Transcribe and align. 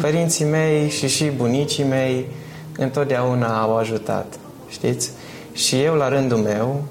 părinții 0.00 0.44
mei 0.44 0.88
și 0.88 1.08
și 1.08 1.24
bunicii 1.24 1.84
mei 1.84 2.28
întotdeauna 2.76 3.60
au 3.60 3.76
ajutat, 3.76 4.26
știți? 4.68 5.10
Și 5.52 5.82
eu 5.82 5.94
la 5.94 6.08
rândul 6.08 6.38
meu, 6.38 6.82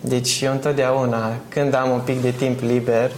deci 0.00 0.40
eu 0.40 0.52
întotdeauna, 0.52 1.32
când 1.48 1.74
am 1.74 1.90
un 1.90 2.00
pic 2.04 2.22
de 2.22 2.30
timp 2.30 2.60
liber, 2.60 3.10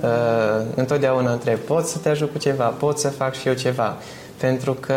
uh, 0.00 0.64
întotdeauna 0.74 1.32
întreb, 1.32 1.58
pot 1.58 1.86
să 1.86 1.98
te 1.98 2.08
ajut 2.08 2.32
cu 2.32 2.38
ceva, 2.38 2.64
pot 2.64 2.98
să 2.98 3.08
fac 3.08 3.34
și 3.34 3.48
eu 3.48 3.54
ceva. 3.54 3.96
Pentru 4.36 4.72
că 4.72 4.94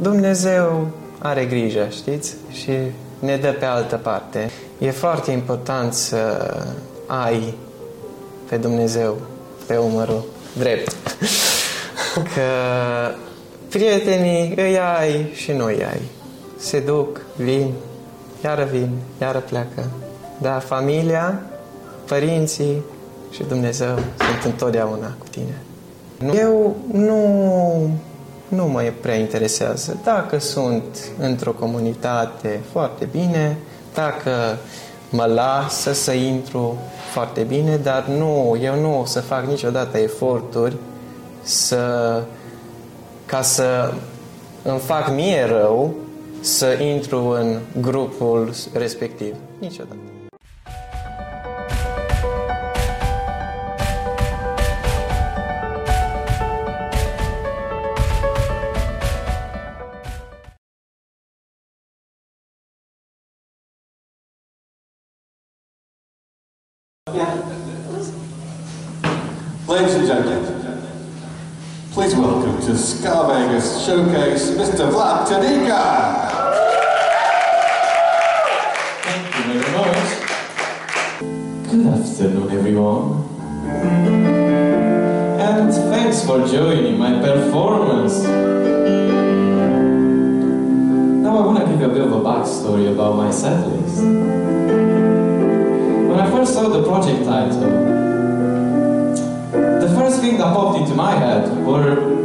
Dumnezeu 0.00 0.88
are 1.18 1.44
grijă, 1.44 1.88
știți? 1.90 2.34
Și 2.52 2.72
ne 3.18 3.36
dă 3.36 3.52
pe 3.52 3.64
altă 3.64 3.96
parte. 3.96 4.50
E 4.78 4.90
foarte 4.90 5.30
important 5.30 5.92
să 5.92 6.54
ai 7.06 7.54
pe 8.48 8.56
Dumnezeu 8.56 9.16
pe 9.66 9.76
umărul 9.76 10.24
drept. 10.58 10.96
Că 12.22 12.40
prietenii 13.68 14.54
îi 14.56 14.78
ai 14.78 15.30
și 15.34 15.52
noi 15.52 15.74
ai. 15.74 16.00
Se 16.58 16.80
duc, 16.80 17.20
vin, 17.36 17.72
iară 18.44 18.68
vin, 18.70 18.90
iară 19.20 19.38
pleacă. 19.38 19.84
Dar 20.38 20.60
familia, 20.60 21.40
părinții 22.06 22.82
și 23.30 23.42
Dumnezeu 23.42 23.94
sunt 24.16 24.44
întotdeauna 24.44 25.14
cu 25.18 25.26
tine. 25.30 25.62
Eu 26.34 26.76
nu, 26.92 27.20
nu 28.48 28.66
mă 28.66 28.92
prea 29.00 29.14
interesează. 29.14 29.96
Dacă 30.04 30.38
sunt 30.38 30.84
într-o 31.18 31.52
comunitate 31.52 32.60
foarte 32.72 33.08
bine, 33.12 33.56
dacă 33.94 34.56
mă 35.10 35.24
lasă 35.24 35.92
să 35.92 36.12
intru 36.12 36.78
foarte 37.12 37.42
bine, 37.42 37.76
dar 37.76 38.06
nu, 38.06 38.58
eu 38.62 38.80
nu 38.80 39.00
o 39.00 39.04
să 39.04 39.20
fac 39.20 39.44
niciodată 39.44 39.98
eforturi 39.98 40.76
să, 41.46 42.22
ca 43.26 43.42
să 43.42 43.92
îmi 44.62 44.78
fac 44.78 45.10
mie 45.10 45.44
rău 45.44 45.94
să 46.40 46.78
intru 46.82 47.26
în 47.28 47.58
grupul 47.80 48.52
respectiv. 48.72 49.34
Niciodată. 49.58 50.05
To 72.66 72.76
Scar 72.76 73.28
Vegas 73.28 73.86
Showcase, 73.86 74.50
Mr. 74.50 74.90
Vlad 74.90 75.28
Tadika. 75.28 75.82
Thank 79.04 79.26
you 79.36 79.42
very 79.52 79.70
much. 79.76 80.08
Good 81.70 81.86
afternoon, 81.86 82.50
everyone. 82.50 83.22
And 85.38 85.72
thanks 85.92 86.26
for 86.26 86.44
joining 86.48 86.98
my 86.98 87.20
performance. 87.20 88.24
Now 91.22 91.38
I 91.38 91.46
want 91.46 91.58
to 91.60 91.66
give 91.70 91.80
you 91.82 91.86
a 91.86 91.88
bit 91.88 92.02
of 92.02 92.10
a 92.10 92.20
backstory 92.20 92.92
about 92.92 93.14
my 93.14 93.28
setlist. 93.28 94.02
When 96.08 96.18
I 96.18 96.28
first 96.32 96.54
saw 96.54 96.68
the 96.68 96.82
project 96.82 97.24
title, 97.26 97.60
the 99.78 99.88
first 99.96 100.20
thing 100.20 100.38
that 100.38 100.52
popped 100.52 100.80
into 100.80 100.96
my 100.96 101.12
head 101.12 101.64
were 101.64 102.15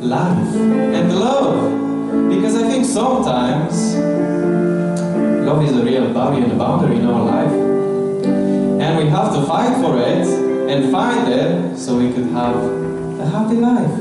life 0.00 0.54
and 0.54 1.18
love. 1.18 2.30
Because 2.30 2.56
I 2.56 2.68
think 2.68 2.84
sometimes 2.84 3.96
love 5.44 5.62
is 5.64 5.76
a 5.76 5.84
real 5.84 6.12
barrier 6.12 6.44
and 6.44 6.52
a 6.52 6.56
boundary 6.56 6.96
in 6.96 7.06
our 7.06 7.24
life. 7.24 7.52
And 8.80 8.98
we 8.98 9.06
have 9.10 9.34
to 9.34 9.42
fight 9.46 9.74
for 9.82 9.98
it 9.98 10.26
and 10.70 10.92
find 10.92 11.32
it 11.32 11.76
so 11.76 11.98
we 11.98 12.12
could 12.12 12.26
have 12.26 12.56
a 12.56 13.26
happy 13.26 13.56
life. 13.56 13.96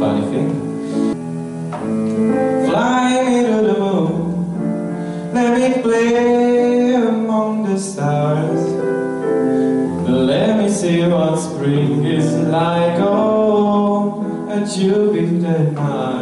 Funny 0.00 0.24
thing. 0.32 0.72
Fly 2.66 3.24
me 3.24 3.42
to 3.42 3.62
the 3.66 3.76
moon, 3.78 5.32
let 5.34 5.58
me 5.58 5.82
play 5.82 6.94
among 6.94 7.64
the 7.64 7.78
stars. 7.78 8.60
Let 10.08 10.58
me 10.58 10.68
see 10.68 11.06
what 11.08 11.36
spring 11.36 12.04
is 12.04 12.32
like 12.48 12.91
that 14.64 14.76
you've 14.76 15.12
been 15.12 15.42
there. 15.42 16.21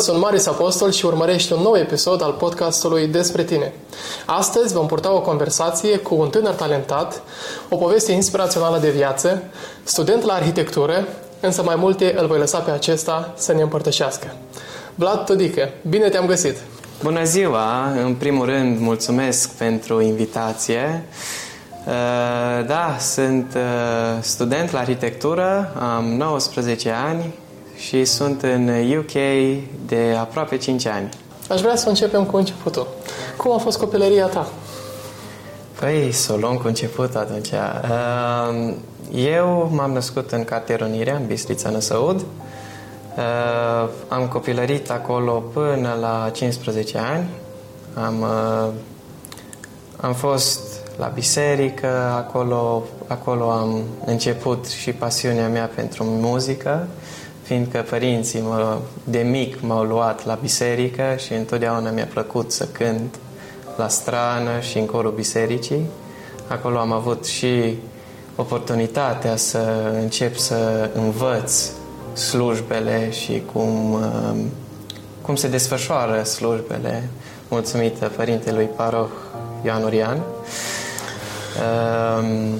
Sunt 0.00 0.18
Marius 0.18 0.46
Apostol 0.46 0.90
și 0.90 1.06
urmărești 1.06 1.52
un 1.52 1.62
nou 1.62 1.76
episod 1.76 2.22
al 2.22 2.32
podcastului 2.32 3.06
Despre 3.06 3.44
tine. 3.44 3.72
Astăzi 4.26 4.74
vom 4.74 4.86
purta 4.86 5.12
o 5.12 5.20
conversație 5.20 5.96
cu 5.96 6.14
un 6.14 6.28
tânăr 6.28 6.54
talentat, 6.54 7.22
o 7.68 7.76
poveste 7.76 8.12
inspirațională 8.12 8.78
de 8.78 8.90
viață, 8.90 9.42
student 9.82 10.22
la 10.22 10.32
arhitectură, 10.32 11.08
însă 11.40 11.62
mai 11.62 11.74
multe 11.76 12.14
îl 12.18 12.26
voi 12.26 12.38
lăsa 12.38 12.58
pe 12.58 12.70
acesta 12.70 13.32
să 13.36 13.52
ne 13.52 13.62
împărtășească. 13.62 14.34
Vlad 14.94 15.24
Todică, 15.24 15.68
bine 15.88 16.08
te-am 16.08 16.26
găsit! 16.26 16.56
Bună 17.02 17.24
ziua! 17.24 17.92
În 18.04 18.14
primul 18.14 18.46
rând, 18.46 18.78
mulțumesc 18.78 19.50
pentru 19.50 20.00
invitație. 20.00 21.04
Uh, 21.86 22.66
Da, 22.66 22.96
sunt 22.98 23.52
uh, 23.56 24.22
student 24.22 24.70
la 24.70 24.78
arhitectură, 24.78 25.72
am 25.96 26.04
19 26.04 26.90
ani 26.90 27.34
și 27.90 28.04
sunt 28.04 28.42
în 28.42 28.68
UK 28.98 29.12
de 29.86 30.16
aproape 30.18 30.56
5 30.56 30.86
ani. 30.86 31.08
Aș 31.48 31.60
vrea 31.60 31.76
să 31.76 31.88
începem 31.88 32.24
cu 32.24 32.36
începutul. 32.36 32.86
Cum 33.36 33.52
a 33.52 33.58
fost 33.58 33.78
copilăria 33.78 34.26
ta? 34.26 34.50
Păi, 35.80 36.12
să 36.12 36.32
o 36.32 36.36
luăm 36.36 36.56
cu 36.56 36.66
început 36.66 37.14
atunci. 37.14 37.48
Uh, 37.50 38.74
Eu 39.14 39.70
m-am 39.72 39.90
născut 39.92 40.30
în 40.30 40.44
cartierul 40.44 40.86
Unirea, 40.86 41.16
în 41.16 41.26
Bistrița 41.26 41.70
Năsăud. 41.70 42.20
Uh, 42.20 43.88
Am 44.08 44.28
copilărit 44.28 44.90
acolo 44.90 45.32
până 45.32 45.96
la 46.00 46.30
15 46.32 46.98
ani. 46.98 47.28
Am, 47.94 48.20
uh, 48.20 48.68
am 49.96 50.12
fost 50.12 50.60
la 50.98 51.06
biserică, 51.06 52.12
acolo, 52.16 52.82
acolo 53.06 53.50
am 53.50 53.82
început 54.04 54.66
și 54.66 54.92
pasiunea 54.92 55.48
mea 55.48 55.70
pentru 55.74 56.04
muzică, 56.04 56.86
fiindcă 57.50 57.84
părinții 57.90 58.40
mă, 58.40 58.78
de 59.04 59.18
mic 59.18 59.60
m-au 59.60 59.82
luat 59.82 60.26
la 60.26 60.38
biserică 60.40 61.02
și 61.18 61.32
întotdeauna 61.32 61.90
mi-a 61.90 62.08
plăcut 62.12 62.52
să 62.52 62.66
cânt 62.66 63.14
la 63.76 63.88
strană 63.88 64.60
și 64.60 64.78
în 64.78 64.86
corul 64.86 65.10
bisericii. 65.10 65.86
Acolo 66.48 66.78
am 66.78 66.92
avut 66.92 67.26
și 67.26 67.78
oportunitatea 68.36 69.36
să 69.36 69.92
încep 70.00 70.36
să 70.36 70.90
învăț 70.94 71.70
slujbele 72.12 73.10
și 73.10 73.42
cum, 73.52 73.92
uh, 73.92 74.44
cum 75.22 75.36
se 75.36 75.48
desfășoară 75.48 76.22
slujbele, 76.22 77.08
mulțumită 77.48 78.12
Părintelui 78.16 78.66
Paroh 78.76 79.10
Ioan 79.64 79.82
Urian. 79.82 80.22
Um, 82.18 82.54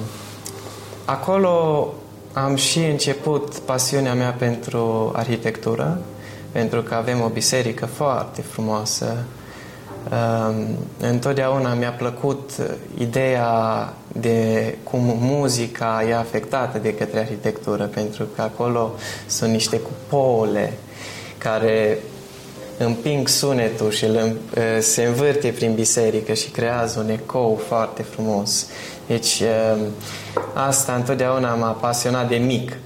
acolo 1.05 1.87
am 2.33 2.55
și 2.55 2.79
început 2.79 3.57
pasiunea 3.57 4.13
mea 4.13 4.31
pentru 4.31 5.11
arhitectură, 5.15 6.01
pentru 6.51 6.81
că 6.81 6.93
avem 6.93 7.21
o 7.21 7.27
biserică 7.27 7.85
foarte 7.85 8.41
frumoasă. 8.41 9.17
Um, 10.11 10.77
întotdeauna 10.99 11.73
mi-a 11.73 11.91
plăcut 11.91 12.49
ideea 12.97 13.93
de 14.07 14.75
cum 14.83 15.17
muzica 15.19 16.05
e 16.09 16.15
afectată 16.15 16.77
de 16.77 16.93
către 16.93 17.19
arhitectură, 17.19 17.83
pentru 17.83 18.27
că 18.35 18.41
acolo 18.41 18.91
sunt 19.27 19.51
niște 19.51 19.79
cupole 19.79 20.73
care 21.37 21.97
împing 22.77 23.27
sunetul 23.27 23.91
și 23.91 24.05
îl, 24.05 24.37
se 24.79 25.03
învârte 25.03 25.47
prin 25.47 25.73
biserică 25.73 26.33
și 26.33 26.49
creează 26.49 26.99
un 26.99 27.09
ecou 27.09 27.61
foarte 27.67 28.01
frumos. 28.01 28.65
Deci 29.07 29.43
asta 30.53 30.93
întotdeauna 30.93 31.55
m-a 31.55 31.71
pasionat 31.71 32.27
de 32.27 32.35
mic. 32.35 32.77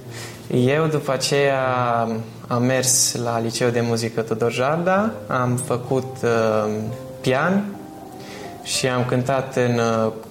Eu 0.50 0.86
după 0.86 1.12
aceea 1.12 1.62
am 2.48 2.62
mers 2.62 3.14
la 3.14 3.40
Liceu 3.40 3.68
de 3.68 3.80
Muzică 3.80 4.20
Tudor 4.20 4.52
Jarda, 4.52 5.10
am 5.26 5.56
făcut 5.56 6.16
uh, 6.22 6.72
pian 7.20 7.64
și 8.62 8.88
am 8.88 9.04
cântat 9.04 9.56
în 9.56 9.80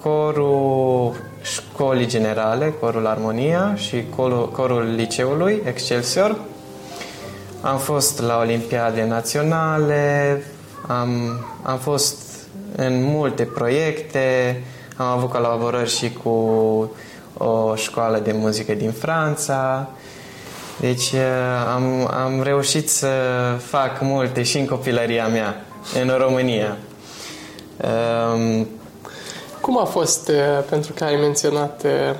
corul 0.02 1.14
școlii 1.42 2.08
generale, 2.08 2.74
corul 2.80 3.08
Armonia 3.08 3.76
și 3.76 4.04
corul, 4.16 4.52
corul 4.52 4.94
liceului 4.96 5.62
Excelsior. 5.66 6.36
Am 7.62 7.78
fost 7.78 8.22
la 8.22 8.38
Olimpiade 8.38 9.06
Naționale, 9.06 10.44
am, 10.88 11.40
am 11.64 11.78
fost 11.78 12.18
în 12.76 13.04
multe 13.04 13.44
proiecte, 13.44 14.62
am 14.96 15.08
avut 15.08 15.30
colaborări 15.30 15.90
și 15.90 16.14
cu 16.24 16.30
o 17.38 17.76
școală 17.76 18.20
de 18.20 18.32
muzică 18.32 18.74
din 18.74 18.92
Franța. 18.92 19.90
Deci 20.80 21.12
eh, 21.12 21.22
am, 21.74 22.12
am 22.12 22.42
reușit 22.44 22.90
să 22.90 23.08
fac 23.58 24.02
multe 24.02 24.44
și 24.44 24.58
în 24.58 24.66
copilăria 24.66 25.28
mea, 25.28 25.66
în 26.02 26.18
România. 26.18 26.78
Um, 28.34 28.68
Cum 29.62 29.80
a 29.80 29.84
fost, 29.84 30.30
eh, 30.30 30.36
pentru 30.70 30.94
că 30.94 31.04
ai 31.04 31.16
menționat 31.16 31.84
eh, 31.84 32.16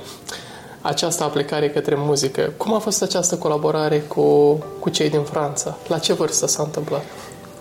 această 0.82 1.24
aplicare 1.24 1.70
către 1.70 1.96
muzică. 1.98 2.54
Cum 2.58 2.74
a 2.74 2.80
fost 2.80 3.02
această 3.02 3.36
colaborare 3.36 4.00
cu, 4.00 4.54
cu 4.80 4.90
cei 4.90 5.10
din 5.10 5.24
Franța? 5.24 5.78
La 5.88 5.98
ce 5.98 6.14
vârstă 6.14 6.48
s-a 6.48 6.64
întâmplat? 6.64 7.04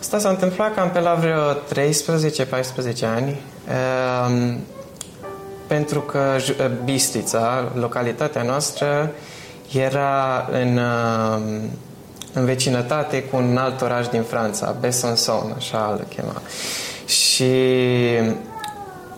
Asta 0.00 0.18
s-a 0.18 0.28
întâmplat 0.28 0.74
cam 0.74 0.90
pe 0.90 1.00
la 1.00 1.14
vreo 1.14 1.52
13-14 1.52 3.04
ani, 3.14 3.40
um, 4.28 4.58
pentru 5.74 6.00
că 6.00 6.36
Bistrița, 6.84 7.72
localitatea 7.74 8.42
noastră, 8.42 9.10
era 9.72 10.48
în, 10.52 10.78
um, 10.78 11.70
în 12.32 12.44
vecinătate 12.44 13.22
cu 13.22 13.36
un 13.36 13.56
alt 13.56 13.80
oraș 13.80 14.08
din 14.08 14.22
Franța, 14.22 14.76
Besançon, 14.80 15.56
așa 15.56 15.96
îl 15.98 16.06
chema. 16.14 16.42
Și 17.06 17.44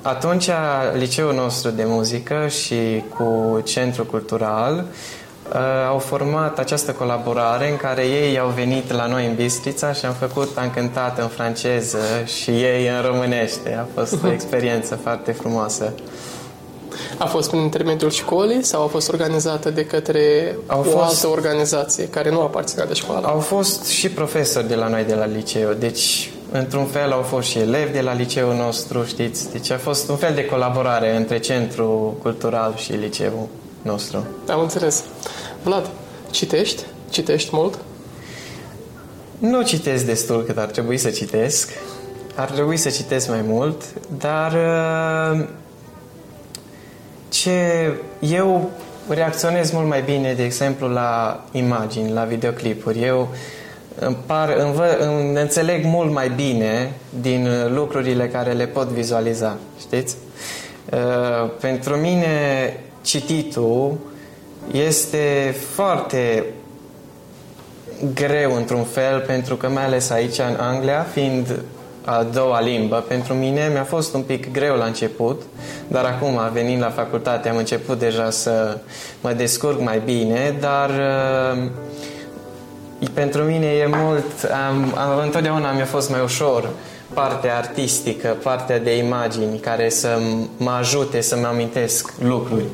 atunci, 0.03 0.49
liceul 0.93 1.35
nostru 1.35 1.70
de 1.70 1.85
muzică 1.87 2.47
și 2.49 3.05
cu 3.17 3.61
centrul 3.64 4.06
cultural 4.06 4.85
uh, 5.52 5.59
au 5.88 5.99
format 5.99 6.59
această 6.59 6.93
colaborare 6.93 7.70
în 7.70 7.76
care 7.76 8.02
ei 8.02 8.38
au 8.38 8.49
venit 8.49 8.93
la 8.93 9.06
noi 9.06 9.26
în 9.26 9.35
Bistrița 9.35 9.93
și 9.93 10.05
am 10.05 10.12
făcut, 10.12 10.56
am 10.56 10.70
cântat 10.70 11.19
în 11.19 11.29
franceză 11.29 11.99
și 12.25 12.50
ei 12.50 12.88
în 12.88 13.02
românește. 13.02 13.75
A 13.79 14.00
fost 14.00 14.25
o 14.25 14.32
experiență 14.38 14.94
foarte 14.94 15.32
frumoasă. 15.32 15.93
A 17.18 17.26
fost 17.26 17.48
prin 17.48 17.60
intermediul 17.60 18.10
școlii 18.10 18.64
sau 18.64 18.82
a 18.82 18.86
fost 18.86 19.08
organizată 19.08 19.70
de 19.70 19.86
către 19.86 20.56
au 20.66 20.80
o 20.80 20.82
fost, 20.82 20.96
altă 20.96 21.28
organizație 21.28 22.08
care 22.08 22.30
nu 22.30 22.40
aparținea 22.40 22.86
de 22.86 22.94
școală? 22.94 23.26
Au 23.26 23.38
fost 23.38 23.84
și 23.84 24.08
profesori 24.08 24.68
de 24.68 24.74
la 24.74 24.88
noi 24.88 25.04
de 25.04 25.14
la 25.14 25.24
liceu, 25.24 25.72
deci 25.72 26.30
într-un 26.52 26.84
fel 26.84 27.12
au 27.12 27.22
fost 27.22 27.48
și 27.48 27.58
elevi 27.58 27.92
de 27.92 28.00
la 28.00 28.12
liceul 28.12 28.54
nostru, 28.54 29.04
știți? 29.04 29.52
Deci 29.52 29.70
a 29.70 29.78
fost 29.78 30.08
un 30.08 30.16
fel 30.16 30.34
de 30.34 30.44
colaborare 30.44 31.16
între 31.16 31.38
Centrul 31.38 32.14
Cultural 32.22 32.74
și 32.76 32.92
liceul 32.92 33.48
nostru. 33.82 34.26
Am 34.48 34.60
înțeles. 34.60 35.04
Vlad, 35.62 35.90
citești? 36.30 36.82
Citești 37.10 37.48
mult? 37.52 37.78
Nu 39.38 39.62
citesc 39.62 40.04
destul 40.04 40.42
cât 40.44 40.58
ar 40.58 40.66
trebui 40.66 40.98
să 40.98 41.10
citesc. 41.10 41.70
Ar 42.34 42.50
trebui 42.50 42.76
să 42.76 42.88
citesc 42.88 43.28
mai 43.28 43.42
mult, 43.46 43.82
dar 44.18 44.52
uh, 44.52 45.46
ce 47.43 47.93
eu 48.19 48.71
reacționez 49.09 49.71
mult 49.71 49.87
mai 49.87 50.03
bine, 50.03 50.33
de 50.33 50.44
exemplu, 50.44 50.88
la 50.88 51.44
imagini, 51.53 52.12
la 52.12 52.25
videoclipuri. 52.25 53.03
Eu 53.03 53.29
îmi, 53.99 54.17
par, 54.27 54.56
îmi, 54.59 54.73
vă, 54.73 54.97
îmi 55.00 55.41
înțeleg 55.41 55.85
mult 55.85 56.12
mai 56.12 56.29
bine 56.29 56.93
din 57.21 57.49
lucrurile 57.75 58.29
care 58.29 58.53
le 58.53 58.67
pot 58.67 58.87
vizualiza, 58.88 59.56
știți? 59.81 60.17
Uh, 60.93 61.50
pentru 61.61 61.97
mine 61.97 62.27
cititul 63.03 63.99
este 64.73 65.55
foarte 65.75 66.44
greu 68.15 68.55
într-un 68.55 68.85
fel, 68.85 69.21
pentru 69.21 69.56
că 69.56 69.69
mai 69.69 69.85
ales 69.85 70.11
aici 70.11 70.38
în 70.38 70.56
Anglia, 70.59 71.06
fiind 71.12 71.61
a 72.06 72.23
doua 72.23 72.61
limbă, 72.61 73.05
pentru 73.08 73.35
mine 73.35 73.69
mi-a 73.73 73.85
fost 73.85 74.14
un 74.14 74.23
pic 74.23 74.53
greu 74.53 74.76
la 74.76 74.85
început, 74.85 75.43
dar 75.88 76.05
acum, 76.05 76.41
venind 76.53 76.81
la 76.81 76.91
facultate, 76.91 77.49
am 77.49 77.56
început 77.56 77.99
deja 77.99 78.30
să 78.30 78.78
mă 79.21 79.33
descurc 79.33 79.80
mai 79.80 80.02
bine, 80.04 80.57
dar 80.61 80.90
uh, 80.90 81.71
pentru 83.14 83.42
mine 83.42 83.66
e 83.66 83.87
mult, 83.87 84.50
am, 84.69 84.95
am, 84.99 85.19
întotdeauna 85.25 85.73
mi-a 85.73 85.85
fost 85.85 86.11
mai 86.11 86.21
ușor 86.25 86.69
partea 87.12 87.57
artistică, 87.57 88.37
partea 88.42 88.78
de 88.78 88.97
imagini 88.97 89.59
care 89.59 89.88
să 89.88 90.19
mă 90.57 90.71
ajute 90.71 91.21
să-mi 91.21 91.45
amintesc 91.45 92.12
lucruri. 92.19 92.64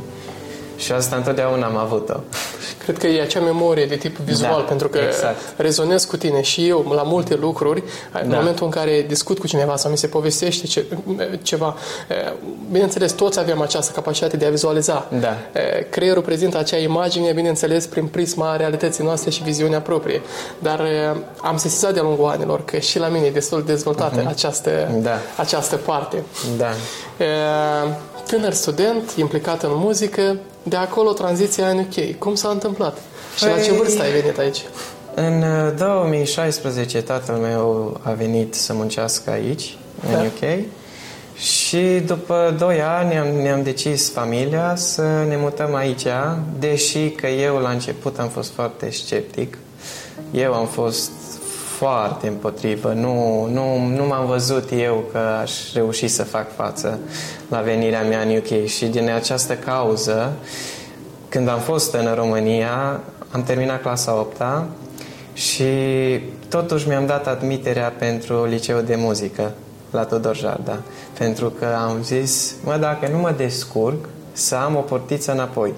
Și 0.83 0.93
asta 0.93 1.17
întotdeauna 1.17 1.67
am 1.67 1.77
avut-o. 1.77 2.15
Cred 2.79 2.99
că 2.99 3.07
e 3.07 3.23
acea 3.23 3.41
memorie 3.41 3.87
de 3.87 3.97
tip 3.97 4.17
vizual, 4.17 4.61
da, 4.61 4.67
pentru 4.67 4.89
că 4.89 4.99
exact. 4.99 5.37
rezonez 5.57 6.05
cu 6.05 6.17
tine 6.17 6.43
și 6.43 6.69
eu 6.69 6.93
la 6.95 7.03
multe 7.03 7.35
lucruri, 7.35 7.83
da. 8.13 8.19
în 8.19 8.29
momentul 8.29 8.65
în 8.65 8.71
care 8.71 9.05
discut 9.09 9.39
cu 9.39 9.47
cineva 9.47 9.77
sau 9.77 9.91
mi 9.91 9.97
se 9.97 10.07
povestește 10.07 10.67
ce, 10.67 10.85
ceva, 11.43 11.77
bineînțeles, 12.71 13.13
toți 13.13 13.39
avem 13.39 13.61
această 13.61 13.93
capacitate 13.93 14.37
de 14.37 14.47
a 14.47 14.51
vizualiza. 14.51 15.09
Da. 15.21 15.37
Creierul 15.91 16.23
prezintă 16.23 16.59
acea 16.59 16.77
imagine, 16.77 17.33
bineînțeles, 17.33 17.87
prin 17.87 18.07
prisma 18.07 18.57
realității 18.57 19.05
noastre 19.05 19.31
și 19.31 19.43
viziunea 19.43 19.81
proprie. 19.81 20.23
Dar 20.59 20.81
am 21.43 21.57
sesizat 21.57 21.93
de-a 21.93 22.03
lungul 22.03 22.29
anilor 22.29 22.65
că 22.65 22.79
și 22.79 22.99
la 22.99 23.09
mine 23.09 23.27
e 23.27 23.31
destul 23.31 23.63
de 23.65 23.73
dezvoltată 23.73 24.23
uh-huh. 24.23 24.29
această, 24.29 24.71
da. 25.03 25.19
această 25.37 25.77
parte. 25.77 26.23
Da. 26.57 26.71
Tânăr 28.27 28.53
student, 28.53 29.11
implicat 29.17 29.63
în 29.63 29.71
muzică, 29.73 30.37
de 30.63 30.77
acolo 30.77 31.13
tranziția 31.13 31.69
în 31.69 31.79
UK. 31.79 32.19
Cum 32.19 32.35
s-a 32.35 32.49
întâmplat? 32.49 32.99
Și 33.37 33.45
păi, 33.45 33.53
la 33.53 33.61
ce 33.61 33.69
păi, 33.69 33.77
vârstă 33.77 34.03
ai 34.03 34.11
venit 34.11 34.39
aici? 34.39 34.63
În 35.15 35.45
2016 35.77 36.99
uh, 36.99 37.05
tatăl 37.05 37.35
meu 37.35 38.01
a 38.03 38.11
venit 38.11 38.55
să 38.55 38.73
muncească 38.73 39.31
aici, 39.31 39.77
în 40.07 40.13
da. 40.13 40.23
UK. 40.23 40.65
Și 41.37 42.03
după 42.07 42.55
2 42.59 42.81
ani 42.81 43.09
ne-am, 43.09 43.27
ne-am 43.27 43.63
decis 43.63 44.11
familia 44.11 44.75
să 44.77 45.03
ne 45.29 45.37
mutăm 45.37 45.75
aici, 45.75 46.07
deși 46.59 47.11
că 47.11 47.27
eu 47.27 47.57
la 47.57 47.71
început 47.71 48.19
am 48.19 48.29
fost 48.29 48.51
foarte 48.51 48.91
sceptic. 48.91 49.59
Eu 50.31 50.55
am 50.55 50.67
fost 50.67 51.11
foarte 51.83 52.29
împotrivă. 52.29 52.93
Nu, 52.93 53.47
nu, 53.53 53.87
nu 53.87 54.07
m-am 54.07 54.27
văzut 54.27 54.69
eu 54.77 55.05
că 55.13 55.19
aș 55.19 55.73
reuși 55.73 56.09
să 56.09 56.25
fac 56.25 56.55
față 56.55 56.99
la 57.49 57.61
venirea 57.61 58.03
mea 58.03 58.21
în 58.21 58.37
UK 58.37 58.67
și 58.67 58.87
din 58.87 59.11
această 59.11 59.55
cauză, 59.55 60.33
când 61.29 61.49
am 61.49 61.59
fost 61.59 61.95
în 61.95 62.15
România, 62.15 63.01
am 63.31 63.43
terminat 63.43 63.81
clasa 63.81 64.15
8 64.15 64.43
și 65.33 65.65
totuși 66.49 66.89
mi-am 66.89 67.07
dat 67.07 67.27
admiterea 67.27 67.93
pentru 67.99 68.45
liceu 68.45 68.81
de 68.81 68.95
muzică 68.97 69.53
la 69.91 70.05
Tudor 70.05 70.37
Jarda. 70.37 70.79
Pentru 71.19 71.51
că 71.51 71.67
am 71.89 72.03
zis, 72.03 72.55
mă, 72.65 72.77
dacă 72.81 73.09
nu 73.13 73.19
mă 73.19 73.35
descurc, 73.37 74.09
să 74.33 74.55
am 74.55 74.77
o 74.77 74.81
portiță 74.81 75.33
înapoi. 75.33 75.73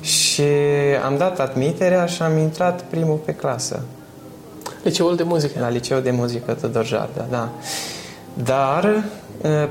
Și 0.00 0.42
am 1.04 1.16
dat 1.16 1.40
admiterea 1.40 2.06
și 2.06 2.22
am 2.22 2.38
intrat 2.38 2.82
primul 2.82 3.16
pe 3.24 3.32
clasă. 3.32 3.82
Liceul 4.82 5.16
de 5.16 5.22
muzică. 5.22 5.58
La 5.60 5.68
Liceul 5.68 6.02
de 6.02 6.10
Muzică 6.10 6.52
Tudor 6.52 6.84
Jarda, 6.84 7.26
da. 7.30 7.48
Dar, 8.34 9.04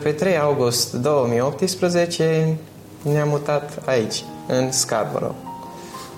pe 0.02 0.12
3 0.12 0.38
august 0.38 0.94
2018, 0.94 2.58
ne-am 3.02 3.28
mutat 3.30 3.72
aici, 3.86 4.24
în 4.48 4.72
Scarborough, 4.72 5.36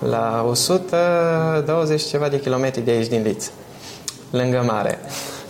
la 0.08 0.46
120 0.48 2.02
ceva 2.02 2.28
de 2.28 2.40
kilometri 2.40 2.80
de 2.80 2.90
aici 2.90 3.06
din 3.06 3.22
Liț, 3.22 3.50
lângă 4.30 4.62
mare. 4.66 4.98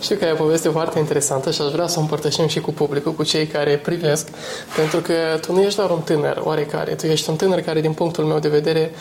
Știu 0.01 0.15
că 0.15 0.25
e 0.25 0.31
o 0.31 0.35
poveste 0.35 0.69
foarte 0.69 0.99
interesantă 0.99 1.51
și 1.51 1.61
aș 1.61 1.71
vrea 1.71 1.87
să 1.87 1.97
o 1.97 2.01
împărtășim 2.01 2.47
și 2.47 2.59
cu 2.59 2.71
publicul, 2.71 3.13
cu 3.13 3.23
cei 3.23 3.47
care 3.47 3.77
privesc, 3.77 4.27
pentru 4.75 4.99
că 4.99 5.13
tu 5.41 5.53
nu 5.53 5.61
ești 5.61 5.77
doar 5.77 5.89
un 5.89 6.01
tânăr 6.01 6.41
oarecare, 6.43 6.93
tu 6.93 7.05
ești 7.05 7.29
un 7.29 7.35
tânăr 7.35 7.59
care, 7.59 7.81
din 7.81 7.93
punctul 7.93 8.23
meu 8.23 8.39
de 8.39 8.47
vedere, 8.47 8.91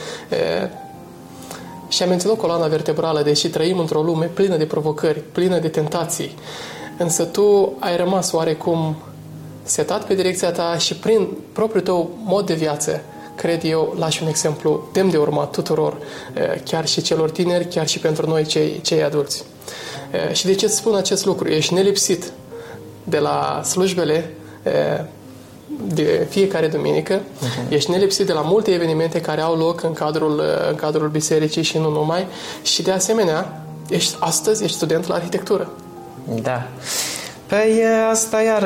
e, 1.90 1.92
și-a 1.92 2.06
menținut 2.06 2.38
coloana 2.38 2.66
vertebrală, 2.66 3.23
deși 3.23 3.49
trăim 3.49 3.78
într-o 3.78 4.02
lume 4.02 4.26
plină 4.26 4.56
de 4.56 4.64
provocări, 4.64 5.23
plină 5.32 5.59
de 5.59 5.68
tentații. 5.68 6.35
Însă 6.99 7.25
tu 7.25 7.73
ai 7.78 7.97
rămas 7.97 8.32
oarecum 8.32 8.97
setat 9.62 10.06
pe 10.06 10.14
direcția 10.14 10.52
ta 10.52 10.76
și 10.78 10.94
prin 10.94 11.28
propriul 11.52 11.85
tău 11.85 12.11
mod 12.25 12.47
de 12.47 12.54
viață, 12.54 13.00
cred 13.37 13.64
eu, 13.64 13.94
lași 13.99 14.23
un 14.23 14.28
exemplu 14.28 14.88
demn 14.92 15.11
de 15.11 15.16
urmat 15.16 15.50
tuturor, 15.50 15.97
chiar 16.64 16.87
și 16.87 17.02
celor 17.02 17.30
tineri, 17.30 17.68
chiar 17.68 17.88
și 17.88 17.99
pentru 17.99 18.28
noi 18.28 18.44
cei, 18.44 18.80
cei 18.82 19.02
adulți. 19.02 19.44
Și 20.32 20.47
de 20.47 20.54
ce 20.54 20.64
îți 20.64 20.76
spun 20.76 20.94
acest 20.94 21.25
lucru? 21.25 21.49
Ești 21.49 21.75
nelipsit 21.75 22.32
de 23.04 23.18
la 23.18 23.61
slujbele 23.64 24.35
de 25.87 26.26
fiecare 26.30 26.66
duminică. 26.66 27.18
Uh-huh. 27.18 27.68
Ești 27.72 27.90
nelipsit 27.90 28.26
de 28.26 28.32
la 28.32 28.40
multe 28.40 28.70
evenimente 28.70 29.20
care 29.20 29.40
au 29.40 29.56
loc 29.56 29.82
în 29.82 29.92
cadrul, 29.92 30.42
în 30.70 30.75
cadrul 30.75 31.08
bisericii 31.08 31.62
și 31.62 31.78
nu 31.78 31.90
numai. 31.90 32.26
Și 32.62 32.82
de 32.82 32.90
asemenea, 32.90 33.62
ești, 33.88 34.16
astăzi 34.18 34.64
ești 34.64 34.76
student 34.76 35.06
la 35.06 35.14
arhitectură. 35.14 35.70
Da. 36.42 36.66
Păi 37.46 37.82
asta 38.10 38.42
iar 38.42 38.64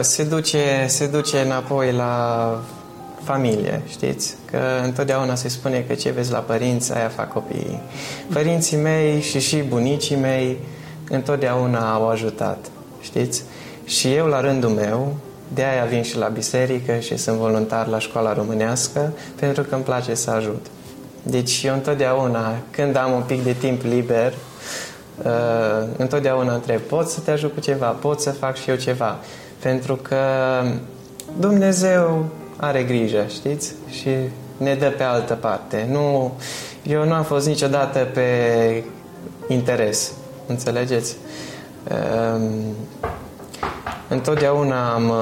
se 0.00 0.24
duce, 0.24 0.84
se 0.86 1.06
duce 1.06 1.38
înapoi 1.38 1.92
la 1.92 2.62
familie, 3.22 3.82
știți? 3.88 4.34
Că 4.50 4.58
întotdeauna 4.84 5.34
se 5.34 5.48
spune 5.48 5.84
că 5.88 5.94
ce 5.94 6.10
vezi 6.10 6.32
la 6.32 6.38
părinți, 6.38 6.94
aia 6.94 7.08
fac 7.08 7.32
copiii. 7.32 7.80
Părinții 8.32 8.76
mei 8.76 9.20
și 9.20 9.40
și 9.40 9.56
bunicii 9.56 10.16
mei 10.16 10.58
întotdeauna 11.10 11.92
au 11.92 12.08
ajutat, 12.08 12.58
știți? 13.00 13.42
Și 13.84 14.12
eu, 14.12 14.26
la 14.26 14.40
rândul 14.40 14.70
meu, 14.70 15.14
de 15.54 15.62
aia 15.62 15.84
vin 15.84 16.02
și 16.02 16.18
la 16.18 16.26
biserică 16.26 16.98
și 16.98 17.16
sunt 17.16 17.36
voluntar 17.36 17.86
la 17.86 17.98
școala 17.98 18.32
românească, 18.32 19.12
pentru 19.40 19.62
că 19.62 19.74
îmi 19.74 19.84
place 19.84 20.14
să 20.14 20.30
ajut. 20.30 20.66
Deci 21.22 21.62
eu 21.62 21.74
întotdeauna, 21.74 22.54
când 22.70 22.96
am 22.96 23.12
un 23.12 23.22
pic 23.22 23.44
de 23.44 23.52
timp 23.52 23.82
liber, 23.82 24.32
uh, 25.22 25.86
întotdeauna 25.96 26.54
întreb, 26.54 26.80
pot 26.80 27.08
să 27.08 27.20
te 27.20 27.30
ajut 27.30 27.54
cu 27.54 27.60
ceva, 27.60 27.86
pot 27.86 28.20
să 28.20 28.30
fac 28.30 28.56
și 28.56 28.70
eu 28.70 28.76
ceva. 28.76 29.18
Pentru 29.58 29.96
că 29.96 30.16
Dumnezeu 31.38 32.24
are 32.56 32.82
grijă, 32.82 33.24
știți? 33.28 33.72
Și 33.90 34.10
ne 34.56 34.74
dă 34.74 34.90
pe 34.90 35.02
altă 35.02 35.34
parte. 35.34 35.88
Nu, 35.90 36.32
eu 36.82 37.04
nu 37.04 37.12
am 37.12 37.24
fost 37.24 37.46
niciodată 37.46 37.98
pe 37.98 38.28
interes, 39.48 40.12
înțelegeți? 40.46 41.16
Um, 42.34 42.74
întotdeauna 44.14 44.92
am, 44.92 45.12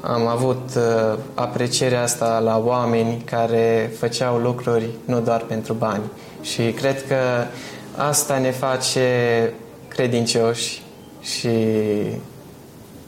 am 0.00 0.26
avut 0.26 0.68
uh, 0.76 1.18
aprecierea 1.34 2.02
asta 2.02 2.38
la 2.38 2.62
oameni 2.64 3.22
care 3.24 3.92
făceau 3.98 4.36
lucruri 4.36 4.88
nu 5.04 5.20
doar 5.20 5.40
pentru 5.40 5.72
bani. 5.72 6.02
Și 6.40 6.72
cred 6.72 7.06
că 7.06 7.16
asta 7.96 8.38
ne 8.38 8.50
face 8.50 9.08
credincioși 9.88 10.82
și 11.20 11.56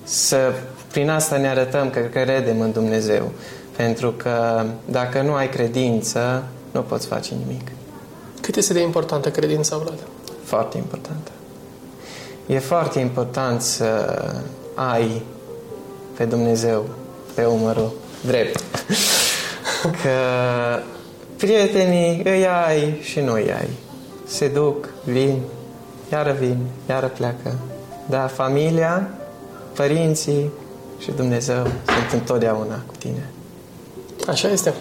să, 0.03 0.53
prin 0.91 1.11
asta 1.11 1.37
ne 1.37 1.49
arătăm 1.49 1.91
că 1.91 2.01
credem 2.01 2.61
în 2.61 2.73
Dumnezeu. 2.73 3.33
Pentru 3.77 4.11
că 4.11 4.67
dacă 4.85 5.23
nu 5.23 5.35
ai 5.35 5.49
credință, 5.49 6.45
nu 6.71 6.81
poți 6.81 7.07
face 7.07 7.35
nimic. 7.47 7.69
Cât 8.41 8.57
este 8.57 8.73
de 8.73 8.81
importantă 8.81 9.31
credința, 9.31 9.77
Vlad? 9.77 9.99
Foarte 10.45 10.77
importantă. 10.77 11.31
E 12.47 12.59
foarte 12.59 12.99
important 12.99 13.63
să 13.63 14.23
ai 14.77 15.23
pe 16.17 16.25
Dumnezeu 16.25 16.85
pe 17.35 17.45
umărul 17.45 17.93
drept. 18.27 18.65
Că 20.03 20.11
prietenii 21.37 22.23
îi 22.25 22.47
ai 22.47 23.01
și 23.03 23.21
nu 23.21 23.33
îi 23.33 23.53
ai. 23.53 23.69
Se 24.27 24.49
duc, 24.49 24.89
vin, 25.05 25.41
iară 26.13 26.37
vin, 26.39 26.57
iară 26.89 27.07
pleacă. 27.07 27.55
Dar 28.07 28.29
familia, 28.29 29.11
părinții 29.75 30.51
și 30.99 31.11
Dumnezeu 31.11 31.63
sunt 31.63 32.13
întotdeauna 32.13 32.83
cu 32.87 32.95
tine. 32.99 33.31
Așa 34.29 34.49
este. 34.49 34.75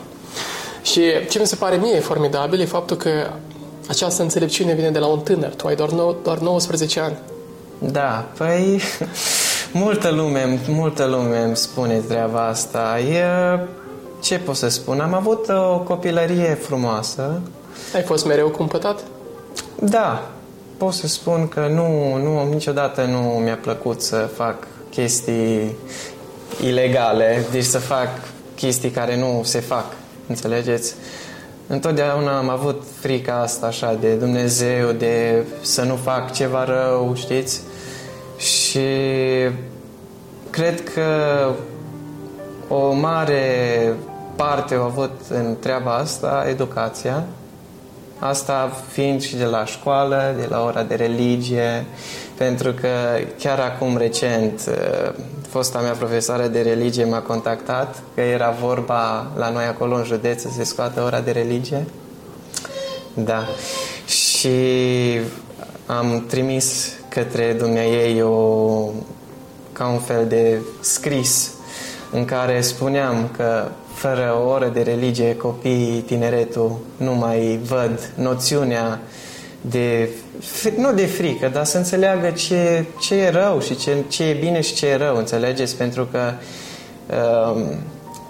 Și 0.81 1.01
ce 1.29 1.39
mi 1.39 1.47
se 1.47 1.55
pare 1.55 1.75
mie 1.75 1.99
formidabil 1.99 2.59
e 2.59 2.65
faptul 2.65 2.97
că 2.97 3.09
această 3.87 4.21
înțelepciune 4.21 4.73
vine 4.73 4.89
de 4.89 4.99
la 4.99 5.05
un 5.05 5.19
tânăr. 5.19 5.53
Tu 5.53 5.67
ai 5.67 5.75
doar, 5.75 5.89
nou, 5.89 6.17
doar 6.23 6.37
19 6.37 6.99
ani. 6.99 7.17
Da, 7.79 8.29
păi 8.37 8.81
multă 9.77 10.09
lume, 10.09 10.59
multă 10.67 11.05
lume 11.05 11.39
îmi 11.39 11.55
spune 11.55 11.97
treaba 12.07 12.47
asta. 12.47 12.99
E, 12.99 13.25
ce 14.21 14.37
pot 14.37 14.55
să 14.55 14.67
spun? 14.67 14.99
Am 14.99 15.13
avut 15.13 15.49
o 15.49 15.79
copilărie 15.79 16.57
frumoasă. 16.61 17.41
Ai 17.95 18.01
fost 18.01 18.25
mereu 18.25 18.49
cumpătat? 18.49 18.99
Da, 19.79 20.29
pot 20.77 20.93
să 20.93 21.07
spun 21.07 21.47
că 21.47 21.67
nu, 21.69 22.15
nu 22.15 22.49
niciodată 22.49 23.03
nu 23.03 23.19
mi-a 23.19 23.57
plăcut 23.61 24.01
să 24.01 24.29
fac 24.35 24.67
chestii 24.89 25.75
ilegale, 26.63 27.45
deci 27.51 27.63
să 27.63 27.79
fac 27.79 28.07
chestii 28.55 28.89
care 28.89 29.17
nu 29.17 29.41
se 29.43 29.59
fac, 29.59 29.85
înțelegeți? 30.27 30.95
Întotdeauna 31.67 32.37
am 32.37 32.49
avut 32.49 32.83
frica 32.99 33.41
asta 33.41 33.65
așa 33.65 33.97
de 33.99 34.13
Dumnezeu, 34.13 34.91
de 34.91 35.43
să 35.61 35.81
nu 35.81 35.95
fac 35.95 36.33
ceva 36.33 36.63
rău, 36.63 37.13
știți? 37.15 37.61
Și 38.75 38.81
cred 40.49 40.83
că 40.93 41.49
o 42.67 42.91
mare 42.91 43.93
parte 44.35 44.75
au 44.75 44.83
avut 44.83 45.11
în 45.29 45.55
treaba 45.59 45.95
asta 45.95 46.45
educația, 46.49 47.23
Asta 48.19 48.71
fiind 48.91 49.21
și 49.21 49.35
de 49.35 49.43
la 49.43 49.65
școală, 49.65 50.35
de 50.37 50.45
la 50.49 50.63
ora 50.63 50.83
de 50.83 50.95
religie, 50.95 51.85
pentru 52.37 52.71
că 52.71 52.87
chiar 53.39 53.59
acum 53.59 53.97
recent 53.97 54.61
uh, 54.67 55.13
fosta 55.49 55.79
mea 55.79 55.91
profesoară 55.91 56.47
de 56.47 56.61
religie 56.61 57.05
m-a 57.05 57.19
contactat 57.19 58.03
că 58.13 58.21
era 58.21 58.49
vorba 58.49 59.31
la 59.37 59.49
noi 59.49 59.65
acolo 59.65 59.95
în 59.95 60.03
județ 60.03 60.41
să 60.41 60.47
se 60.55 60.63
scoată 60.63 61.01
ora 61.01 61.19
de 61.19 61.31
religie. 61.31 61.85
Da. 63.13 63.43
Și 64.05 64.49
am 65.85 66.25
trimis 66.27 66.93
către 67.15 67.57
ei 67.73 68.21
o, 68.21 68.89
ca 69.71 69.87
un 69.87 69.99
fel 69.99 70.27
de 70.27 70.59
scris 70.79 71.53
în 72.11 72.25
care 72.25 72.61
spuneam 72.61 73.29
că 73.37 73.67
fără 73.93 74.35
o 74.43 74.49
oră 74.49 74.67
de 74.73 74.81
religie, 74.81 75.35
copiii, 75.35 76.01
tineretul 76.01 76.77
nu 76.97 77.13
mai 77.13 77.59
văd 77.63 78.11
noțiunea 78.15 78.99
de, 79.61 80.09
nu 80.77 80.93
de 80.93 81.05
frică, 81.05 81.49
dar 81.53 81.65
să 81.65 81.77
înțeleagă 81.77 82.29
ce, 82.29 82.85
ce 82.99 83.15
e 83.15 83.29
rău 83.29 83.59
și 83.59 83.75
ce, 83.75 84.03
ce 84.07 84.23
e 84.23 84.33
bine 84.33 84.61
și 84.61 84.73
ce 84.73 84.87
e 84.87 84.95
rău, 84.95 85.17
înțelegeți? 85.17 85.77
Pentru 85.77 86.07
că 86.11 86.33
uh, 87.09 87.61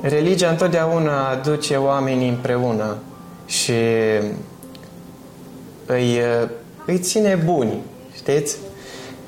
religia 0.02 0.50
întotdeauna 0.50 1.30
aduce 1.30 1.76
oamenii 1.76 2.30
împreună 2.30 2.98
și 3.46 3.74
îi, 5.86 6.20
îi 6.86 7.00
ține 7.00 7.42
buni, 7.46 7.74
știți? 8.16 8.58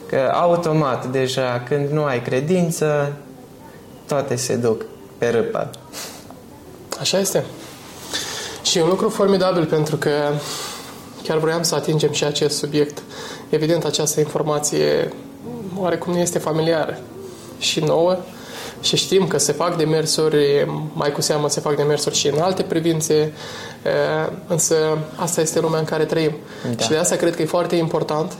Că 0.08 0.32
automat, 0.34 1.06
deja, 1.06 1.64
când 1.68 1.90
nu 1.90 2.04
ai 2.04 2.22
credință, 2.22 3.14
toate 4.08 4.36
se 4.36 4.56
duc 4.56 4.86
pe 5.18 5.28
râpă. 5.28 5.70
Așa 7.00 7.20
este. 7.20 7.46
Și 8.62 8.78
e 8.78 8.82
un 8.82 8.90
lucru 8.90 9.10
formidabil 9.10 9.66
pentru 9.66 9.96
că 9.96 10.12
chiar 11.24 11.38
vroiam 11.38 11.64
să 11.64 11.76
atingem 11.76 12.12
și 12.12 12.24
acest 12.24 12.58
subiect. 12.58 13.02
Evident, 13.50 13.84
această 13.84 14.20
informație 14.20 15.14
oarecum 15.78 16.14
nu 16.14 16.20
este 16.20 16.40
familiară 16.40 17.00
și 17.58 17.80
nouă 17.80 18.18
și 18.82 18.96
știm 18.96 19.28
că 19.28 19.38
se 19.38 19.52
fac 19.52 19.78
demersuri, 19.78 20.68
mai 20.94 21.12
cu 21.12 21.22
seamă 21.22 21.50
se 21.50 21.60
fac 21.60 21.76
demersuri 21.76 22.16
și 22.16 22.28
în 22.28 22.40
alte 22.40 22.64
privințe, 22.64 23.34
însă 24.48 24.76
asta 25.16 25.42
este 25.42 25.60
lumea 25.60 25.80
în 25.80 25.86
care 25.86 26.06
trăim. 26.06 26.32
Da. 26.76 26.84
Și 26.84 26.90
de 26.90 26.98
asta 26.98 27.16
cred 27.16 27.36
că 27.36 27.42
e 27.42 27.46
foarte 27.46 27.76
important 27.76 28.34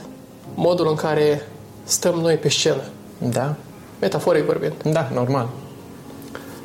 modul 0.54 0.88
în 0.88 0.94
care 0.94 1.48
stăm 1.88 2.14
noi 2.14 2.34
pe 2.34 2.48
scenă. 2.48 2.82
Da. 3.18 3.54
Metaforic 4.00 4.44
vorbind. 4.44 4.72
Da, 4.82 5.08
normal. 5.14 5.48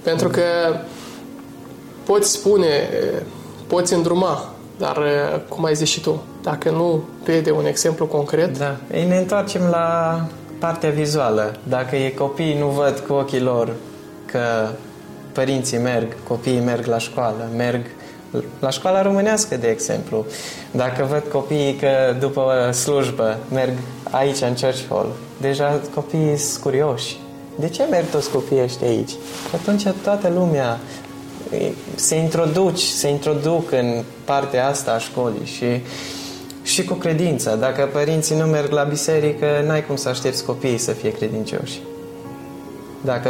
Pentru 0.03 0.29
că 0.29 0.41
poți 2.05 2.31
spune, 2.31 2.89
poți 3.67 3.93
îndruma, 3.93 4.53
dar 4.77 4.97
cum 5.49 5.65
ai 5.65 5.75
zis 5.75 5.89
și 5.89 6.01
tu, 6.01 6.21
dacă 6.41 6.69
nu 6.69 7.03
vede 7.23 7.51
un 7.51 7.65
exemplu 7.65 8.05
concret, 8.05 8.57
Da. 8.57 8.75
Ei, 8.93 9.05
ne 9.05 9.17
întoarcem 9.17 9.61
la 9.61 10.19
partea 10.59 10.89
vizuală. 10.89 11.55
Dacă 11.63 11.95
e 11.95 12.09
copii 12.09 12.57
nu 12.59 12.67
văd 12.67 13.03
cu 13.07 13.13
ochii 13.13 13.41
lor 13.41 13.73
că 14.25 14.67
părinții 15.31 15.77
merg, 15.77 16.07
copiii 16.27 16.59
merg 16.59 16.85
la 16.85 16.97
școală, 16.97 17.49
merg 17.55 17.85
la 18.59 18.69
școala 18.69 19.01
românească, 19.01 19.57
de 19.57 19.67
exemplu. 19.67 20.25
Dacă 20.71 21.07
văd 21.09 21.23
copiii 21.31 21.75
că 21.75 22.15
după 22.19 22.71
slujbă 22.71 23.37
merg 23.51 23.73
aici 24.11 24.41
în 24.41 24.55
church 24.61 24.83
hall, 24.89 25.11
deja 25.41 25.81
copiii 25.93 26.37
sunt 26.37 26.63
curioși. 26.63 27.17
De 27.59 27.69
ce 27.69 27.83
merg 27.89 28.05
toți 28.09 28.29
copiii 28.29 28.63
ăștia 28.63 28.87
aici? 28.87 29.09
Și 29.09 29.55
atunci 29.55 29.83
toată 30.03 30.31
lumea 30.35 30.79
e, 31.51 31.71
se 31.95 32.15
introduci, 32.15 32.81
se 32.81 33.07
introduc 33.07 33.71
în 33.71 34.03
partea 34.23 34.67
asta 34.67 34.91
a 34.91 34.97
școlii 34.97 35.45
și 35.45 35.81
și 36.63 36.83
cu 36.83 36.93
credința. 36.93 37.55
Dacă 37.55 37.89
părinții 37.91 38.35
nu 38.35 38.45
merg 38.45 38.71
la 38.71 38.83
biserică, 38.83 39.63
n-ai 39.65 39.85
cum 39.85 39.95
să 39.95 40.09
aștepți 40.09 40.45
copiii 40.45 40.77
să 40.77 40.91
fie 40.91 41.11
credincioși. 41.11 41.79
Dacă, 43.01 43.29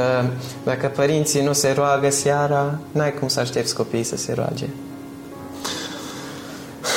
dacă 0.63 0.87
părinții 0.87 1.43
nu 1.43 1.53
se 1.53 1.71
roagă 1.71 2.09
seara, 2.09 2.79
n-ai 2.91 3.13
cum 3.13 3.27
să 3.27 3.39
aștepți 3.39 3.75
copiii 3.75 4.03
să 4.03 4.15
se 4.17 4.33
roage. 4.33 4.65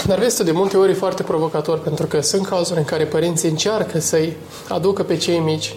Dar 0.07 0.19
vezi 0.19 0.37
tu, 0.37 0.43
de 0.43 0.51
multe 0.51 0.77
ori 0.77 0.91
e 0.91 0.95
foarte 0.95 1.23
provocator, 1.23 1.79
pentru 1.79 2.07
că 2.07 2.21
sunt 2.21 2.47
cazuri 2.47 2.79
în 2.79 2.85
care 2.85 3.05
părinții 3.05 3.49
încearcă 3.49 3.99
să-i 3.99 4.37
aducă 4.69 5.03
pe 5.03 5.17
cei 5.17 5.39
mici, 5.39 5.75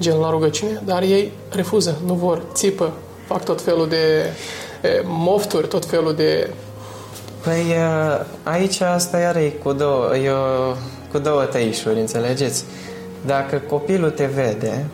gen 0.00 0.18
la 0.18 0.30
rugăciune, 0.30 0.82
dar 0.84 1.02
ei 1.02 1.32
refuză, 1.50 1.98
nu 2.06 2.14
vor, 2.14 2.42
țipă, 2.52 2.92
fac 3.26 3.44
tot 3.44 3.60
felul 3.60 3.88
de 3.88 3.96
e, 4.82 5.02
mofturi, 5.04 5.68
tot 5.68 5.84
felul 5.84 6.14
de... 6.14 6.50
Păi 7.42 7.60
uh, 7.68 8.24
aici 8.42 8.80
asta 8.80 9.18
iar 9.18 9.36
e 9.36 9.48
cu 9.62 9.72
două, 9.72 10.16
e 10.16 10.30
o, 10.30 10.74
cu 11.12 11.18
două 11.18 11.42
tăișuri, 11.42 12.00
înțelegeți? 12.00 12.64
Dacă 13.26 13.62
copilul 13.68 14.10
te 14.10 14.26
vede, 14.26 14.86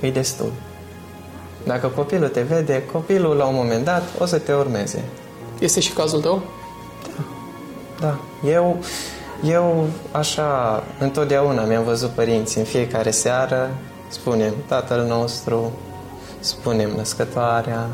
e 0.00 0.10
destul. 0.10 0.52
Dacă 1.64 1.86
copilul 1.86 2.28
te 2.28 2.40
vede, 2.40 2.82
copilul 2.92 3.36
la 3.36 3.44
un 3.44 3.54
moment 3.54 3.84
dat 3.84 4.02
o 4.18 4.24
să 4.26 4.38
te 4.38 4.52
urmeze. 4.52 5.04
Este 5.58 5.80
și 5.80 5.92
cazul 5.92 6.20
tău? 6.20 6.42
Da, 8.02 8.18
eu, 8.50 8.76
eu 9.44 9.88
așa 10.10 10.82
întotdeauna 10.98 11.62
mi-am 11.64 11.84
văzut 11.84 12.10
părinții 12.10 12.60
în 12.60 12.66
fiecare 12.66 13.10
seară, 13.10 13.70
spunem 14.08 14.54
Tatăl 14.66 15.04
nostru, 15.08 15.72
spunem 16.40 16.90
născătoarea 16.96 17.86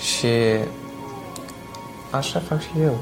și 0.00 0.28
așa 2.10 2.42
fac 2.48 2.60
și 2.60 2.70
eu. 2.82 2.98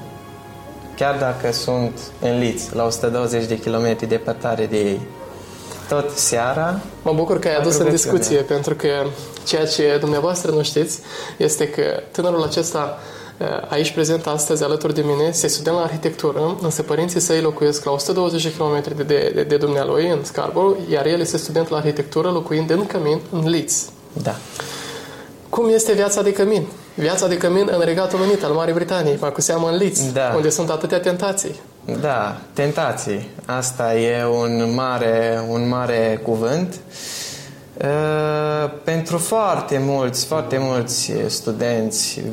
Chiar 0.96 1.18
dacă 1.18 1.52
sunt 1.52 1.98
în 2.20 2.38
Liț, 2.38 2.70
la 2.70 2.84
120 2.84 3.44
de 3.44 3.58
kilometri 3.58 4.06
departare 4.06 4.66
de 4.66 4.76
ei, 4.76 5.00
tot 5.88 6.10
seara 6.10 6.80
Mă 7.02 7.12
bucur 7.12 7.38
că 7.38 7.48
ai 7.48 7.54
Fac 7.54 7.62
adus 7.62 7.76
în 7.76 7.84
rugăciune. 7.84 8.12
discuție, 8.12 8.42
pentru 8.42 8.74
că 8.74 8.88
ceea 9.44 9.66
ce 9.66 9.96
dumneavoastră 10.00 10.50
nu 10.50 10.62
știți 10.62 11.00
este 11.36 11.68
că 11.68 11.82
tânărul 12.10 12.42
acesta 12.42 12.98
eh, 12.98 13.16
aici 13.68 13.92
prezent 13.92 14.26
astăzi 14.26 14.62
alături 14.64 14.94
de 14.94 15.02
mine 15.06 15.22
este 15.28 15.46
student 15.46 15.76
la 15.76 15.82
arhitectură, 15.82 16.56
însă 16.62 16.82
părinții 16.82 17.20
săi 17.20 17.40
locuiesc 17.40 17.84
la 17.84 17.90
120 17.90 18.42
de 18.42 18.52
km 18.58 18.82
de, 18.96 19.02
de, 19.02 19.32
de, 19.34 19.42
de 19.42 19.56
dumnealui 19.56 20.08
în 20.08 20.24
Scarborough, 20.24 20.78
iar 20.90 21.06
el 21.06 21.20
este 21.20 21.36
student 21.36 21.68
la 21.68 21.76
arhitectură 21.76 22.30
locuind 22.30 22.70
în 22.70 22.86
Cămin, 22.86 23.20
în 23.30 23.48
Leeds. 23.48 23.84
Da. 24.22 24.34
Cum 25.48 25.68
este 25.68 25.92
viața 25.92 26.22
de 26.22 26.32
cămin? 26.32 26.66
Viața 26.94 27.28
de 27.28 27.36
cămin 27.36 27.68
în 27.72 27.84
Regatul 27.84 28.20
Unit 28.20 28.44
al 28.44 28.52
Marii 28.52 28.74
Britanii, 28.74 29.16
mai 29.20 29.32
cu 29.32 29.40
seamă 29.40 29.68
în 29.68 29.76
Leeds, 29.76 30.12
Da. 30.12 30.32
unde 30.36 30.50
sunt 30.50 30.70
atâtea 30.70 31.00
tentații. 31.00 31.60
Da, 32.00 32.36
tentații. 32.52 33.28
Asta 33.44 33.94
e 33.94 34.24
un 34.24 34.74
mare, 34.74 35.44
un 35.48 35.68
mare 35.68 36.20
cuvânt. 36.22 36.74
Uh, 37.76 38.70
pentru 38.84 39.18
foarte 39.18 39.80
mulți, 39.84 40.26
foarte 40.26 40.58
mulți 40.60 41.12
studenți, 41.26 42.18
uh, 42.18 42.30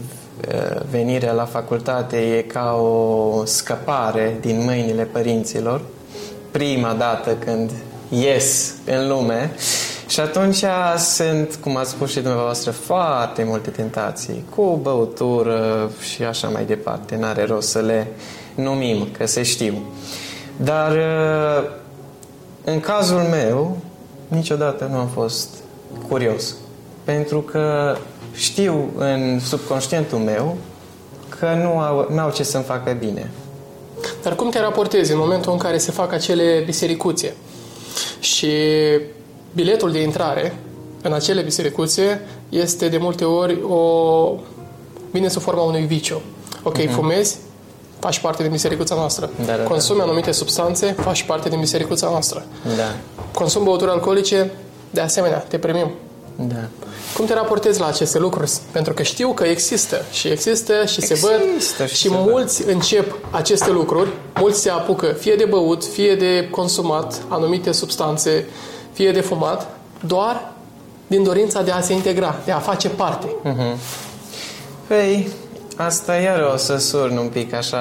venirea 0.89 1.31
la 1.31 1.45
facultate 1.45 2.17
e 2.17 2.41
ca 2.41 2.73
o 2.73 3.45
scăpare 3.45 4.37
din 4.41 4.63
mâinile 4.63 5.03
părinților. 5.03 5.81
Prima 6.51 6.93
dată 6.93 7.31
când 7.45 7.71
ies 8.09 8.73
în 8.85 9.07
lume 9.07 9.51
și 10.07 10.19
atunci 10.19 10.63
sunt, 10.97 11.55
cum 11.61 11.77
ați 11.77 11.89
spus 11.89 12.11
și 12.11 12.19
dumneavoastră, 12.19 12.71
foarte 12.71 13.43
multe 13.43 13.69
tentații, 13.69 14.45
cu 14.55 14.79
băutură 14.81 15.89
și 16.13 16.23
așa 16.23 16.47
mai 16.47 16.65
departe. 16.65 17.15
N-are 17.15 17.45
rost 17.45 17.69
să 17.69 17.79
le 17.79 18.07
numim, 18.55 19.07
că 19.17 19.25
se 19.25 19.43
știu. 19.43 19.73
Dar 20.57 20.91
uh, 20.91 21.69
în 22.63 22.79
cazul 22.79 23.21
meu, 23.21 23.77
niciodată 24.27 24.89
nu 24.91 24.97
am 24.97 25.07
fost 25.07 25.49
curios. 26.07 26.55
Pentru 27.03 27.41
că 27.41 27.95
știu 28.33 28.89
în 28.97 29.39
subconștientul 29.39 30.17
meu 30.17 30.57
că 31.29 31.59
nu 31.61 31.79
au, 31.79 32.07
n-au 32.09 32.31
ce 32.31 32.43
să-mi 32.43 32.63
facă 32.63 32.91
bine. 32.99 33.31
Dar 34.23 34.35
cum 34.35 34.49
te 34.49 34.59
raportezi 34.59 35.11
în 35.11 35.17
momentul 35.17 35.51
în 35.51 35.57
care 35.57 35.77
se 35.77 35.91
fac 35.91 36.13
acele 36.13 36.63
bisericuțe 36.65 37.35
și 38.19 38.51
biletul 39.53 39.91
de 39.91 40.01
intrare 40.01 40.55
în 41.01 41.13
acele 41.13 41.41
bisericuțe 41.41 42.21
este 42.49 42.87
de 42.87 42.97
multe 42.97 43.25
ori 43.25 43.61
o... 43.61 44.35
vine 45.11 45.27
sub 45.27 45.41
forma 45.41 45.61
unui 45.61 45.81
viciu. 45.81 46.21
Ok, 46.63 46.77
uh-huh. 46.77 46.89
fumezi, 46.89 47.37
faci 47.99 48.19
parte 48.19 48.41
din 48.41 48.51
bisericuța 48.51 48.95
noastră. 48.95 49.29
Mhm. 49.35 49.45
Da, 49.45 49.51
da, 49.51 49.57
da. 49.57 49.63
Consumi 49.63 50.01
anumite 50.01 50.31
substanțe, 50.31 50.95
faci 50.99 51.23
parte 51.23 51.49
din 51.49 51.59
bisericuța 51.59 52.09
noastră. 52.09 52.45
Da, 52.77 52.95
Consumi 53.31 53.65
băuturi 53.65 53.91
alcoolice, 53.91 54.51
de 54.89 55.01
asemenea, 55.01 55.37
te 55.37 55.57
primim. 55.57 55.91
da. 56.35 56.67
Cum 57.15 57.25
te 57.25 57.33
raportezi 57.33 57.79
la 57.79 57.87
aceste 57.87 58.19
lucruri? 58.19 58.51
Pentru 58.71 58.93
că 58.93 59.03
știu 59.03 59.33
că 59.33 59.43
există 59.43 60.05
și 60.11 60.27
există 60.27 60.85
și 60.85 61.01
se 61.01 61.13
văd 61.13 61.41
Există 61.53 61.85
și 61.85 61.95
și 61.95 62.07
se 62.07 62.15
mulți 62.15 62.67
încep 62.67 63.15
aceste 63.31 63.71
lucruri, 63.71 64.09
mulți 64.39 64.61
se 64.61 64.69
apucă 64.69 65.05
fie 65.05 65.35
de 65.35 65.45
băut, 65.45 65.85
fie 65.85 66.15
de 66.15 66.47
consumat 66.51 67.21
anumite 67.27 67.71
substanțe, 67.71 68.45
fie 68.93 69.11
de 69.11 69.21
fumat, 69.21 69.77
doar 70.05 70.51
din 71.07 71.23
dorința 71.23 71.61
de 71.61 71.71
a 71.71 71.81
se 71.81 71.93
integra, 71.93 72.35
de 72.45 72.51
a 72.51 72.59
face 72.59 72.89
parte. 72.89 73.27
Păi, 74.87 75.27
asta 75.77 76.15
iar 76.15 76.49
o 76.53 76.57
să 76.57 76.77
surn 76.77 77.17
un 77.17 77.27
pic 77.27 77.53
așa... 77.53 77.77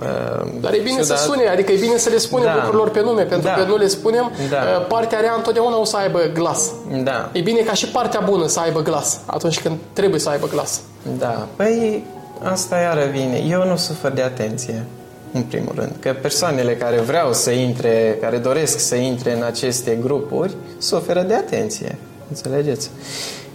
Uh, 0.00 0.46
Dar 0.60 0.72
e 0.72 0.78
bine 0.78 1.00
ciudat. 1.00 1.18
să 1.18 1.24
sune, 1.24 1.48
adică 1.48 1.72
e 1.72 1.76
bine 1.76 1.96
să 1.96 2.08
le 2.08 2.18
spunem 2.18 2.44
Da. 2.46 2.54
lucrurilor 2.54 2.90
pe 2.90 3.00
nume, 3.00 3.22
pentru 3.22 3.48
Da. 3.48 3.54
că 3.54 3.62
nu 3.68 3.76
le 3.76 3.86
spunem, 3.86 4.30
Da. 4.50 4.56
uh, 4.56 4.86
partea 4.88 5.20
rea 5.20 5.34
întotdeauna 5.36 5.78
o 5.80 5.84
să 5.84 5.96
aibă 5.96 6.18
glas. 6.34 6.70
Da, 7.02 7.28
E 7.32 7.40
bine 7.40 7.60
ca 7.60 7.72
și 7.72 7.86
partea 7.88 8.20
bună 8.24 8.46
să 8.46 8.60
aibă 8.60 8.82
glas, 8.82 9.20
atunci 9.26 9.60
când 9.60 9.76
trebuie 9.92 10.20
să 10.20 10.28
aibă 10.28 10.48
glas. 10.48 10.80
da. 11.18 11.46
Păi, 11.56 12.04
asta 12.42 12.76
iară 12.76 13.04
vine. 13.10 13.42
Eu 13.48 13.64
nu 13.68 13.76
sufer 13.76 14.10
de 14.12 14.22
atenție, 14.22 14.84
în 15.32 15.42
primul 15.42 15.72
rând. 15.76 15.92
Că 16.00 16.14
persoanele 16.22 16.76
care 16.76 16.96
vreau 17.00 17.32
să 17.32 17.50
intre, 17.50 18.18
care 18.20 18.36
doresc 18.36 18.78
să 18.78 18.94
intre 18.94 19.32
în 19.36 19.42
aceste 19.42 19.98
grupuri, 20.02 20.54
suferă 20.78 21.22
de 21.22 21.34
atenție. 21.34 21.98
Înțelegeți? 22.28 22.90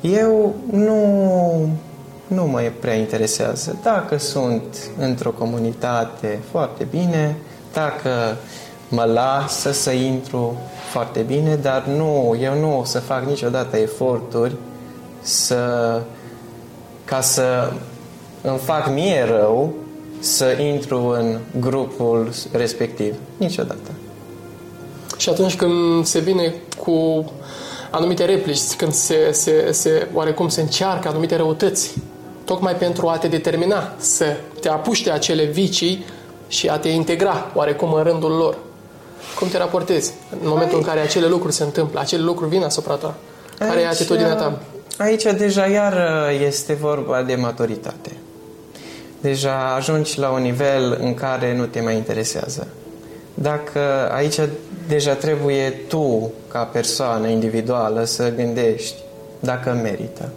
Eu 0.01 0.55
nu, 0.71 1.69
nu 2.30 2.46
mă 2.48 2.72
prea 2.80 2.94
interesează. 2.94 3.78
Dacă 3.84 4.18
sunt 4.18 4.78
într-o 5.00 5.32
comunitate 5.32 6.39
foarte 6.52 6.88
bine, 6.89 7.38
dacă 7.74 8.38
mă 8.89 9.04
lasă 9.04 9.72
să 9.72 9.92
intru 9.92 10.58
foarte 10.92 11.20
bine, 11.20 11.56
dar 11.56 11.86
nu, 11.86 12.38
eu 12.42 12.60
nu 12.60 12.80
o 12.80 12.84
să 12.84 13.00
fac 13.00 13.26
niciodată 13.26 13.78
eforturi 13.78 14.56
să 15.22 16.02
ca 17.06 17.22
să 17.22 17.72
îmi 18.42 18.58
fac 18.58 18.89
mie 18.89 19.24
rău 19.24 19.74
să 20.20 20.46
intru 20.46 21.08
în 21.08 21.38
grupul 21.60 22.30
respectiv. 22.52 23.15
Niciodată. 23.38 23.92
Și 25.18 25.30
atunci 25.30 25.56
când 25.56 26.06
se 26.06 26.20
vine 26.20 26.54
cu 26.78 27.26
anumite 27.92 28.26
replici, 28.26 28.76
când 28.78 28.94
se, 28.94 29.32
se, 29.32 29.72
se 29.72 30.08
oarecum 30.13 30.50
se 30.50 30.62
încearcă 30.62 31.08
anumite 31.08 31.36
răutăți, 31.36 31.94
tocmai 32.50 32.76
pentru 32.76 33.08
a 33.08 33.18
te 33.18 33.28
determina 33.28 33.94
să 33.98 34.26
te 34.60 34.70
apuci 34.70 35.04
de 35.04 35.12
acele 35.12 35.44
vicii 35.44 36.06
și 36.48 36.68
a 36.68 36.78
te 36.78 36.90
integra 36.90 37.52
oarecum 37.54 37.94
în 37.94 38.04
rândul 38.04 38.32
lor. 38.32 38.58
Cum 39.40 39.48
te 39.48 39.58
raportezi 39.58 40.14
în 40.32 40.48
momentul 40.48 40.78
în 40.78 40.84
care 40.84 41.00
acele 41.00 41.28
lucruri 41.28 41.54
se 41.54 41.64
întâmplă, 41.64 42.00
acele 42.00 42.22
lucruri 42.22 42.50
vin 42.50 42.64
asupra 42.64 42.94
ta? 42.94 43.16
Care 43.58 43.82
e 43.82 43.88
atitudinea 43.88 44.36
ta? 44.36 44.60
Aici 44.98 45.24
deja 45.24 45.66
iar 45.66 45.96
este 46.46 46.74
vorba 46.74 47.24
de 47.24 47.36
maturitate. 47.36 48.12
Deja 49.22 49.74
ajungi 49.76 50.20
la 50.20 50.30
un 50.30 50.42
nivel 50.42 50.98
în 51.02 51.14
care 51.14 51.56
nu 51.56 51.66
te 51.66 51.82
mai 51.82 51.96
interesează. 51.96 52.68
dacă 53.34 54.10
aici 54.12 54.40
deja 54.88 55.14
trebuie 55.14 55.70
tu, 55.70 56.32
ca 56.48 56.64
persoană 56.64 57.28
individuală, 57.28 58.04
să 58.04 58.34
gândești 58.36 58.96
dacă 59.40 59.80
merită. 59.84 60.30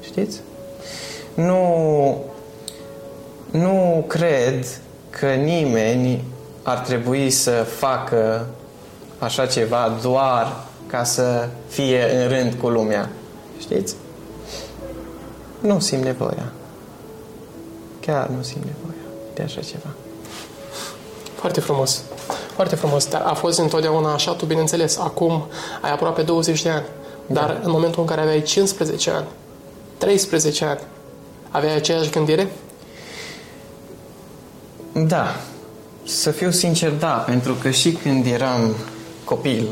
Știți? 0.00 0.40
Nu, 1.38 2.24
nu 3.50 4.04
cred 4.08 4.80
că 5.10 5.26
nimeni 5.26 6.24
ar 6.62 6.78
trebui 6.78 7.30
să 7.30 7.50
facă 7.50 8.46
așa 9.18 9.46
ceva 9.46 9.98
doar 10.02 10.56
ca 10.86 11.04
să 11.04 11.48
fie 11.68 12.22
în 12.22 12.28
rând 12.28 12.54
cu 12.54 12.68
lumea. 12.68 13.10
Știți? 13.58 13.94
Nu 15.60 15.78
simt 15.78 16.04
nevoia. 16.04 16.52
Chiar 18.00 18.26
nu 18.26 18.42
simt 18.42 18.64
nevoia 18.64 19.02
de 19.34 19.42
așa 19.42 19.60
ceva. 19.60 19.88
Foarte 21.34 21.60
frumos. 21.60 22.02
Foarte 22.54 22.74
frumos. 22.76 23.06
Dar 23.08 23.22
a 23.26 23.34
fost 23.34 23.58
întotdeauna 23.58 24.12
așa, 24.12 24.32
tu 24.32 24.46
bineînțeles, 24.46 24.98
acum 24.98 25.46
ai 25.82 25.92
aproape 25.92 26.22
20 26.22 26.62
de 26.62 26.68
ani. 26.68 26.84
Dar 27.26 27.46
Da. 27.46 27.60
în 27.62 27.70
momentul 27.70 28.00
în 28.00 28.06
care 28.06 28.20
aveai 28.20 28.42
15 28.42 29.10
ani, 29.10 29.26
13 29.98 30.64
ani, 30.64 30.80
aveai 31.50 31.74
aceeași 31.74 32.10
gândire? 32.10 32.48
Da, 34.92 35.36
să 36.04 36.30
fiu 36.30 36.50
sincer, 36.50 36.90
da, 36.90 37.08
pentru 37.08 37.54
că 37.54 37.70
și 37.70 37.92
când 37.92 38.26
eram 38.26 38.74
copil, 39.24 39.66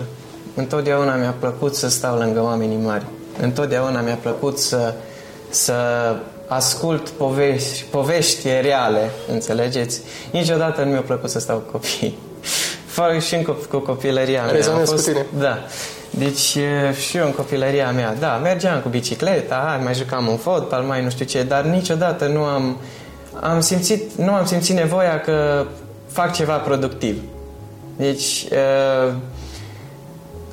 întotdeauna 0.54 1.14
mi-a 1.14 1.34
plăcut 1.38 1.74
să 1.74 1.88
stau 1.88 2.16
lângă 2.18 2.42
oamenii 2.42 2.76
mari. 2.76 3.06
Întotdeauna 3.40 4.00
mi-a 4.00 4.18
plăcut 4.22 4.58
să, 4.58 4.94
să 5.48 5.74
ascult 6.46 7.08
povești, 7.08 7.84
povești 7.90 8.48
reale, 8.60 9.10
înțelegeți? 9.32 10.00
Niciodată 10.30 10.82
nu 10.82 10.90
mi-a 10.90 11.00
plăcut 11.00 11.30
să 11.30 11.38
stau 11.38 11.58
cu 11.58 11.70
copii. 11.70 12.18
Fac 12.96 13.20
și 13.20 13.34
în 13.34 13.42
cop- 13.42 13.68
cu 13.70 13.78
copilăria 13.78 14.42
mea. 14.42 14.52
Rezonez 14.52 14.90
A 14.90 14.94
cu 14.94 15.00
tine. 15.00 15.26
Da. 15.38 15.58
Deci 16.10 16.54
e, 16.54 16.94
și 16.94 17.16
eu 17.16 17.26
în 17.26 17.32
copilăria 17.32 17.90
mea, 17.90 18.14
da, 18.14 18.40
mergeam 18.42 18.80
cu 18.80 18.88
bicicleta, 18.88 19.80
mai 19.82 19.94
jucam 19.94 20.28
în 20.28 20.36
fotbal, 20.36 20.82
mai 20.82 21.02
nu 21.02 21.10
știu 21.10 21.24
ce, 21.24 21.42
dar 21.42 21.64
niciodată 21.64 22.26
nu 22.26 22.42
am, 22.42 22.76
am 23.40 23.60
simțit, 23.60 24.12
nu 24.12 24.32
am 24.32 24.46
simțit 24.46 24.74
nevoia 24.76 25.20
că 25.20 25.66
fac 26.06 26.32
ceva 26.32 26.56
productiv. 26.56 27.22
Deci 27.96 28.46
uh, 28.52 29.12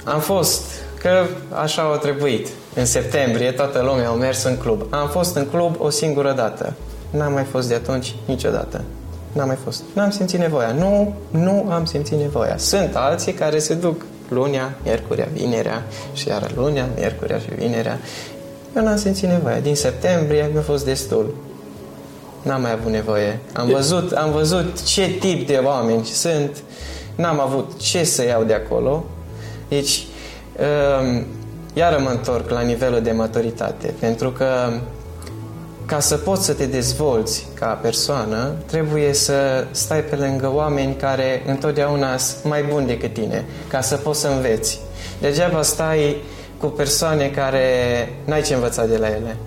am 0.04 0.20
fost, 0.20 0.62
că 1.00 1.26
așa 1.50 1.82
au 1.82 1.98
trebuit. 1.98 2.48
În 2.76 2.86
septembrie 2.86 3.52
toată 3.52 3.82
lumea 3.82 4.10
a 4.10 4.14
mers 4.14 4.44
în 4.44 4.58
club. 4.58 4.86
Am 4.90 5.08
fost 5.10 5.36
în 5.36 5.48
club 5.48 5.76
o 5.78 5.90
singură 5.90 6.32
dată. 6.32 6.74
N-am 7.10 7.34
mai 7.34 7.44
fost 7.44 7.68
de 7.68 7.74
atunci 7.74 8.16
niciodată. 8.26 8.82
N-am 9.32 9.48
mai 9.48 9.58
fost. 9.64 9.84
N-am 9.94 10.10
simțit 10.10 10.40
nevoia. 10.40 10.72
Nu, 10.72 11.14
nu 11.30 11.68
am 11.70 11.86
simțit 11.86 12.18
nevoia. 12.18 12.58
Sunt 12.58 12.96
alții 12.96 13.34
care 13.34 13.60
se 13.60 13.74
duc 13.74 14.06
lunea, 14.34 14.74
miercurea, 14.84 15.28
vinerea 15.34 15.84
și 16.14 16.28
iară 16.28 16.48
lunea, 16.56 16.90
miercurea 16.96 17.38
și 17.38 17.50
vinerea. 17.56 18.00
Eu 18.76 18.84
n-am 18.84 18.98
simțit 18.98 19.30
nevoia. 19.30 19.60
Din 19.60 19.76
septembrie 19.76 20.50
mi-a 20.52 20.62
fost 20.62 20.86
destul. 20.86 21.36
N-am 22.42 22.62
mai 22.62 22.72
avut 22.72 22.92
nevoie. 22.92 23.40
Am 23.54 23.68
văzut, 23.68 24.12
am 24.12 24.32
văzut 24.32 24.84
ce 24.84 25.08
tip 25.08 25.48
de 25.48 25.62
oameni 25.64 26.06
sunt. 26.06 26.64
N-am 27.16 27.40
avut 27.40 27.80
ce 27.80 28.04
să 28.04 28.26
iau 28.26 28.44
de 28.44 28.54
acolo. 28.54 29.06
Deci, 29.68 30.06
um, 31.10 31.26
iară 31.74 32.00
mă 32.00 32.10
întorc 32.10 32.50
la 32.50 32.62
nivelul 32.62 33.02
de 33.02 33.12
maturitate. 33.12 33.94
Pentru 34.00 34.32
că 34.32 34.46
ca 35.86 36.00
să 36.00 36.18
poți 36.18 36.46
să 36.46 36.54
te 36.54 36.66
dezvolți 36.66 37.48
ca 37.54 37.66
persoană, 37.66 38.52
trebuie 38.66 39.14
să 39.14 39.68
stai 39.72 40.04
pe 40.04 40.16
lângă 40.16 40.52
oameni 40.54 40.96
care 40.96 41.44
întotdeauna 41.48 42.18
sunt 42.18 42.44
mai 42.44 42.64
buni 42.64 42.88
decât 42.88 43.14
tine, 43.14 43.46
ca 43.68 43.82
să 43.82 43.96
poți 43.96 44.20
să 44.20 44.28
înveți. 44.28 44.80
Degeaba 45.20 45.62
stai 45.62 46.16
cu 46.58 46.66
persoane 46.66 47.28
care 47.28 47.68
n-ai 48.26 48.42
ce 48.42 48.54
învăța 48.54 48.86
de 48.86 48.98
la 48.98 49.08
ele. 49.08 49.38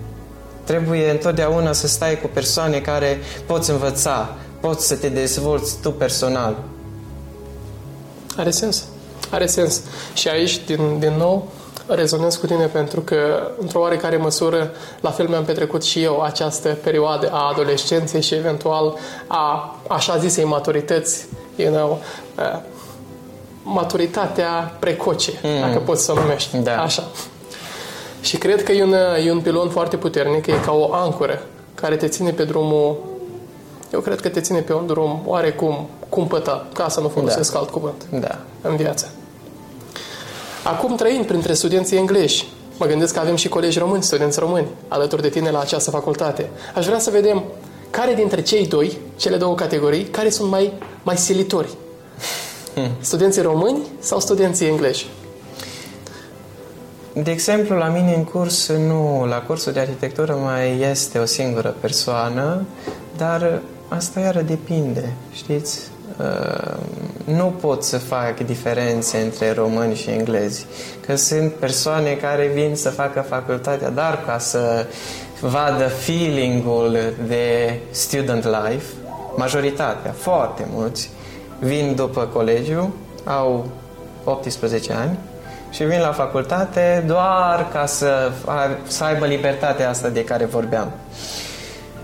Trebuie 0.63 1.09
întotdeauna 1.09 1.71
să 1.71 1.87
stai 1.87 2.19
cu 2.21 2.27
persoane 2.33 2.79
care 2.79 3.17
poți 3.45 3.69
învăța, 3.69 4.35
poți 4.59 4.87
să 4.87 4.95
te 4.95 5.09
dezvolți 5.09 5.77
tu 5.81 5.91
personal. 5.91 6.55
Are 8.37 8.51
sens. 8.51 8.83
Are 9.31 9.45
sens. 9.45 9.81
Și 10.13 10.27
aici, 10.27 10.65
din, 10.65 10.99
din 10.99 11.13
nou, 11.17 11.47
rezonez 11.87 12.35
cu 12.35 12.45
tine 12.45 12.65
pentru 12.65 13.01
că, 13.01 13.51
într-o 13.59 13.79
oarecare 13.79 14.17
măsură, 14.17 14.71
la 15.01 15.11
fel 15.11 15.27
mi-am 15.27 15.43
petrecut 15.43 15.83
și 15.83 16.03
eu 16.03 16.21
această 16.21 16.77
perioadă 16.83 17.29
a 17.31 17.49
adolescenței 17.51 18.21
și 18.21 18.33
eventual 18.33 18.97
a 19.27 19.75
așa 19.87 20.17
zisei 20.17 20.43
maturități, 20.43 21.25
you 21.55 21.73
know, 21.73 22.01
uh, 22.37 22.59
maturitatea 23.63 24.75
precoce, 24.79 25.31
mm. 25.43 25.59
dacă 25.59 25.79
poți 25.79 26.03
să 26.03 26.11
o 26.11 26.15
numești. 26.15 26.57
Da. 26.57 26.81
Așa. 26.81 27.03
Și 28.21 28.37
cred 28.37 28.63
că 28.63 28.71
e 28.71 28.83
un, 28.83 28.95
e 29.25 29.31
un 29.31 29.41
pilon 29.41 29.69
foarte 29.69 29.97
puternic, 29.97 30.47
e 30.47 30.53
ca 30.65 30.71
o 30.71 30.93
ancoră 30.93 31.41
care 31.75 31.95
te 31.95 32.07
ține 32.07 32.31
pe 32.31 32.43
drumul 32.43 33.15
eu 33.93 33.99
cred 33.99 34.21
că 34.21 34.29
te 34.29 34.41
ține 34.41 34.59
pe 34.59 34.73
un 34.73 34.85
drum 34.85 35.21
oarecum 35.25 35.87
cumpătat, 36.09 36.73
ca 36.73 36.89
să 36.89 36.99
nu 36.99 37.07
folosesc 37.07 37.55
alt 37.55 37.69
cuvânt 37.69 38.05
Da. 38.09 38.39
în 38.61 38.75
viață. 38.75 39.11
Acum 40.67 40.95
trăind 40.95 41.25
printre 41.25 41.53
studenții 41.53 41.97
englezi, 41.97 42.45
mă 42.77 42.85
gândesc 42.85 43.13
că 43.13 43.19
avem 43.19 43.35
și 43.35 43.47
colegi 43.47 43.79
români, 43.79 44.03
studenți 44.03 44.39
români, 44.39 44.67
alături 44.87 45.21
de 45.21 45.29
tine 45.29 45.51
la 45.51 45.59
această 45.59 45.91
facultate. 45.91 46.49
Aș 46.75 46.85
vrea 46.85 46.99
să 46.99 47.09
vedem 47.09 47.43
care 47.89 48.13
dintre 48.13 48.41
cei 48.41 48.67
doi, 48.67 48.97
cele 49.15 49.37
două 49.37 49.55
categorii, 49.55 50.03
care 50.03 50.29
sunt 50.29 50.49
mai, 50.49 50.73
mai 51.03 51.17
silitori. 51.17 51.69
Studenții 52.99 53.41
români 53.41 53.81
sau 53.99 54.19
studenții 54.19 54.67
englezi? 54.67 55.07
De 57.13 57.31
exemplu, 57.31 57.75
la 57.75 57.87
mine 57.87 58.13
în 58.15 58.23
curs, 58.23 58.67
nu, 58.67 59.25
la 59.25 59.41
cursul 59.41 59.71
de 59.71 59.79
arhitectură 59.79 60.39
mai 60.43 60.79
este 60.79 61.19
o 61.19 61.25
singură 61.25 61.75
persoană, 61.79 62.65
dar 63.17 63.61
asta 63.87 64.19
iară 64.19 64.41
depinde, 64.41 65.13
știți? 65.33 65.79
Uh, 66.17 66.77
Nu 67.35 67.53
pot 67.61 67.83
să 67.83 67.97
fac 67.97 68.39
diferențe 68.39 69.17
între 69.17 69.51
români 69.51 69.95
și 69.95 70.09
englezi, 70.09 70.65
că 71.05 71.15
sunt 71.15 71.53
persoane 71.53 72.11
care 72.11 72.51
vin 72.53 72.75
să 72.75 72.89
facă 72.89 73.25
facultatea 73.29 73.89
doar 73.89 74.23
ca 74.25 74.37
să 74.37 74.85
vadă 75.39 75.87
feeling-ul 75.87 76.97
de 77.27 77.79
student 77.91 78.43
life, 78.43 78.85
majoritatea, 79.35 80.11
foarte 80.17 80.67
mulți, 80.73 81.09
vin 81.59 81.95
după 81.95 82.29
colegiu, 82.33 82.93
au 83.23 83.65
18 84.23 84.93
ani 84.93 85.17
și 85.69 85.83
vin 85.83 85.99
la 85.99 86.11
facultate 86.11 87.03
doar 87.07 87.67
ca 87.71 87.85
să, 87.85 88.31
să 88.87 89.03
aibă 89.03 89.25
libertatea 89.25 89.89
asta 89.89 90.09
de 90.09 90.23
care 90.23 90.45
vorbeam. 90.45 90.91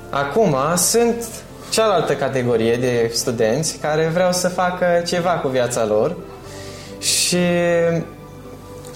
Acum 0.09 0.55
sunt 0.75 1.25
cealaltă 1.73 2.15
categorie 2.15 2.75
de 2.75 3.11
studenți 3.13 3.77
care 3.77 4.09
vreau 4.13 4.31
să 4.31 4.49
facă 4.49 4.85
ceva 5.05 5.29
cu 5.29 5.47
viața 5.47 5.85
lor 5.85 6.15
și 6.99 7.37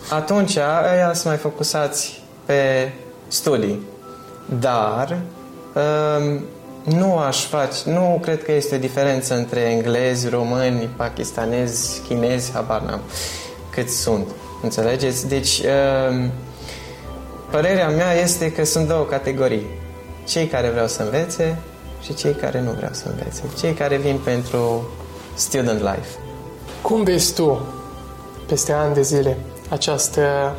atunci 0.09 0.55
ăia 0.93 1.13
sunt 1.13 1.25
mai 1.25 1.37
focusați 1.37 2.21
pe 2.45 2.91
studii. 3.27 3.81
Dar 4.59 5.17
um, 5.73 6.43
nu 6.83 7.17
aș 7.17 7.45
face, 7.45 7.89
nu 7.89 8.19
cred 8.21 8.43
că 8.43 8.51
este 8.51 8.75
o 8.75 8.79
diferență 8.79 9.35
între 9.35 9.59
englezi, 9.59 10.29
români, 10.29 10.89
pakistanezi, 10.95 12.01
chinezi, 12.07 12.51
habar 12.51 12.81
n-am 12.81 13.01
cât 13.69 13.89
sunt. 13.89 14.27
Înțelegeți? 14.63 15.27
Deci, 15.27 15.61
um, 16.09 16.31
părerea 17.51 17.89
mea 17.89 18.13
este 18.13 18.51
că 18.51 18.65
sunt 18.65 18.87
două 18.87 19.03
categorii. 19.05 19.65
Cei 20.25 20.45
care 20.47 20.69
vreau 20.69 20.87
să 20.87 21.03
învețe 21.03 21.57
și 22.01 22.13
cei 22.13 22.33
care 22.33 22.61
nu 22.61 22.71
vreau 22.71 22.91
să 22.93 23.07
învețe. 23.09 23.43
Cei 23.59 23.73
care 23.73 23.97
vin 23.97 24.19
pentru 24.23 24.89
student 25.33 25.79
life. 25.79 26.19
Cum 26.81 27.03
vezi 27.03 27.33
tu, 27.33 27.59
peste 28.47 28.71
ani 28.71 28.93
de 28.93 29.01
zile, 29.01 29.37
această, 29.69 30.55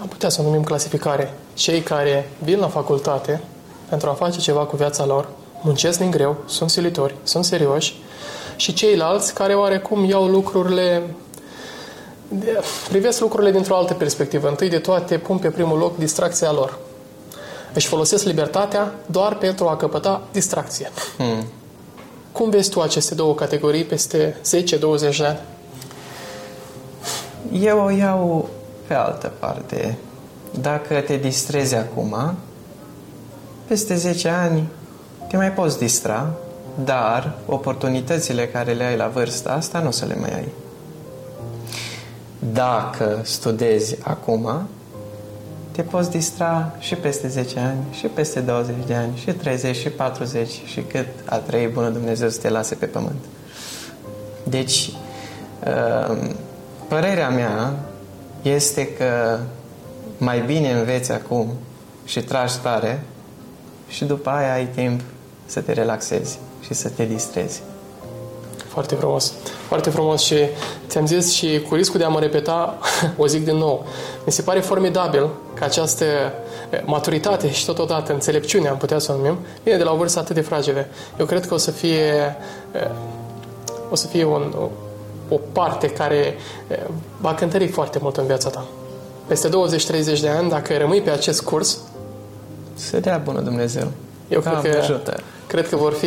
am 0.00 0.06
putea 0.08 0.28
să 0.28 0.40
o 0.40 0.44
numim 0.44 0.62
clasificare, 0.62 1.34
cei 1.54 1.80
care 1.80 2.30
vin 2.38 2.58
la 2.58 2.68
facultate 2.68 3.40
pentru 3.88 4.08
a 4.08 4.12
face 4.12 4.38
ceva 4.38 4.64
cu 4.64 4.76
viața 4.76 5.06
lor, 5.06 5.28
muncesc 5.62 5.98
din 5.98 6.10
greu, 6.10 6.36
sunt 6.46 6.70
silitori, 6.70 7.14
sunt 7.22 7.44
serioși, 7.44 7.94
și 8.56 8.72
ceilalți 8.72 9.34
care 9.34 9.54
oarecum 9.54 10.04
iau 10.04 10.26
lucrurile 10.26 11.02
de- 12.28 12.60
privesc 12.88 13.20
lucrurile 13.20 13.50
dintr-o 13.50 13.76
altă 13.76 13.94
perspectivă. 13.94 14.48
Întâi 14.48 14.68
de 14.68 14.78
toate 14.78 15.18
pun 15.18 15.38
pe 15.38 15.50
primul 15.50 15.78
loc 15.78 15.96
distracția 15.96 16.52
lor. 16.52 16.78
Își 17.72 17.86
folosesc 17.86 18.24
libertatea 18.24 18.94
doar 19.06 19.34
pentru 19.34 19.68
a 19.68 19.76
căpăta 19.76 20.22
distracție. 20.32 20.90
Hmm. 21.16 21.44
Cum 22.32 22.50
vezi 22.50 22.70
tu 22.70 22.80
aceste 22.80 23.14
două 23.14 23.34
categorii 23.34 23.84
peste 23.84 24.36
10-20 24.36 25.16
de 25.16 25.24
ani? 25.24 25.38
Eu 27.52 27.84
o 27.84 27.90
iau 27.90 28.48
pe 28.86 28.94
altă 28.94 29.32
parte. 29.38 29.98
Dacă 30.60 31.00
te 31.00 31.16
distrezi 31.16 31.74
acum, 31.74 32.34
peste 33.66 33.94
10 33.94 34.28
ani 34.28 34.68
te 35.28 35.36
mai 35.36 35.52
poți 35.52 35.78
distra, 35.78 36.30
dar 36.84 37.38
oportunitățile 37.46 38.46
care 38.46 38.72
le 38.72 38.84
ai 38.84 38.96
la 38.96 39.06
vârsta 39.06 39.50
asta 39.50 39.78
nu 39.78 39.88
o 39.88 39.90
să 39.90 40.04
le 40.04 40.14
mai 40.14 40.34
ai. 40.34 40.48
Dacă 42.52 43.20
studiezi 43.22 43.96
acum, 44.02 44.68
te 45.70 45.82
poți 45.82 46.10
distra 46.10 46.74
și 46.78 46.94
peste 46.94 47.28
10 47.28 47.58
ani, 47.58 47.78
și 47.90 48.06
peste 48.06 48.40
20 48.40 48.74
de 48.86 48.94
ani, 48.94 49.16
și 49.16 49.32
30, 49.32 49.76
și 49.76 49.88
40, 49.88 50.50
și 50.64 50.80
cât 50.80 51.06
a 51.24 51.36
trăi 51.36 51.66
Bunul 51.66 51.92
Dumnezeu 51.92 52.28
să 52.28 52.40
te 52.40 52.48
lase 52.48 52.74
pe 52.74 52.86
pământ. 52.86 53.24
Deci, 54.44 54.92
uh, 55.66 56.18
părerea 56.88 57.28
mea 57.28 57.74
este 58.42 58.86
că 58.88 59.38
mai 60.18 60.40
bine 60.40 60.72
înveți 60.72 61.12
acum 61.12 61.48
și 62.04 62.20
tragi 62.20 62.58
tare 62.58 63.02
și 63.88 64.04
după 64.04 64.30
aia 64.30 64.52
ai 64.52 64.66
timp 64.66 65.00
să 65.46 65.60
te 65.60 65.72
relaxezi 65.72 66.38
și 66.64 66.74
să 66.74 66.88
te 66.88 67.04
distrezi. 67.04 67.62
Foarte 68.72 68.94
frumos. 68.94 69.32
Foarte 69.68 69.90
frumos 69.90 70.22
și 70.22 70.36
ți-am 70.88 71.06
zis 71.06 71.32
și 71.32 71.60
cu 71.68 71.74
riscul 71.74 71.98
de 71.98 72.04
a 72.04 72.08
mă 72.08 72.20
repeta, 72.20 72.78
o 73.16 73.26
zic 73.26 73.44
din 73.44 73.56
nou, 73.56 73.86
mi 74.26 74.32
se 74.32 74.42
pare 74.42 74.60
formidabil 74.60 75.28
că 75.54 75.64
această 75.64 76.04
maturitate 76.84 77.50
și 77.50 77.64
totodată 77.64 78.12
înțelepciune, 78.12 78.68
am 78.68 78.76
putea 78.76 78.98
să 78.98 79.12
o 79.12 79.16
numim, 79.16 79.38
vine 79.62 79.76
de 79.76 79.82
la 79.82 79.92
o 79.92 79.96
vârstă 79.96 80.18
atât 80.18 80.34
de 80.34 80.40
fragile. 80.40 80.90
Eu 81.18 81.26
cred 81.26 81.46
că 81.46 81.54
o 81.54 81.56
să 81.56 81.70
fie 81.70 82.36
o 83.90 83.94
să 83.94 84.06
fie 84.06 84.24
un, 84.24 84.54
o, 84.60 84.68
o 85.34 85.40
parte 85.52 85.86
care 85.90 86.34
va 87.20 87.34
cântări 87.34 87.66
foarte 87.68 87.98
mult 88.02 88.16
în 88.16 88.26
viața 88.26 88.48
ta. 88.48 88.66
Peste 89.26 89.48
20-30 89.48 90.20
de 90.20 90.28
ani, 90.28 90.48
dacă 90.48 90.76
rămâi 90.76 91.00
pe 91.00 91.10
acest 91.10 91.42
curs, 91.42 91.78
Să 92.74 93.00
dea 93.00 93.20
bună 93.24 93.40
Dumnezeu. 93.40 93.88
eu 94.28 94.40
cred 94.40 94.52
Doamne 94.52 94.70
că, 94.70 94.78
ajută. 94.78 95.16
cred 95.46 95.68
că 95.68 95.76
vor 95.76 95.92
fi, 95.92 96.06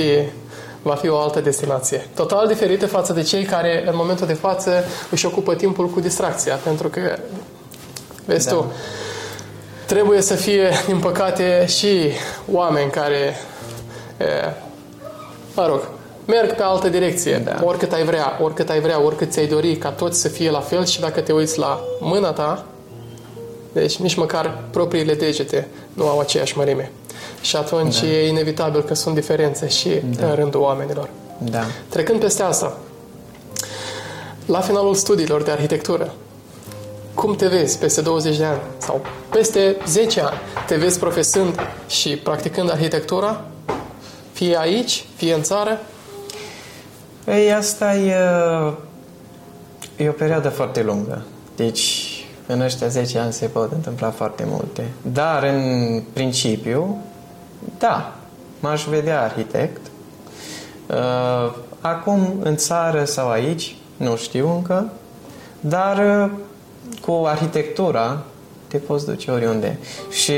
va 0.84 0.96
fi 0.96 1.10
o 1.10 1.18
altă 1.18 1.40
destinație. 1.42 2.08
Total 2.16 2.48
diferită 2.48 2.88
față 2.88 3.14
de 3.14 3.22
cei 3.22 3.44
care 3.44 3.84
în 3.88 3.96
momentul 3.96 4.28
de 4.28 4.34
față 4.34 4.84
își 5.10 5.26
ocupă 5.26 5.56
timpul 5.56 5.88
cu 5.88 6.00
distracția, 6.00 6.56
pentru 6.56 6.88
că, 6.88 7.02
vezi 8.26 8.46
Da. 8.48 8.52
tu, 8.52 8.72
trebuie 9.86 10.22
să 10.22 10.34
fie, 10.36 10.70
din 10.86 11.00
păcate, 11.00 11.66
și 11.68 12.10
oameni 12.52 12.92
care, 12.92 13.36
e, 14.18 14.26
mă 15.56 15.66
rog, 15.68 15.88
merg 16.26 16.56
pe 16.56 16.64
altă 16.64 16.90
direcție, 16.90 17.38
Da. 17.38 17.60
oricât 17.64 17.92
ai 17.92 18.04
vrea, 18.04 18.38
oricât 18.42 18.70
ai 18.70 18.80
vrea, 18.80 19.02
oricât 19.02 19.32
ți-ai 19.32 19.48
dori 19.48 19.76
ca 19.76 19.90
toți 19.90 20.22
să 20.22 20.28
fie 20.28 20.50
la 20.50 20.60
fel 20.60 20.86
și 20.86 21.00
dacă 21.00 21.22
te 21.22 21.32
uiți 21.32 21.60
la 21.60 21.80
mâna 22.00 22.32
ta, 22.32 22.66
deci 23.74 23.96
nici 23.96 24.16
măcar 24.16 24.58
propriile 24.72 25.14
degete 25.14 25.68
nu 25.94 26.08
au 26.08 26.20
aceeași 26.20 26.58
mărime. 26.58 26.92
Și 27.44 27.56
atunci 27.56 28.00
da. 28.00 28.08
e 28.08 28.28
inevitabil 28.28 28.84
că 28.84 28.94
sunt 28.94 29.16
diferențe 29.16 29.68
și 29.68 29.90
da. 29.90 30.28
în 30.28 30.36
rândul 30.36 30.62
oamenilor. 30.62 31.10
Da. 31.38 31.64
Trecând 31.90 32.20
peste 32.20 32.44
asta, 32.44 32.78
la 34.46 34.60
finalul 34.60 34.96
studiilor 34.96 35.44
de 35.44 35.52
arhitectură, 35.52 36.14
cum 37.14 37.36
te 37.36 37.48
vezi 37.48 37.78
peste 37.80 38.02
20 38.02 38.38
de 38.38 38.44
ani 38.44 38.60
sau 38.78 39.06
peste 39.30 39.78
10 39.88 40.22
ani? 40.22 40.38
Te 40.68 40.76
vezi 40.76 41.00
profesând 41.00 41.60
și 41.88 42.16
practicând 42.16 42.72
arhitectura? 42.72 43.42
Fie 44.32 44.60
aici, 44.60 45.06
fie 45.16 45.34
în 45.34 45.42
țară? 45.42 45.80
Ei, 47.28 47.54
asta 47.54 47.96
e, 47.96 48.16
e 49.96 50.10
o 50.10 50.12
perioadă 50.12 50.50
foarte 50.50 50.84
lungă. 50.84 51.22
Deci, 51.56 52.08
în 52.48 52.62
ăștia 52.62 52.88
10 52.88 53.20
ani 53.20 53.34
se 53.34 53.46
pot 53.46 53.72
întâmpla 53.72 54.10
foarte 54.10 54.44
multe. 54.48 54.88
Dar, 55.02 55.44
în 55.44 56.02
principiu, 56.14 56.98
da, 57.78 58.16
m-aș 58.60 58.86
vedea 58.86 59.22
arhitect. 59.22 59.82
Uh, 60.88 61.54
Acum, 61.84 62.40
în 62.44 62.56
țară 62.56 63.04
sau 63.04 63.30
aici, 63.30 63.76
nu 63.98 64.16
știu 64.16 64.50
încă, 64.56 64.92
dar 65.60 65.98
uh, 65.98 66.32
cu 67.02 67.26
arhitectura 67.26 68.24
te 68.68 68.78
poți 68.78 69.06
duce 69.06 69.32
oriunde. 69.32 69.78
Și 70.10 70.34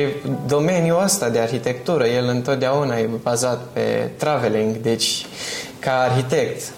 domeniul 0.48 1.04
ăsta 1.04 1.30
de 1.30 1.40
arhitectură, 1.40 2.06
el 2.06 2.28
întotdeauna 2.28 2.98
e 2.98 3.10
bazat 3.22 3.62
pe 3.74 4.12
traveling, 4.18 4.76
deci 4.76 5.26
ca 5.80 6.00
arhitect 6.00 6.72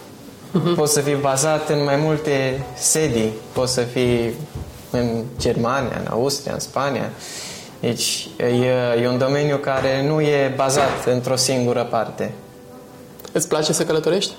poți 0.76 0.94
să 0.94 1.00
fii 1.00 1.16
bazat 1.16 1.70
în 1.70 1.84
mai 1.84 1.96
multe 1.96 2.64
sedii, 2.76 3.32
poți 3.52 3.74
să 3.74 3.82
fii 3.82 4.34
în 4.92 5.24
Germania, 5.40 5.98
în 6.00 6.08
Austria, 6.10 6.54
în 6.54 6.60
Spania. 6.60 7.10
Deci 7.80 8.28
e, 8.38 8.46
e 9.02 9.08
un 9.08 9.18
domeniu 9.18 9.58
care 9.58 10.08
nu 10.08 10.22
e 10.22 10.54
bazat 10.56 11.06
într-o 11.06 11.36
singură 11.36 11.84
parte. 11.84 12.32
Îți 13.32 13.48
place 13.48 13.74
să 13.74 13.86
călătorești? 13.86 14.32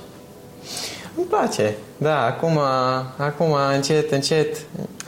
Îmi 1.17 1.27
place, 1.27 1.77
da, 1.97 2.25
acum, 2.25 2.59
acum 3.17 3.57
încet, 3.75 4.13
încet, 4.13 4.57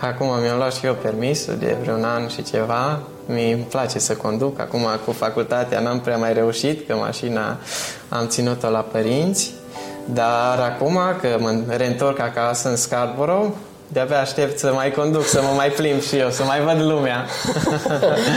acum 0.00 0.26
mi-am 0.42 0.56
luat 0.56 0.74
și 0.74 0.86
eu 0.86 0.94
permisul 0.94 1.56
de 1.58 1.76
vreun 1.82 2.04
an 2.04 2.28
și 2.28 2.42
ceva, 2.42 3.00
mi 3.26 3.66
place 3.68 3.98
să 3.98 4.16
conduc, 4.16 4.60
acum 4.60 4.86
cu 5.04 5.12
facultatea 5.12 5.80
n-am 5.80 6.00
prea 6.00 6.16
mai 6.16 6.32
reușit, 6.32 6.86
că 6.86 6.94
mașina 6.94 7.58
am 8.08 8.26
ținut-o 8.26 8.68
la 8.68 8.78
părinți, 8.78 9.52
dar 10.04 10.58
acum 10.58 10.98
că 11.20 11.36
mă 11.38 11.62
reîntorc 11.68 12.18
acasă 12.18 12.68
în 12.68 12.76
Scarborough, 12.76 13.52
de-abia 13.92 14.20
aștept 14.20 14.58
să 14.58 14.72
mai 14.74 14.90
conduc, 14.90 15.24
să 15.24 15.40
mă 15.42 15.54
mai 15.56 15.68
plimb 15.68 16.00
și 16.00 16.16
eu, 16.16 16.30
să 16.30 16.42
mai 16.42 16.60
văd 16.60 16.80
lumea. 16.80 17.26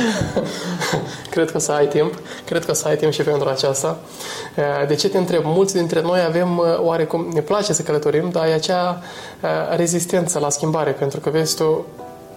Cred 1.33 1.51
că 1.51 1.57
o 1.57 1.59
să 1.59 1.71
ai 1.71 1.87
timp. 1.87 2.13
Cred 2.45 2.65
că 2.65 2.71
o 2.71 2.73
să 2.73 2.87
ai 2.87 2.95
timp 2.95 3.11
și 3.11 3.21
pentru 3.21 3.49
aceasta. 3.49 3.97
De 4.87 4.95
ce 4.95 5.09
te 5.09 5.17
întreb? 5.17 5.41
Mulți 5.45 5.73
dintre 5.73 6.01
noi 6.01 6.19
avem 6.27 6.61
oarecum, 6.77 7.27
ne 7.33 7.41
place 7.41 7.73
să 7.73 7.81
călătorim, 7.81 8.29
dar 8.29 8.45
e 8.45 8.53
acea 8.53 9.01
rezistență 9.75 10.39
la 10.39 10.49
schimbare, 10.49 10.91
pentru 10.91 11.19
că 11.19 11.29
vezi 11.29 11.55
tu, 11.55 11.85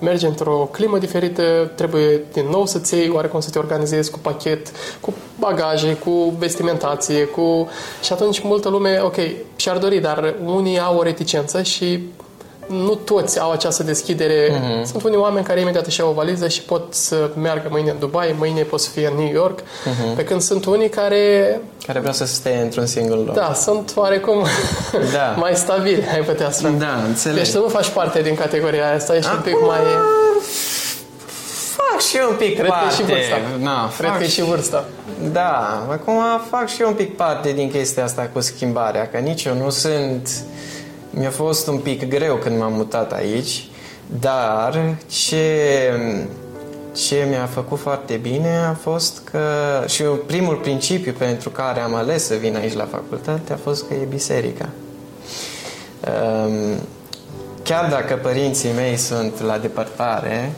mergi 0.00 0.26
într-o 0.26 0.68
climă 0.72 0.98
diferită, 0.98 1.70
trebuie 1.74 2.20
din 2.32 2.46
nou 2.50 2.66
să-ți 2.66 2.94
iei 2.94 3.10
oarecum 3.10 3.40
să 3.40 3.50
te 3.50 3.58
organizezi 3.58 4.10
cu 4.10 4.18
pachet, 4.18 4.70
cu 5.00 5.14
bagaje, 5.38 5.94
cu 5.94 6.34
vestimentație, 6.38 7.24
cu... 7.24 7.68
Și 8.02 8.12
atunci 8.12 8.42
multă 8.42 8.68
lume, 8.68 9.00
ok, 9.02 9.16
și-ar 9.56 9.78
dori, 9.78 9.98
dar 9.98 10.34
unii 10.44 10.80
au 10.80 10.96
o 10.96 11.02
reticență 11.02 11.62
și 11.62 12.08
nu 12.66 12.94
toți 12.94 13.40
au 13.40 13.50
această 13.50 13.82
deschidere. 13.82 14.48
Mm-hmm. 14.50 14.84
Sunt 14.84 15.02
unii 15.02 15.16
oameni 15.16 15.44
care 15.46 15.60
imediat 15.60 15.86
își 15.86 16.00
iau 16.00 16.08
o 16.08 16.12
valiză 16.12 16.48
și 16.48 16.62
pot 16.62 16.94
să 16.94 17.30
meargă 17.40 17.68
mâine 17.70 17.90
în 17.90 17.96
Dubai, 17.98 18.34
mâine 18.38 18.62
pot 18.62 18.80
să 18.80 18.90
fie 18.90 19.06
în 19.06 19.14
New 19.16 19.32
York, 19.32 19.60
mm-hmm. 19.60 20.16
pe 20.16 20.24
când 20.24 20.40
sunt 20.40 20.64
unii 20.64 20.88
care, 20.88 21.60
Care 21.86 21.98
vreau 21.98 22.14
să 22.14 22.24
stea 22.26 22.60
într-un 22.60 22.86
singur 22.86 23.16
loc. 23.16 23.34
da, 23.34 23.52
sunt 23.54 23.92
oarecum 23.94 24.44
Da. 25.14 25.34
mai 25.36 25.54
stabili, 25.54 26.04
ai 26.14 26.20
putea 26.20 26.50
spune. 26.50 26.78
Da, 26.78 27.02
înțeleg. 27.06 27.36
Deci 27.36 27.52
tu 27.52 27.60
nu 27.60 27.68
faci 27.68 27.88
parte 27.88 28.22
din 28.22 28.34
categoria 28.34 28.92
asta, 28.94 29.16
ești 29.16 29.30
un 29.34 29.40
pic 29.40 29.54
Acum, 29.54 29.66
mai... 29.66 29.78
Fac 31.76 32.00
și 32.00 32.16
eu 32.16 32.28
un 32.30 32.36
pic 32.36 32.58
Cred 32.58 32.70
că 32.70 32.76
e 32.76 32.80
parte. 32.80 32.94
și 32.94 33.02
vârsta. 33.02 33.36
Na, 33.58 33.90
Cred 33.96 34.08
fac 34.10 34.18
că 34.18 34.24
e 34.24 34.28
și 34.28 34.42
vârsta. 34.42 34.84
Da, 35.32 35.86
acum 35.90 36.20
fac 36.50 36.68
și 36.68 36.82
eu 36.82 36.88
un 36.88 36.94
pic 36.94 37.16
parte 37.16 37.52
din 37.52 37.70
chestia 37.70 38.04
asta 38.04 38.30
cu 38.32 38.40
schimbarea, 38.40 39.08
că 39.08 39.18
nici 39.18 39.44
eu 39.44 39.54
nu 39.54 39.70
sunt... 39.70 40.28
Mi-a 41.18 41.30
fost 41.30 41.66
un 41.66 41.78
pic 41.78 42.08
greu 42.08 42.36
când 42.36 42.58
m-am 42.58 42.72
mutat 42.72 43.12
aici, 43.12 43.68
dar 44.20 44.96
ce, 45.06 45.46
ce 46.94 47.26
mi-a 47.28 47.46
făcut 47.46 47.78
foarte 47.78 48.14
bine 48.14 48.56
a 48.56 48.72
fost 48.72 49.20
că... 49.30 49.40
Și 49.86 50.02
eu, 50.02 50.12
primul 50.12 50.54
principiu 50.54 51.12
pentru 51.18 51.50
care 51.50 51.80
am 51.80 51.94
ales 51.94 52.24
să 52.24 52.34
vin 52.34 52.56
aici 52.56 52.72
la 52.72 52.84
facultate 52.84 53.52
a 53.52 53.56
fost 53.56 53.86
că 53.86 53.94
e 53.94 54.04
biserica. 54.08 54.68
Um, 56.08 56.80
chiar 57.62 57.90
dacă 57.90 58.14
părinții 58.14 58.72
mei 58.76 58.96
sunt 58.96 59.40
la 59.40 59.58
depărtare, 59.58 60.52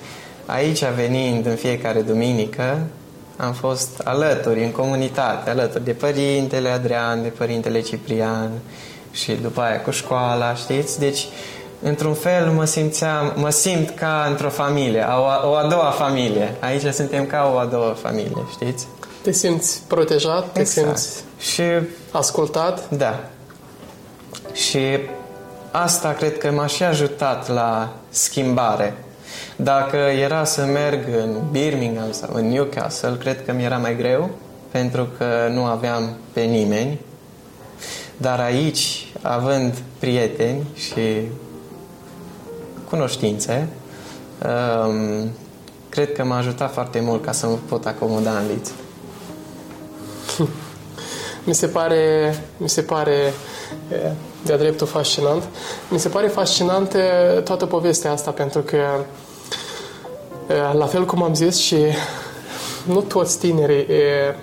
aici 0.47 0.85
venind 0.85 1.47
în 1.47 1.57
fiecare 1.57 2.01
duminică, 2.01 2.79
am 3.37 3.53
fost 3.53 4.01
alături, 4.05 4.64
în 4.64 4.71
comunitate, 4.71 5.51
alături 5.51 5.85
de 5.85 5.92
părintele 5.92 6.68
Adrian, 6.68 7.23
de 7.23 7.29
părintele 7.29 7.81
Ciprian 7.81 8.51
și 9.11 9.33
după 9.33 9.61
aia 9.61 9.81
cu 9.81 9.90
școala, 9.90 10.55
știți? 10.55 10.99
Deci, 10.99 11.27
într-un 11.83 12.14
fel, 12.14 12.51
mă 12.51 12.64
simțeam, 12.64 13.33
mă 13.37 13.51
simt 13.51 13.90
ca 13.90 14.27
într-o 14.29 14.49
familie, 14.49 15.07
o, 15.18 15.49
o 15.51 15.55
a 15.55 15.66
doua 15.71 15.90
familie. 15.90 16.55
Aici 16.61 16.92
suntem 16.92 17.27
ca 17.27 17.51
o 17.55 17.59
a 17.59 17.64
doua 17.64 17.97
familie, 18.03 18.44
știți? 18.51 18.87
Te 19.23 19.33
simți 19.33 19.83
protejat, 19.87 20.53
te 20.53 20.64
simți 20.64 21.23
Și 21.38 21.62
ascultat. 22.11 22.90
da. 22.90 23.21
Și 24.53 24.79
asta 25.71 26.12
cred 26.12 26.38
că 26.38 26.51
m-a 26.51 26.66
și 26.66 26.83
ajutat 26.83 27.49
la 27.49 27.92
schimbare. 28.09 28.94
Dacă 29.57 29.97
era 29.97 30.44
să 30.44 30.64
merg 30.64 31.01
în 31.23 31.37
Birmingham 31.51 32.12
sau 32.12 32.29
în 32.33 32.49
Newcastle, 32.49 33.16
cred 33.18 33.44
că 33.44 33.53
mi 33.53 33.64
era 33.64 33.77
mai 33.77 33.97
greu, 33.97 34.31
pentru 34.71 35.09
că 35.18 35.49
nu 35.53 35.64
aveam 35.64 36.16
pe 36.33 36.40
nimeni. 36.40 37.01
Dar 38.20 38.40
aici, 38.40 39.12
având 39.22 39.74
prieteni 39.98 40.66
și 40.74 41.28
cunoștințe, 42.88 43.68
um, 44.42 45.31
cred 45.88 46.12
că 46.12 46.24
m-a 46.24 46.37
ajutat 46.37 46.72
foarte 46.72 47.00
mult 47.00 47.24
ca 47.24 47.33
să 47.33 47.46
mă 47.46 47.57
pot 47.68 47.87
acomoda 47.87 48.38
în 48.38 48.46
Leeds. 48.46 48.70
mi 51.46 51.54
se 51.54 51.66
pare, 51.66 52.35
mi 52.57 52.68
se 52.68 52.83
pare 52.83 53.33
e, 53.92 54.11
de-a 54.44 54.57
dreptul 54.57 54.87
fascinant. 54.87 55.42
Mi 55.88 55.98
se 55.98 56.09
pare 56.09 56.26
fascinant 56.26 56.94
e, 56.94 57.40
toată 57.40 57.66
povestea 57.66 58.12
asta 58.12 58.31
pentru 58.31 58.61
că 58.61 58.76
e, 60.48 60.72
la 60.72 60.87
fel 60.87 61.04
cum 61.04 61.22
am 61.22 61.35
zis 61.35 61.57
și 61.57 61.76
nu 62.87 63.00
toți 63.00 63.38
tinerii 63.38 63.94
e, 63.94 64.37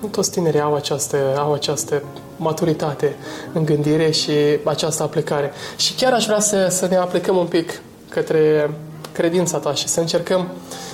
nu 0.00 0.08
toți 0.08 0.30
tinerii 0.30 0.60
au 0.60 0.74
această, 0.74 1.36
au 1.38 1.52
această 1.52 2.02
maturitate 2.40 3.14
în 3.52 3.64
gândire 3.64 4.10
și 4.10 4.32
această 4.64 5.02
aplicare. 5.02 5.52
Și 5.76 5.94
chiar 5.94 6.12
aș 6.12 6.24
vrea 6.24 6.40
să, 6.40 6.66
să 6.70 6.86
ne 6.86 6.96
aplicăm 6.96 7.36
un 7.36 7.46
pic 7.46 7.80
către 8.08 8.70
credința 9.12 9.58
ta 9.58 9.74
și 9.74 9.88
să 9.88 10.00
încercăm, 10.00 10.48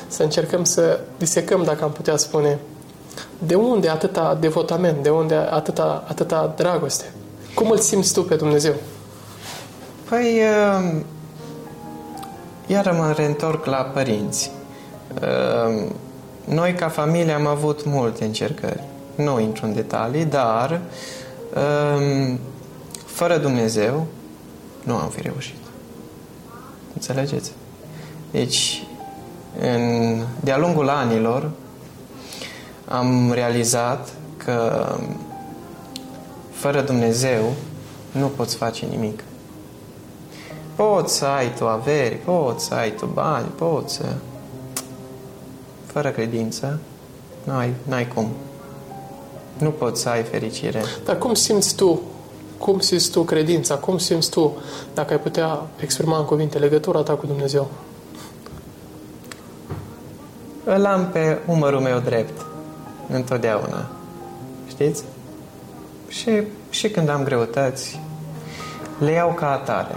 să 0.09 0.23
încercăm 0.23 0.65
să 0.65 1.01
disecăm, 1.19 1.63
dacă 1.65 1.85
am 1.85 1.93
putea 1.93 2.17
spune, 2.17 2.59
de 3.39 3.55
unde 3.55 3.89
atâta 3.89 4.37
devotament, 4.41 5.03
de 5.03 5.11
unde 5.11 5.35
atâta, 5.35 6.05
atâta 6.09 6.55
dragoste? 6.57 7.13
Cum 7.55 7.71
îl 7.71 7.79
simți 7.79 8.13
tu 8.13 8.23
pe 8.23 8.35
Dumnezeu? 8.35 8.75
Păi, 10.09 10.41
uh, 10.41 11.01
iară 12.67 12.93
mă 12.99 13.13
reîntorc 13.17 13.65
la 13.65 13.91
părinți. 13.95 14.51
Uh, 15.23 15.91
Noi, 16.45 16.75
ca 16.75 16.89
familie, 16.89 17.33
am 17.33 17.47
avut 17.47 17.85
multe 17.85 18.25
încercări. 18.25 18.83
Nu 19.15 19.41
intru 19.41 19.67
în 19.67 19.75
detalii, 19.75 20.25
dar 20.25 20.71
um, 20.71 20.81
fără 23.05 23.39
Dumnezeu 23.39 24.07
nu 24.83 24.95
am 24.97 25.09
fi 25.09 25.23
reușit. 25.23 25.57
Înțelegeți? 26.95 27.53
Deci, 28.31 28.83
în, 29.61 30.23
de-a 30.41 30.59
lungul 30.59 30.89
anilor, 30.89 31.51
am 32.89 33.33
realizat 33.33 34.09
că 34.37 34.87
fără 36.51 36.81
Dumnezeu 36.81 37.53
nu 38.13 38.27
poți 38.27 38.57
face 38.57 38.87
nimic. 38.87 39.23
Poți 40.75 41.17
să 41.17 41.25
ai 41.25 41.55
tu 41.55 41.67
averi, 41.67 42.15
poți 42.15 42.65
să 42.65 42.75
ai 42.75 42.91
tu 42.91 43.07
bani, 43.07 43.47
poți 43.47 43.95
să... 43.95 44.05
Fără 45.87 46.11
credință, 46.11 46.79
n-ai, 47.45 47.75
n-ai 47.83 48.09
cum. 48.09 48.29
Nu 49.59 49.71
poți 49.71 50.01
să 50.01 50.09
ai 50.09 50.23
fericire. 50.23 50.83
Dar 51.05 51.19
cum 51.19 51.35
simți 51.35 51.75
tu, 51.75 52.01
cum 52.59 52.79
simți 52.79 53.11
tu 53.11 53.23
credința, 53.23 53.75
cum 53.75 53.99
simți 53.99 54.31
tu, 54.31 54.57
dacă 54.95 55.13
ai 55.13 55.21
putea 55.21 55.63
exprima 55.81 56.19
în 56.19 56.25
cuvinte 56.25 56.59
legătura 56.59 57.03
ta 57.03 57.13
cu 57.13 57.27
Dumnezeu? 57.27 57.71
Îl 60.65 60.85
am 60.85 61.09
pe 61.13 61.39
umărul 61.47 61.81
meu 61.81 61.99
drept, 61.99 62.47
întotdeauna. 63.11 63.87
Știți? 64.69 65.03
Și, 66.09 66.43
și 66.71 66.91
când 66.91 67.09
am 67.09 67.25
greutăți, 67.25 68.01
le 68.99 69.11
iau 69.11 69.33
ca 69.33 69.51
atare. 69.51 69.95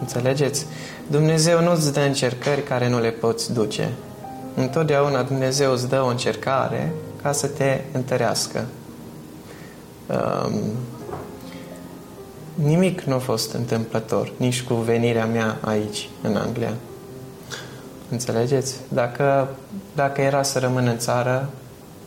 Înțelegeți? 0.00 0.66
Dumnezeu 1.06 1.62
nu-ți 1.62 1.92
dă 1.92 2.00
încercări 2.00 2.62
care 2.62 2.88
nu 2.88 3.00
le 3.00 3.10
poți 3.10 3.52
duce. 3.52 3.92
Întotdeauna 4.54 5.22
Dumnezeu 5.22 5.72
îți 5.72 5.88
dă 5.88 6.02
o 6.02 6.06
încercare 6.06 6.92
ca 7.22 7.32
să 7.32 7.46
te 7.46 7.80
întărească. 7.92 8.66
Um, 10.10 10.60
nimic 12.54 13.00
nu 13.00 13.14
a 13.14 13.18
fost 13.18 13.52
întâmplător, 13.52 14.32
nici 14.36 14.62
cu 14.62 14.74
venirea 14.74 15.26
mea 15.26 15.58
aici, 15.60 16.08
în 16.22 16.36
Anglia. 16.36 16.72
Înțelegeți? 18.10 18.74
Dacă, 18.88 19.48
dacă 19.94 20.20
era 20.20 20.42
să 20.42 20.58
rămân 20.58 20.86
în 20.86 20.98
țară, 20.98 21.48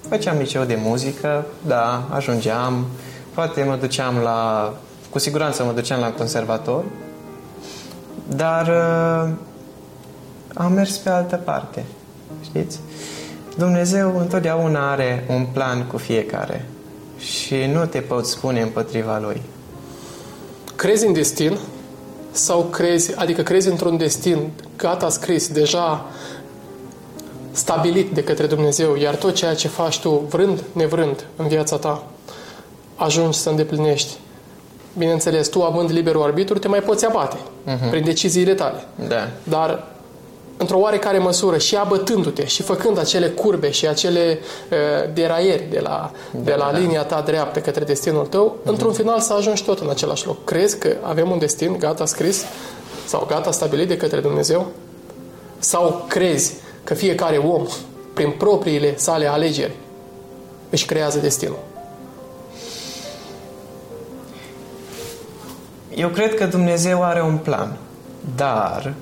făceam 0.09 0.37
liceu 0.37 0.63
de 0.63 0.77
muzică, 0.83 1.45
da, 1.67 2.07
ajungeam, 2.09 2.85
poate 3.33 3.63
mă 3.63 3.75
duceam 3.75 4.17
la, 4.17 4.73
cu 5.09 5.19
siguranță 5.19 5.63
mă 5.63 5.71
duceam 5.71 5.99
la 5.99 6.11
conservator, 6.11 6.83
dar 8.35 8.67
uh, 8.67 9.33
am 10.53 10.73
mers 10.73 10.97
pe 10.97 11.09
altă 11.09 11.35
parte, 11.35 11.83
știți? 12.43 12.79
Dumnezeu 13.57 14.17
întotdeauna 14.17 14.91
are 14.91 15.25
un 15.29 15.45
plan 15.53 15.85
cu 15.85 15.97
fiecare 15.97 16.65
și 17.23 17.55
nu 17.55 17.85
te 17.85 17.99
poți 17.99 18.31
spune 18.31 18.61
împotriva 18.61 19.19
lui. 19.19 19.41
Crezi 20.75 21.05
în 21.05 21.13
destin 21.13 21.57
sau 22.31 22.63
crezi, 22.63 23.15
adică 23.15 23.41
crezi 23.41 23.69
într-un 23.69 23.97
destin 23.97 24.51
gata 24.77 25.09
scris, 25.09 25.47
deja 25.47 26.05
stabilit 27.51 28.13
de 28.13 28.23
către 28.23 28.45
Dumnezeu, 28.45 28.95
iar 28.95 29.15
tot 29.15 29.33
ceea 29.33 29.55
ce 29.55 29.67
faci 29.67 29.99
tu, 29.99 30.09
vrând, 30.29 30.63
nevrând, 30.71 31.25
în 31.35 31.47
viața 31.47 31.77
ta, 31.77 32.03
ajungi 32.95 33.37
să 33.37 33.49
îndeplinești. 33.49 34.17
Bineînțeles, 34.97 35.47
tu 35.47 35.61
având 35.61 35.91
liberul 35.91 36.23
arbitru, 36.23 36.59
te 36.59 36.67
mai 36.67 36.81
poți 36.81 37.05
abate 37.05 37.37
uh-huh. 37.37 37.89
prin 37.89 38.03
deciziile 38.03 38.53
tale. 38.53 38.83
Da. 39.07 39.29
Dar 39.43 39.92
într-o 40.57 40.79
oarecare 40.79 41.17
măsură 41.17 41.57
și 41.57 41.75
abătându-te 41.75 42.45
și 42.45 42.61
făcând 42.61 42.99
acele 42.99 43.27
curbe 43.27 43.71
și 43.71 43.87
acele 43.87 44.39
uh, 44.71 45.13
deraieri 45.13 45.67
de 45.69 45.79
la, 45.79 46.11
de 46.31 46.53
la 46.53 46.69
da. 46.71 46.77
linia 46.77 47.03
ta 47.03 47.21
dreaptă 47.25 47.59
către 47.59 47.83
destinul 47.83 48.25
tău, 48.25 48.57
uh-huh. 48.61 48.65
într-un 48.65 48.93
final 48.93 49.19
să 49.19 49.33
ajungi 49.33 49.63
tot 49.63 49.79
în 49.79 49.89
același 49.89 50.25
loc. 50.25 50.43
Crezi 50.43 50.77
că 50.77 50.95
avem 51.01 51.31
un 51.31 51.39
destin 51.39 51.77
gata 51.79 52.05
scris 52.05 52.45
sau 53.05 53.25
gata 53.29 53.51
stabilit 53.51 53.87
de 53.87 53.97
către 53.97 54.19
Dumnezeu? 54.19 54.71
Sau 55.59 56.05
crezi 56.07 56.53
că 56.83 56.93
fiecare 56.93 57.37
om, 57.37 57.65
prin 58.13 58.31
propriile 58.31 58.97
sale 58.97 59.25
alegeri, 59.25 59.75
își 60.69 60.85
creează 60.85 61.19
destinul? 61.19 61.59
Eu 65.95 66.09
cred 66.09 66.35
că 66.35 66.45
Dumnezeu 66.45 67.03
are 67.03 67.21
un 67.21 67.37
plan, 67.37 67.77
dar 68.35 68.93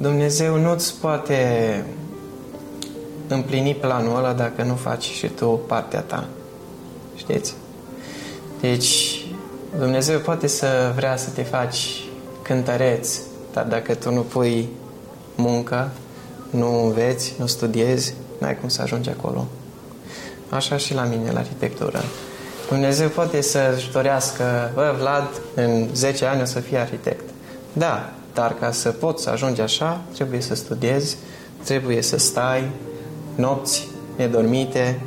Dumnezeu 0.00 0.56
nu-ți 0.56 0.94
poate 1.00 1.84
împlini 3.28 3.74
planul 3.74 4.16
ăla 4.16 4.32
dacă 4.32 4.62
nu 4.62 4.74
faci 4.74 5.04
și 5.04 5.26
tu 5.26 5.60
partea 5.66 6.00
ta. 6.00 6.26
Știți? 7.16 7.54
Deci, 8.60 9.20
Dumnezeu 9.78 10.18
poate 10.18 10.46
să 10.46 10.92
vrea 10.96 11.16
să 11.16 11.30
te 11.30 11.42
faci 11.42 12.04
cântăreț, 12.42 13.18
dar 13.52 13.64
dacă 13.64 13.94
tu 13.94 14.12
nu 14.12 14.20
pui 14.20 14.68
muncă, 15.34 15.90
nu 16.50 16.84
înveți, 16.84 17.34
nu 17.38 17.46
studiezi, 17.46 18.14
n-ai 18.38 18.58
cum 18.58 18.68
să 18.68 18.82
ajungi 18.82 19.10
acolo. 19.10 19.46
Așa 20.48 20.76
și 20.76 20.94
la 20.94 21.04
mine, 21.04 21.30
la 21.30 21.38
arhitectură. 21.38 22.02
Dumnezeu 22.68 23.08
poate 23.08 23.40
să-și 23.40 23.90
dorească, 23.92 24.70
bă, 24.74 24.94
Vlad, 24.98 25.28
în 25.54 25.88
10 25.94 26.24
ani 26.24 26.42
o 26.42 26.44
să 26.44 26.60
fii 26.60 26.76
arhitect. 26.76 27.24
Da, 27.72 28.12
dar 28.40 28.54
ca 28.60 28.72
să 28.72 28.88
poți 28.88 29.22
să 29.22 29.30
ajungi 29.30 29.60
așa, 29.60 30.00
trebuie 30.14 30.40
să 30.40 30.54
studiezi, 30.54 31.16
trebuie 31.64 32.02
să 32.02 32.18
stai 32.18 32.70
nopți 33.34 33.88
nedormite 34.16 35.00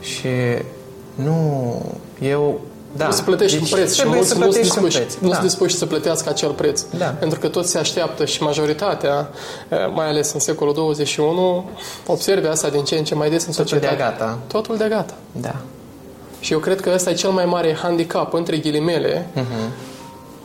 și 0.00 0.28
nu, 1.14 1.34
eu 2.20 2.60
da. 2.96 2.96
Trebuie 2.96 3.16
să 3.18 3.22
plătești 3.24 3.58
deci 3.58 3.70
un 3.70 3.76
preț 3.76 3.90
și 3.92 3.96
trebuie 3.96 4.16
mulți 4.16 4.30
să 4.32 4.38
nu 4.38 4.40
sunt 4.42 4.52
plătești 4.54 4.78
un 4.78 4.84
dispuși, 4.84 4.96
preț. 5.06 5.20
nu 5.22 5.28
Da. 5.28 5.34
sunt 5.34 5.46
dispuși 5.46 5.76
să 5.76 5.86
plătească 5.86 6.28
acel 6.28 6.50
preț. 6.50 6.82
Da. 6.98 7.04
Pentru 7.04 7.38
că 7.38 7.48
toți 7.48 7.70
se 7.70 7.78
așteaptă 7.78 8.24
și 8.24 8.42
majoritatea, 8.42 9.30
eh, 9.68 9.78
mai 9.94 10.06
ales 10.08 10.32
în 10.32 10.40
secolul 10.40 10.74
21, 10.74 11.70
observe 12.06 12.48
asta 12.48 12.68
din 12.68 12.84
ce 12.84 12.94
în 12.96 13.04
ce 13.04 13.14
mai 13.14 13.30
des 13.30 13.46
în 13.46 13.52
Totul 13.52 13.64
societate. 13.66 13.96
de-a 13.96 14.06
gata. 14.10 14.38
Totul 14.46 14.76
de 14.76 14.86
gata. 14.88 15.14
Da. 15.32 15.54
Și 16.40 16.52
eu 16.52 16.58
cred 16.58 16.80
că 16.80 16.90
ăsta 16.94 17.10
e 17.10 17.14
cel 17.14 17.30
mai 17.30 17.44
mare 17.44 17.74
handicap, 17.82 18.32
între 18.34 18.56
ghilimele, 18.56 19.26
Mhm. 19.34 19.72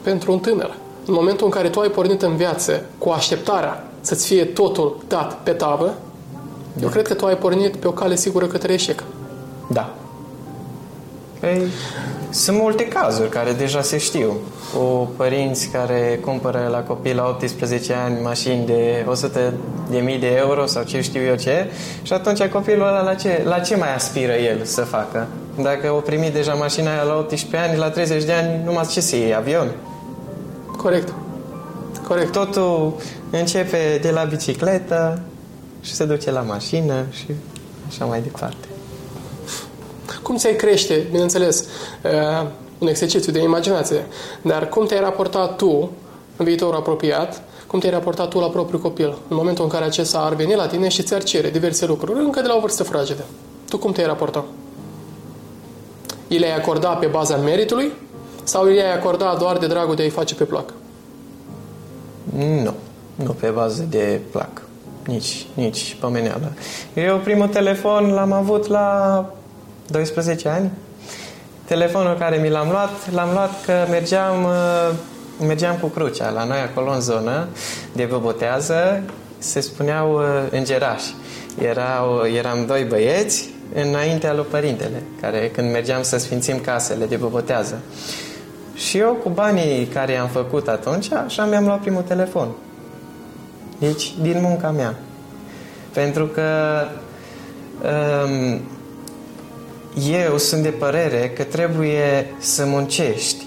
pentru 0.03 0.31
un 0.31 0.39
tânăr. 0.39 0.75
În 1.05 1.13
momentul 1.13 1.45
în 1.45 1.51
care 1.51 1.69
tu 1.69 1.79
ai 1.79 1.89
pornit 1.89 2.21
în 2.21 2.35
viață 2.35 2.81
cu 2.97 3.09
așteptarea 3.09 3.83
să-ți 4.01 4.27
fie 4.27 4.45
totul 4.45 4.97
dat 5.07 5.37
pe 5.43 5.51
tavă, 5.51 5.93
eu 6.81 6.89
cred 6.89 7.07
că 7.07 7.13
tu 7.13 7.25
ai 7.25 7.37
pornit 7.37 7.75
pe 7.75 7.87
o 7.87 7.91
cale 7.91 8.15
sigură 8.15 8.45
către 8.45 8.73
eșec. 8.73 9.03
Da. 9.69 9.93
Păi, 11.39 11.61
sunt 12.29 12.57
multe 12.57 12.87
cazuri 12.87 13.29
care 13.29 13.51
deja 13.51 13.81
se 13.81 13.97
știu. 13.97 14.33
Cu 14.73 15.11
părinți 15.17 15.69
care 15.69 16.19
cumpără 16.25 16.67
la 16.71 16.79
copii 16.79 17.13
la 17.13 17.27
18 17.27 17.93
ani 17.93 18.21
mașini 18.21 18.65
de 18.65 19.05
100 19.09 19.53
de 19.89 19.97
mii 19.97 20.17
de 20.17 20.35
euro 20.35 20.65
sau 20.65 20.83
ce 20.83 21.01
știu 21.01 21.21
eu 21.21 21.35
ce 21.35 21.71
și 22.01 22.13
atunci 22.13 22.43
copilul 22.43 22.87
ăla 22.87 23.01
la 23.01 23.13
ce, 23.13 23.41
la 23.45 23.59
ce 23.59 23.75
mai 23.75 23.95
aspiră 23.95 24.31
el 24.31 24.63
să 24.63 24.81
facă? 24.81 25.27
Dacă 25.61 25.91
o 25.91 25.99
primit 25.99 26.33
deja 26.33 26.53
mașina 26.53 26.91
aia 26.91 27.03
la 27.03 27.17
18 27.17 27.69
ani, 27.69 27.77
la 27.77 27.89
30 27.89 28.23
de 28.23 28.31
ani, 28.31 28.61
numai 28.63 28.87
ce 28.91 29.01
să 29.01 29.15
iei? 29.15 29.35
Avion? 29.35 29.71
Corect. 30.85 31.13
Corect. 32.07 32.31
Totul 32.31 32.93
începe 33.31 33.99
de 34.01 34.11
la 34.11 34.23
bicicletă 34.23 35.21
și 35.81 35.93
se 35.93 36.05
duce 36.05 36.31
la 36.31 36.41
mașină 36.41 37.05
și 37.11 37.25
așa 37.87 38.05
mai 38.05 38.21
departe. 38.21 38.67
Cum 40.23 40.37
ți-ai 40.37 40.55
crește, 40.55 41.07
bineînțeles, 41.11 41.65
uh, 42.03 42.47
un 42.77 42.87
exercițiu 42.87 43.31
de 43.31 43.41
imaginație, 43.41 44.05
dar 44.41 44.69
cum 44.69 44.85
te-ai 44.85 44.99
raportat 44.99 45.55
tu 45.55 45.91
în 46.37 46.45
viitorul 46.45 46.75
apropiat, 46.75 47.41
cum 47.67 47.79
te-ai 47.79 47.93
raportat 47.93 48.29
tu 48.29 48.39
la 48.39 48.47
propriul 48.49 48.81
copil, 48.81 49.17
în 49.27 49.35
momentul 49.35 49.63
în 49.63 49.69
care 49.69 49.85
acesta 49.85 50.19
ar 50.19 50.35
veni 50.35 50.55
la 50.55 50.67
tine 50.67 50.87
și 50.87 51.03
ți-ar 51.03 51.23
cere 51.23 51.49
diverse 51.49 51.85
lucruri, 51.85 52.19
încă 52.19 52.41
de 52.41 52.47
la 52.47 52.55
o 52.55 52.59
vârstă 52.59 52.83
fragedă. 52.83 53.23
Tu 53.69 53.77
cum 53.77 53.91
te-ai 53.91 54.07
raportat? 54.07 54.45
îi 56.27 56.37
le-ai 56.37 56.55
acorda 56.55 56.89
pe 56.89 57.05
baza 57.05 57.35
meritului 57.35 57.91
sau 58.45 58.63
îi 58.63 58.73
le-ai 58.73 58.93
acorda 58.93 59.35
doar 59.39 59.57
de 59.57 59.67
dragul 59.67 59.95
de 59.95 60.01
a-i 60.01 60.09
face 60.09 60.35
pe 60.35 60.43
plac? 60.43 60.73
Nu, 62.35 62.73
nu 63.15 63.31
pe 63.39 63.47
bază 63.47 63.85
de 63.89 64.19
plac. 64.31 64.61
Nici, 65.05 65.45
nici 65.53 65.97
pomeneală. 65.99 66.51
Eu 66.93 67.17
primul 67.17 67.47
telefon 67.47 68.13
l-am 68.13 68.31
avut 68.31 68.67
la 68.67 69.25
12 69.87 70.49
ani. 70.49 70.71
Telefonul 71.65 72.15
care 72.15 72.37
mi 72.37 72.49
l-am 72.49 72.69
luat, 72.69 73.11
l-am 73.11 73.29
luat 73.33 73.65
că 73.65 73.73
mergeam, 73.89 74.43
uh, 74.43 74.91
mergeam 75.45 75.75
cu 75.75 75.87
crucea 75.87 76.29
la 76.29 76.43
noi 76.43 76.59
acolo 76.59 76.91
în 76.91 77.01
zonă 77.01 77.47
de 77.93 78.03
bobotează, 78.03 79.03
se 79.37 79.59
spuneau 79.59 80.13
uh, 80.13 80.23
îngerași. 80.51 81.13
Erau, 81.61 82.25
eram 82.37 82.65
doi 82.65 82.83
băieți 82.83 83.49
înaintea 83.73 84.33
lui 84.33 84.45
părintele, 84.49 85.03
care 85.21 85.51
când 85.53 85.71
mergeam 85.71 86.03
să 86.03 86.17
sfințim 86.17 86.59
casele 86.59 87.05
de 87.05 87.15
bobotează. 87.15 87.81
Și 88.75 88.97
eu 88.97 89.13
cu 89.13 89.29
banii 89.29 89.85
care 89.85 90.17
am 90.17 90.27
făcut 90.27 90.67
atunci, 90.67 91.11
așa 91.11 91.45
mi-am 91.45 91.65
luat 91.65 91.79
primul 91.79 92.01
telefon. 92.01 92.47
Deci, 93.79 94.13
din 94.21 94.41
munca 94.41 94.69
mea. 94.69 94.95
Pentru 95.93 96.25
că 96.25 96.43
um, 97.83 98.61
eu 100.11 100.37
sunt 100.37 100.63
de 100.63 100.69
părere 100.69 101.29
că 101.35 101.43
trebuie 101.43 102.33
să 102.37 102.65
muncești 102.65 103.45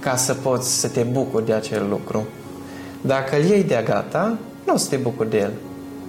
ca 0.00 0.16
să 0.16 0.34
poți 0.34 0.80
să 0.80 0.88
te 0.88 1.02
bucuri 1.02 1.46
de 1.46 1.52
acel 1.52 1.86
lucru. 1.88 2.26
Dacă 3.00 3.36
îl 3.36 3.44
iei 3.44 3.64
de 3.64 3.82
gata, 3.84 4.38
nu 4.66 4.72
o 4.72 4.76
să 4.76 4.88
te 4.88 4.96
bucuri 4.96 5.30
de 5.30 5.38
el. 5.38 5.52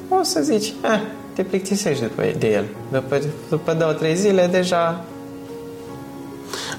O 0.09 0.23
să 0.23 0.41
zici, 0.41 0.73
eh, 0.83 1.01
te 1.33 1.43
plictisești 1.43 2.03
după, 2.03 2.23
de 2.37 2.51
el. 2.51 2.65
După, 2.91 3.21
după 3.49 3.73
două, 3.73 3.93
trei 3.93 4.15
zile, 4.15 4.47
deja 4.47 5.05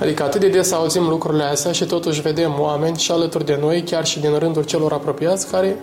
Adică 0.01 0.23
atât 0.23 0.41
de 0.41 0.49
des 0.49 0.73
auzim 0.73 1.09
lucrurile 1.09 1.43
astea 1.43 1.73
și 1.73 1.85
totuși 1.85 2.21
vedem 2.21 2.55
oameni 2.59 2.99
și 2.99 3.13
alături 3.13 3.45
de 3.45 3.59
noi, 3.61 3.83
chiar 3.83 4.07
și 4.07 4.21
din 4.21 4.39
rândul 4.39 4.65
celor 4.65 4.93
apropiați, 4.93 5.51
care 5.51 5.81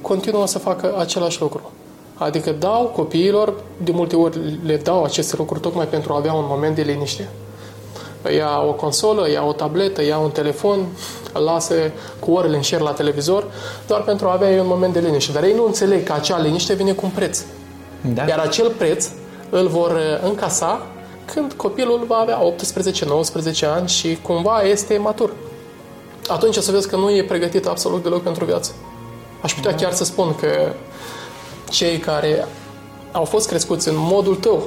continuă 0.00 0.46
să 0.46 0.58
facă 0.58 0.94
același 0.98 1.40
lucru. 1.40 1.70
Adică 2.14 2.50
dau 2.58 2.92
copiilor, 2.94 3.54
de 3.84 3.92
multe 3.92 4.16
ori 4.16 4.38
le 4.64 4.76
dau 4.76 5.04
aceste 5.04 5.36
lucruri 5.36 5.60
tocmai 5.60 5.86
pentru 5.86 6.12
a 6.12 6.16
avea 6.16 6.32
un 6.32 6.44
moment 6.48 6.74
de 6.74 6.82
liniște. 6.82 7.28
Ia 8.34 8.62
o 8.68 8.72
consolă, 8.72 9.30
ia 9.30 9.44
o 9.44 9.52
tabletă, 9.52 10.04
ia 10.04 10.18
un 10.18 10.30
telefon, 10.30 10.86
îl 11.32 11.42
lasă 11.42 11.74
cu 12.18 12.32
orele 12.32 12.56
în 12.56 12.62
șer 12.62 12.80
la 12.80 12.90
televizor, 12.90 13.44
doar 13.86 14.02
pentru 14.02 14.28
a 14.28 14.32
avea 14.32 14.62
un 14.62 14.66
moment 14.66 14.92
de 14.92 15.00
liniște. 15.00 15.32
Dar 15.32 15.42
ei 15.42 15.54
nu 15.54 15.66
înțeleg 15.66 16.04
că 16.04 16.12
acea 16.12 16.38
liniște 16.38 16.74
vine 16.74 16.92
cu 16.92 17.00
un 17.04 17.10
preț. 17.10 17.42
da. 18.14 18.24
Iar 18.28 18.38
acel 18.38 18.70
preț 18.70 19.08
îl 19.50 19.66
vor 19.66 19.90
uh, 19.90 20.28
încasa 20.28 20.86
când 21.34 21.52
copilul 21.52 22.04
va 22.06 22.16
avea 22.16 22.38
18-19 23.62 23.68
ani 23.74 23.88
și 23.88 24.18
cumva 24.22 24.62
este 24.62 24.98
matur. 24.98 25.32
Atunci 26.28 26.56
o 26.56 26.60
să 26.60 26.72
vezi 26.72 26.88
că 26.88 26.96
nu 26.96 27.10
e 27.10 27.24
pregătit 27.24 27.66
absolut 27.66 28.02
deloc 28.02 28.22
pentru 28.22 28.44
viață. 28.44 28.72
Aș 29.40 29.54
putea 29.54 29.74
chiar 29.74 29.92
să 29.92 30.04
spun 30.04 30.34
că 30.34 30.72
cei 31.70 31.98
care 31.98 32.46
au 33.12 33.24
fost 33.24 33.48
crescuți 33.48 33.88
în 33.88 33.94
modul 33.98 34.34
tău, 34.34 34.62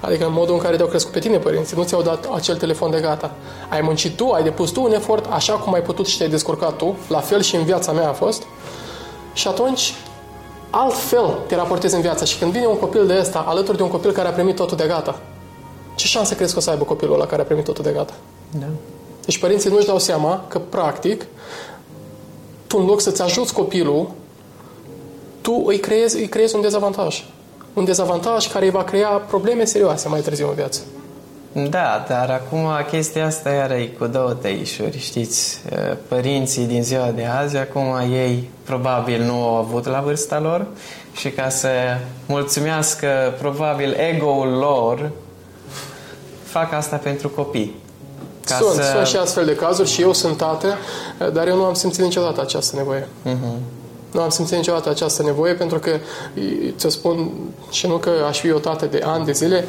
adică 0.00 0.26
în 0.26 0.32
modul 0.32 0.54
în 0.54 0.60
care 0.60 0.76
te-au 0.76 0.88
crescut 0.88 1.12
pe 1.12 1.18
tine 1.18 1.38
părinții, 1.38 1.76
nu 1.76 1.84
ți-au 1.84 2.02
dat 2.02 2.28
acel 2.34 2.56
telefon 2.56 2.90
de 2.90 3.00
gata. 3.00 3.30
Ai 3.68 3.80
muncit 3.80 4.16
tu, 4.16 4.30
ai 4.30 4.42
depus 4.42 4.70
tu 4.70 4.82
un 4.82 4.92
efort, 4.92 5.32
așa 5.32 5.52
cum 5.52 5.74
ai 5.74 5.82
putut 5.82 6.06
și 6.06 6.16
te-ai 6.16 6.28
descurcat 6.28 6.76
tu, 6.76 6.96
la 7.08 7.20
fel 7.20 7.42
și 7.42 7.56
în 7.56 7.64
viața 7.64 7.92
mea 7.92 8.08
a 8.08 8.12
fost, 8.12 8.42
și 9.32 9.48
atunci 9.48 9.94
altfel 10.70 11.38
te 11.46 11.54
raportezi 11.54 11.94
în 11.94 12.00
viață. 12.00 12.24
Și 12.24 12.38
când 12.38 12.52
vine 12.52 12.66
un 12.66 12.78
copil 12.78 13.06
de 13.06 13.16
ăsta 13.20 13.44
alături 13.48 13.76
de 13.76 13.82
un 13.82 13.90
copil 13.90 14.12
care 14.12 14.28
a 14.28 14.32
primit 14.32 14.56
totul 14.56 14.76
de 14.76 14.86
gata, 14.86 15.20
ce 15.98 16.06
șanse 16.06 16.36
crezi 16.36 16.52
că 16.52 16.58
o 16.58 16.62
să 16.62 16.70
aibă 16.70 16.84
copilul 16.84 17.14
ăla 17.14 17.26
care 17.26 17.42
a 17.42 17.44
primit 17.44 17.64
totul 17.64 17.84
de 17.84 17.90
gata? 17.90 18.12
Da. 18.58 18.66
Deci 19.24 19.38
părinții 19.38 19.70
nu-și 19.70 19.86
dau 19.86 19.98
seama 19.98 20.44
că, 20.48 20.58
practic, 20.58 21.26
tu 22.66 22.78
în 22.78 22.84
loc 22.86 23.00
să-ți 23.00 23.22
ajuți 23.22 23.52
copilul, 23.52 24.10
tu 25.40 25.62
îi 25.66 25.78
creezi, 25.78 26.16
îi 26.16 26.28
creezi 26.28 26.54
un 26.54 26.60
dezavantaj. 26.60 27.24
Un 27.72 27.84
dezavantaj 27.84 28.52
care 28.52 28.64
îi 28.64 28.70
va 28.70 28.84
crea 28.84 29.08
probleme 29.08 29.64
serioase 29.64 30.08
mai 30.08 30.20
târziu 30.20 30.48
în 30.48 30.54
viață. 30.54 30.80
Da, 31.52 32.04
dar 32.08 32.30
acum 32.30 32.66
chestia 32.90 33.26
asta 33.26 33.50
iară 33.50 33.74
e 33.74 33.86
cu 33.86 34.06
două 34.06 34.32
tăișuri, 34.32 34.98
știți? 34.98 35.60
Părinții 36.08 36.66
din 36.66 36.82
ziua 36.82 37.10
de 37.10 37.24
azi, 37.24 37.56
acum 37.56 37.96
ei 38.12 38.50
probabil 38.64 39.22
nu 39.22 39.32
au 39.32 39.54
avut 39.54 39.86
la 39.86 40.00
vârsta 40.00 40.40
lor 40.40 40.66
și 41.16 41.30
ca 41.30 41.48
să 41.48 41.68
mulțumească 42.26 43.08
probabil 43.38 43.96
ego-ul 44.14 44.48
lor, 44.48 45.10
fac 46.48 46.72
asta 46.72 46.96
pentru 46.96 47.28
copii. 47.28 47.80
Ca 48.44 48.54
sunt, 48.54 48.74
să... 48.74 48.90
sunt 48.94 49.06
și 49.06 49.16
astfel 49.16 49.44
de 49.44 49.54
cazuri 49.54 49.88
și 49.88 50.02
eu 50.02 50.12
sunt 50.12 50.36
tată, 50.36 50.74
dar 51.32 51.48
eu 51.48 51.56
nu 51.56 51.64
am 51.64 51.74
simțit 51.74 52.02
niciodată 52.02 52.40
această 52.40 52.76
nevoie. 52.76 53.08
Uh-huh. 53.26 53.58
Nu 54.12 54.20
am 54.20 54.28
simțit 54.28 54.56
niciodată 54.56 54.88
această 54.88 55.22
nevoie 55.22 55.54
pentru 55.54 55.78
că, 55.78 55.90
ți 56.76 56.90
spun, 56.90 57.30
și 57.70 57.86
nu 57.86 57.96
că 57.96 58.10
aș 58.28 58.40
fi 58.40 58.52
o 58.52 58.58
tată 58.58 58.86
de 58.86 59.00
ani 59.04 59.24
de 59.24 59.32
zile, 59.32 59.64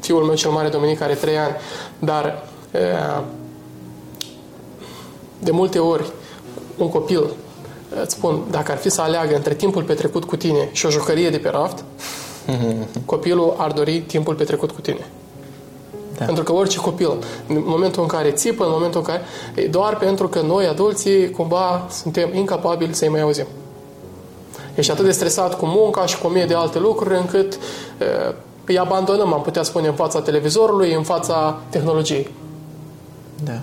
fiul 0.00 0.22
meu 0.22 0.34
cel 0.34 0.50
mare, 0.50 0.68
Dominic, 0.68 1.00
are 1.00 1.14
trei 1.14 1.38
ani, 1.38 1.56
dar 1.98 2.48
de 5.38 5.50
multe 5.50 5.78
ori 5.78 6.10
un 6.76 6.88
copil, 6.88 7.30
îți 8.02 8.14
spun, 8.14 8.42
dacă 8.50 8.72
ar 8.72 8.78
fi 8.78 8.88
să 8.88 9.00
aleagă 9.00 9.34
între 9.34 9.54
timpul 9.54 9.82
petrecut 9.82 10.24
cu 10.24 10.36
tine 10.36 10.68
și 10.72 10.86
o 10.86 10.90
jucărie 10.90 11.30
de 11.30 11.38
pe 11.38 11.48
raft, 11.48 11.84
copilul 13.04 13.54
ar 13.58 13.72
dori 13.72 14.00
timpul 14.00 14.34
petrecut 14.34 14.70
cu 14.70 14.80
tine. 14.80 15.06
Da. 16.18 16.24
Pentru 16.24 16.44
că 16.44 16.52
orice 16.52 16.78
copil, 16.78 17.10
în 17.46 17.62
momentul 17.66 18.02
în 18.02 18.08
care 18.08 18.30
țipă, 18.30 18.64
în 18.64 18.70
momentul 18.70 19.00
în 19.00 19.06
care... 19.06 19.22
Doar 19.70 19.96
pentru 19.96 20.28
că 20.28 20.40
noi, 20.40 20.66
adulții, 20.66 21.30
cumva 21.30 21.86
suntem 21.90 22.34
incapabili 22.34 22.94
să-i 22.94 23.08
mai 23.08 23.20
auzim. 23.20 23.46
Ești 24.74 24.90
atât 24.92 25.04
de 25.04 25.10
stresat 25.10 25.58
cu 25.58 25.66
munca 25.66 26.06
și 26.06 26.18
cu 26.18 26.26
o 26.26 26.30
mie 26.30 26.44
de 26.44 26.54
alte 26.54 26.78
lucruri 26.78 27.16
încât 27.16 27.54
e, 27.54 27.58
îi 28.64 28.78
abandonăm, 28.78 29.32
am 29.32 29.42
putea 29.42 29.62
spune, 29.62 29.86
în 29.86 29.94
fața 29.94 30.20
televizorului, 30.20 30.94
în 30.94 31.02
fața 31.02 31.58
tehnologiei. 31.68 32.30
Da. 33.44 33.60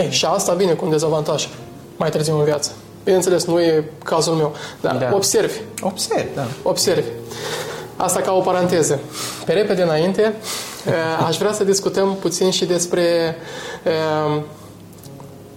E, 0.00 0.10
și 0.10 0.24
asta 0.24 0.52
vine 0.52 0.72
cu 0.72 0.84
un 0.84 0.90
dezavantaj 0.90 1.48
mai 1.96 2.10
târziu 2.10 2.38
în 2.38 2.44
viață. 2.44 2.70
Bineînțeles, 3.04 3.44
nu 3.44 3.60
e 3.60 3.90
cazul 4.04 4.34
meu, 4.34 4.52
dar 4.80 4.96
da. 4.96 5.10
observi. 5.14 5.60
Observi, 5.82 6.34
da. 6.34 6.46
Observi. 6.62 7.08
Asta 7.96 8.20
ca 8.20 8.32
o 8.32 8.40
paranteză. 8.40 9.00
Pe 9.44 9.52
repede 9.52 9.82
înainte, 9.82 10.34
aș 11.26 11.36
vrea 11.36 11.52
să 11.52 11.64
discutăm 11.64 12.16
puțin 12.20 12.50
și 12.50 12.64
despre 12.64 13.36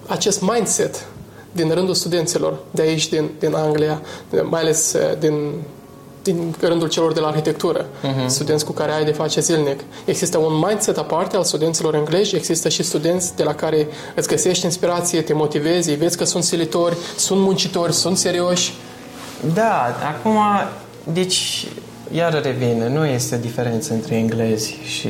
acest 0.08 0.42
mindset 0.42 1.06
din 1.52 1.72
rândul 1.74 1.94
studenților 1.94 2.58
de 2.72 2.82
aici, 2.82 3.10
din, 3.10 3.30
din 3.40 3.54
Anglia, 3.54 4.02
mai 4.44 4.60
ales 4.62 4.96
din, 5.20 5.52
din 6.24 6.56
rândul 6.60 6.88
celor 6.88 7.14
de 7.14 7.20
la 7.20 7.28
arhitectură, 7.28 7.86
uh-huh. 7.86 8.26
studenți 8.26 8.66
cu 8.66 8.72
care 8.72 8.92
ai 8.92 9.06
de 9.06 9.12
face 9.12 9.40
zilnic. 9.40 9.80
Există 10.06 10.38
un 10.38 10.64
mindset 10.68 10.98
aparte 10.98 11.36
al 11.36 11.44
studenților 11.44 11.96
englezi, 11.96 12.36
există 12.36 12.70
și 12.70 12.84
studenți 12.84 13.36
de 13.36 13.44
la 13.44 13.54
care 13.54 13.88
îți 14.16 14.28
găsești 14.28 14.66
inspirație, 14.66 15.22
te 15.22 15.34
motivezi, 15.34 15.92
vezi 15.92 16.18
că 16.18 16.24
sunt 16.24 16.44
silitori, 16.44 16.98
sunt 17.18 17.40
muncitori, 17.40 17.94
sunt 17.94 18.18
serioși. 18.18 18.74
Da, 19.54 19.96
acum, 20.10 20.38
deci 21.14 21.68
iar 22.12 22.42
revin, 22.42 22.78
nu 22.94 23.06
este 23.06 23.38
diferență 23.38 23.94
între 23.94 24.16
englezi 24.16 24.78
și 24.84 25.10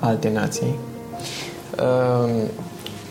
alte 0.00 0.28
nații. 0.28 0.74
Uh, 1.78 2.30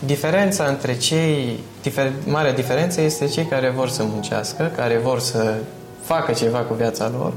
diferența 0.04 0.64
între 0.64 0.96
cei, 0.96 1.58
difer, 1.82 2.12
marea 2.26 2.52
diferență 2.52 3.00
este 3.00 3.26
cei 3.26 3.44
care 3.44 3.70
vor 3.70 3.88
să 3.88 4.02
muncească, 4.02 4.72
care 4.76 4.98
vor 5.02 5.18
să 5.18 5.54
facă 6.00 6.32
ceva 6.32 6.58
cu 6.58 6.74
viața 6.74 7.10
lor 7.18 7.32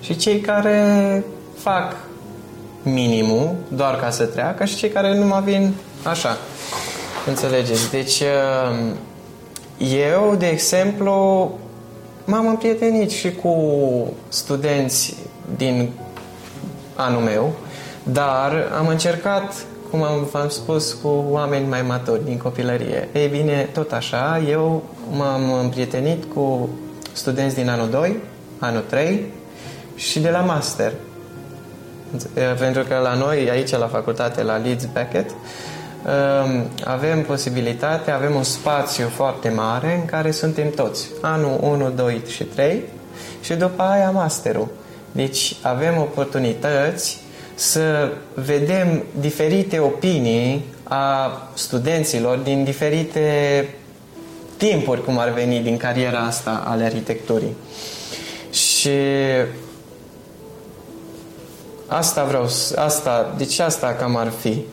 și 0.00 0.16
cei 0.16 0.40
care 0.40 1.24
fac 1.56 1.96
minimul 2.82 3.54
doar 3.68 3.96
ca 3.96 4.10
să 4.10 4.24
treacă 4.24 4.64
și 4.64 4.76
cei 4.76 4.88
care 4.88 5.18
nu 5.18 5.26
mai 5.26 5.42
vin 5.42 5.74
așa. 6.02 6.36
Înțelegeți? 7.26 7.90
Deci 7.90 8.22
eu, 9.78 10.34
de 10.38 10.46
exemplu, 10.46 11.50
m-am 12.26 12.46
împrietenit 12.46 13.10
și 13.10 13.32
cu 13.32 13.54
studenți 14.28 15.14
din 15.56 15.90
anul 16.94 17.20
meu, 17.20 17.52
dar 18.02 18.72
am 18.78 18.88
încercat, 18.88 19.64
cum 19.90 20.02
am, 20.02 20.28
v-am 20.32 20.48
spus, 20.48 20.92
cu 20.92 21.24
oameni 21.28 21.68
mai 21.68 21.82
maturi 21.82 22.24
din 22.24 22.38
copilărie. 22.38 23.08
Ei 23.12 23.28
bine, 23.28 23.68
tot 23.72 23.92
așa, 23.92 24.42
eu 24.48 24.82
m-am 25.10 25.52
împrietenit 25.52 26.24
cu 26.34 26.68
studenți 27.12 27.54
din 27.54 27.68
anul 27.68 27.90
2, 27.90 28.16
anul 28.58 28.84
3 28.88 29.24
și 29.94 30.20
de 30.20 30.30
la 30.30 30.40
master. 30.40 30.92
Pentru 32.58 32.82
că 32.82 32.98
la 33.02 33.14
noi, 33.14 33.50
aici 33.50 33.70
la 33.70 33.86
facultate, 33.86 34.42
la 34.42 34.56
Leeds 34.56 34.88
Beckett, 34.92 35.30
Ehm, 35.30 35.36
avem 36.84 37.22
posibilitate, 37.22 38.10
avem 38.10 38.34
un 38.34 38.42
spațiu 38.42 39.08
foarte 39.08 39.48
mare 39.48 39.98
în 40.00 40.04
care 40.04 40.30
suntem 40.30 40.70
toți. 40.70 41.08
Anul 41.20 41.58
1, 41.60 41.90
2 41.90 42.20
și 42.28 42.44
3 42.44 42.82
și 43.40 43.54
după 43.54 43.82
aia 43.82 44.10
masterul. 44.10 44.68
Deci 45.12 45.56
avem 45.62 45.98
oportunități 45.98 47.20
să 47.54 48.12
vedem 48.34 49.04
diferite 49.20 49.78
opinii 49.78 50.64
a 50.82 51.42
studenților 51.54 52.36
din 52.36 52.64
diferite 52.64 53.68
timpuri, 54.56 55.04
cum 55.04 55.18
ar 55.18 55.30
veni, 55.30 55.60
din 55.60 55.76
cariera 55.76 56.18
asta 56.18 56.62
ale 56.66 56.84
arhitecturii. 56.84 57.56
Și 58.50 58.90
asta 61.86 62.24
vreau, 62.24 62.48
asta, 62.76 63.34
deci 63.36 63.58
asta 63.58 63.96
cam 63.98 64.16
ar 64.16 64.32
fi. 64.40 64.64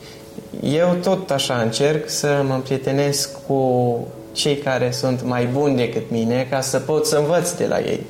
Eu 0.62 0.96
tot 1.02 1.30
așa 1.30 1.54
încerc 1.54 2.08
să 2.08 2.42
mă 2.46 2.54
împrietenesc 2.54 3.30
cu 3.46 3.98
cei 4.32 4.56
care 4.56 4.90
sunt 4.90 5.22
mai 5.24 5.46
buni 5.46 5.76
decât 5.76 6.10
mine 6.10 6.46
ca 6.50 6.60
să 6.60 6.78
pot 6.78 7.06
să 7.06 7.16
învăț 7.16 7.50
de 7.50 7.66
la 7.66 7.80
ei. 7.80 8.06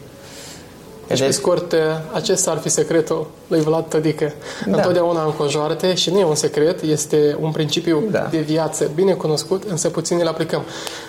Deci, 1.07 1.21
pe 1.21 1.31
scurt, 1.31 1.75
acesta 2.13 2.51
ar 2.51 2.59
fi 2.59 2.69
secretul 2.69 3.27
lui 3.47 3.61
Vlad 3.61 3.85
Tădică. 3.89 4.33
Da. 4.67 4.77
Întotdeauna 4.77 5.25
înconjoară-te 5.25 5.95
și 5.95 6.11
nu 6.11 6.19
e 6.19 6.25
un 6.25 6.35
secret, 6.35 6.83
este 6.83 7.37
un 7.41 7.51
principiu 7.51 8.03
da. 8.11 8.29
de 8.31 8.39
viață 8.39 8.91
bine 8.95 9.13
cunoscut, 9.13 9.63
însă 9.69 9.89
puțin 9.89 10.19
îl 10.21 10.27
aplicăm. 10.27 10.63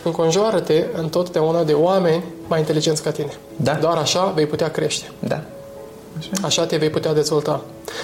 Înconjoară-te 0.04 0.86
întotdeauna 0.96 1.64
de 1.64 1.74
oameni 1.74 2.24
mai 2.48 2.60
inteligenți 2.60 3.04
ca 3.04 3.12
tine. 3.12 3.34
Da. 3.56 3.74
Doar 3.74 3.98
așa 3.98 4.32
vei 4.36 4.46
putea 4.46 4.70
crește. 4.70 5.12
Da. 5.20 5.42
Așa. 6.18 6.30
așa 6.42 6.66
te 6.66 6.78
vei 6.78 6.90
putea 6.90 7.14
dezvolta. 7.14 7.62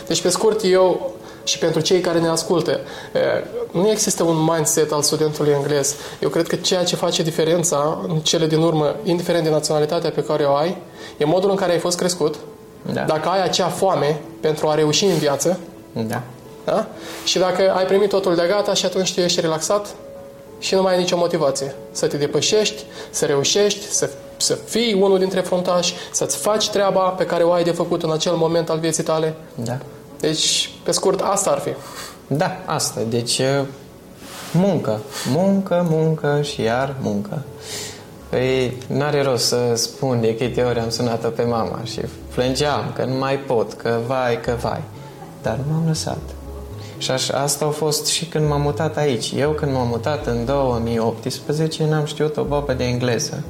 Deci, 0.07 0.21
pe 0.21 0.29
scurt, 0.29 0.61
eu 0.63 1.13
și 1.43 1.57
pentru 1.57 1.81
cei 1.81 1.99
care 1.99 2.19
ne 2.19 2.27
ascultă, 2.27 2.79
nu 3.71 3.89
există 3.89 4.23
un 4.23 4.47
mindset 4.53 4.91
al 4.91 5.01
studentului 5.01 5.51
englez. 5.51 5.95
Eu 6.19 6.29
cred 6.29 6.47
că 6.47 6.55
ceea 6.55 6.83
ce 6.83 6.95
face 6.95 7.23
diferența 7.23 8.05
în 8.07 8.19
cele 8.19 8.47
din 8.47 8.61
urmă, 8.61 8.95
indiferent 9.03 9.43
de 9.43 9.49
naționalitatea 9.49 10.09
pe 10.09 10.23
care 10.23 10.43
o 10.43 10.55
ai, 10.55 10.77
e 11.17 11.25
modul 11.25 11.49
în 11.49 11.55
care 11.55 11.71
ai 11.71 11.79
fost 11.79 11.97
crescut, 11.97 12.35
da. 12.93 13.01
dacă 13.01 13.29
ai 13.29 13.43
acea 13.43 13.67
foame 13.67 14.19
pentru 14.39 14.67
a 14.67 14.75
reuși 14.75 15.05
în 15.05 15.17
viață, 15.17 15.59
da. 15.91 16.21
Da? 16.65 16.87
și 17.25 17.39
dacă 17.39 17.73
ai 17.75 17.85
primit 17.85 18.09
totul 18.09 18.35
de 18.35 18.45
gata 18.47 18.73
și 18.73 18.85
atunci 18.85 19.13
tu 19.13 19.19
ești 19.19 19.41
relaxat 19.41 19.87
și 20.59 20.75
nu 20.75 20.81
mai 20.81 20.93
ai 20.93 20.99
nicio 20.99 21.17
motivație 21.17 21.75
să 21.91 22.07
te 22.07 22.17
depășești, 22.17 22.83
să 23.09 23.25
reușești, 23.25 23.91
să 23.91 24.09
să 24.41 24.57
fii 24.65 24.93
unul 24.93 25.19
dintre 25.19 25.39
fruntași, 25.39 25.93
să-ți 26.11 26.37
faci 26.37 26.69
treaba 26.69 27.01
pe 27.01 27.25
care 27.25 27.43
o 27.43 27.51
ai 27.51 27.63
de 27.63 27.71
făcut 27.71 28.03
în 28.03 28.11
acel 28.11 28.33
moment 28.33 28.69
al 28.69 28.79
vieții 28.79 29.03
tale. 29.03 29.35
Da. 29.55 29.77
Deci, 30.21 30.69
pe 30.83 30.91
scurt, 30.91 31.19
asta 31.19 31.49
ar 31.49 31.59
fi. 31.59 31.69
Da, 32.27 32.57
asta. 32.65 33.01
Deci, 33.09 33.41
muncă. 34.53 34.99
Muncă, 35.29 35.87
muncă 35.89 36.41
și 36.41 36.61
iar 36.61 36.95
muncă. 37.01 37.43
Păi, 38.29 38.77
n-are 38.87 39.21
rost 39.21 39.45
să 39.45 39.73
spun 39.75 40.21
de 40.21 40.35
câte 40.35 40.61
ori 40.61 40.79
am 40.79 40.89
sunat-o 40.89 41.29
pe 41.29 41.43
mama 41.43 41.79
și 41.83 41.99
plângeam 42.33 42.91
că 42.95 43.05
nu 43.05 43.17
mai 43.17 43.39
pot, 43.39 43.73
că 43.73 43.99
vai, 44.07 44.41
că 44.41 44.55
vai. 44.61 44.81
Dar 45.41 45.57
nu 45.67 45.73
m-am 45.73 45.87
lăsat. 45.87 46.21
Și 46.97 47.11
așa, 47.11 47.37
asta 47.37 47.65
a 47.65 47.69
fost 47.69 48.05
și 48.05 48.25
când 48.25 48.47
m-am 48.47 48.61
mutat 48.61 48.97
aici. 48.97 49.33
Eu 49.37 49.51
când 49.51 49.73
m-am 49.73 49.87
mutat 49.87 50.25
în 50.25 50.45
2018 50.45 51.85
n-am 51.85 52.05
știut 52.05 52.37
o 52.37 52.43
bobă 52.43 52.73
de 52.73 52.83
engleză. 52.83 53.43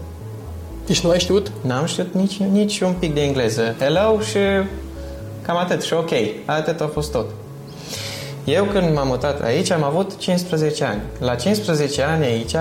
Deci 0.86 1.00
nu 1.00 1.10
ai 1.10 1.20
știut? 1.20 1.52
N-am 1.62 1.86
știut 1.86 2.14
nici, 2.14 2.38
nici 2.38 2.80
un 2.80 2.94
pic 3.00 3.14
de 3.14 3.22
engleză. 3.22 3.76
Hello 3.80 4.20
și 4.20 4.38
cam 5.52 5.60
atât. 5.60 5.84
Și 5.84 5.94
ok. 5.94 6.10
Atât 6.46 6.82
a 6.82 6.90
fost 6.94 7.12
tot. 7.12 7.26
Eu 8.44 8.64
când 8.64 8.94
m-am 8.94 9.08
mutat 9.08 9.42
aici 9.42 9.72
am 9.72 9.84
avut 9.84 10.18
15 10.18 10.84
ani. 10.84 11.02
La 11.20 11.36
15 11.36 12.02
ani 12.02 12.26
aici 12.26 12.56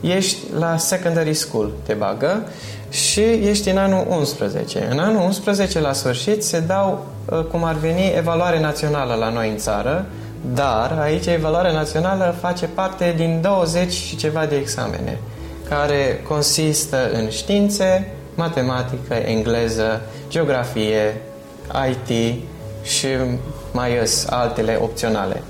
ești 0.00 0.36
la 0.58 0.76
secondary 0.76 1.34
school, 1.34 1.70
te 1.86 1.92
bagă 1.92 2.48
și 2.90 3.20
ești 3.20 3.70
în 3.70 3.76
anul 3.76 4.06
11. 4.08 4.88
În 4.90 4.98
anul 4.98 5.22
11, 5.22 5.80
la 5.80 5.92
sfârșit, 5.92 6.44
se 6.44 6.60
dau, 6.60 7.06
uh, 7.30 7.44
cum 7.50 7.64
ar 7.64 7.74
veni, 7.74 8.12
evaluare 8.16 8.60
națională 8.60 9.14
la 9.14 9.28
noi 9.28 9.50
în 9.50 9.56
țară, 9.56 10.06
dar 10.54 10.98
aici 11.00 11.26
evaluarea 11.26 11.72
națională 11.72 12.36
face 12.40 12.66
parte 12.66 13.14
din 13.16 13.38
20 13.42 13.92
și 13.92 14.16
ceva 14.16 14.46
de 14.46 14.56
examene, 14.56 15.18
care 15.68 16.24
consistă 16.28 17.10
în 17.12 17.30
științe, 17.30 18.12
matematică, 18.34 19.14
engleză, 19.14 20.00
geografie, 20.28 21.20
IT 21.88 22.42
și 22.82 23.06
mai 23.72 24.00
sunt 24.04 24.32
altele 24.32 24.78
opționale. 24.82 25.42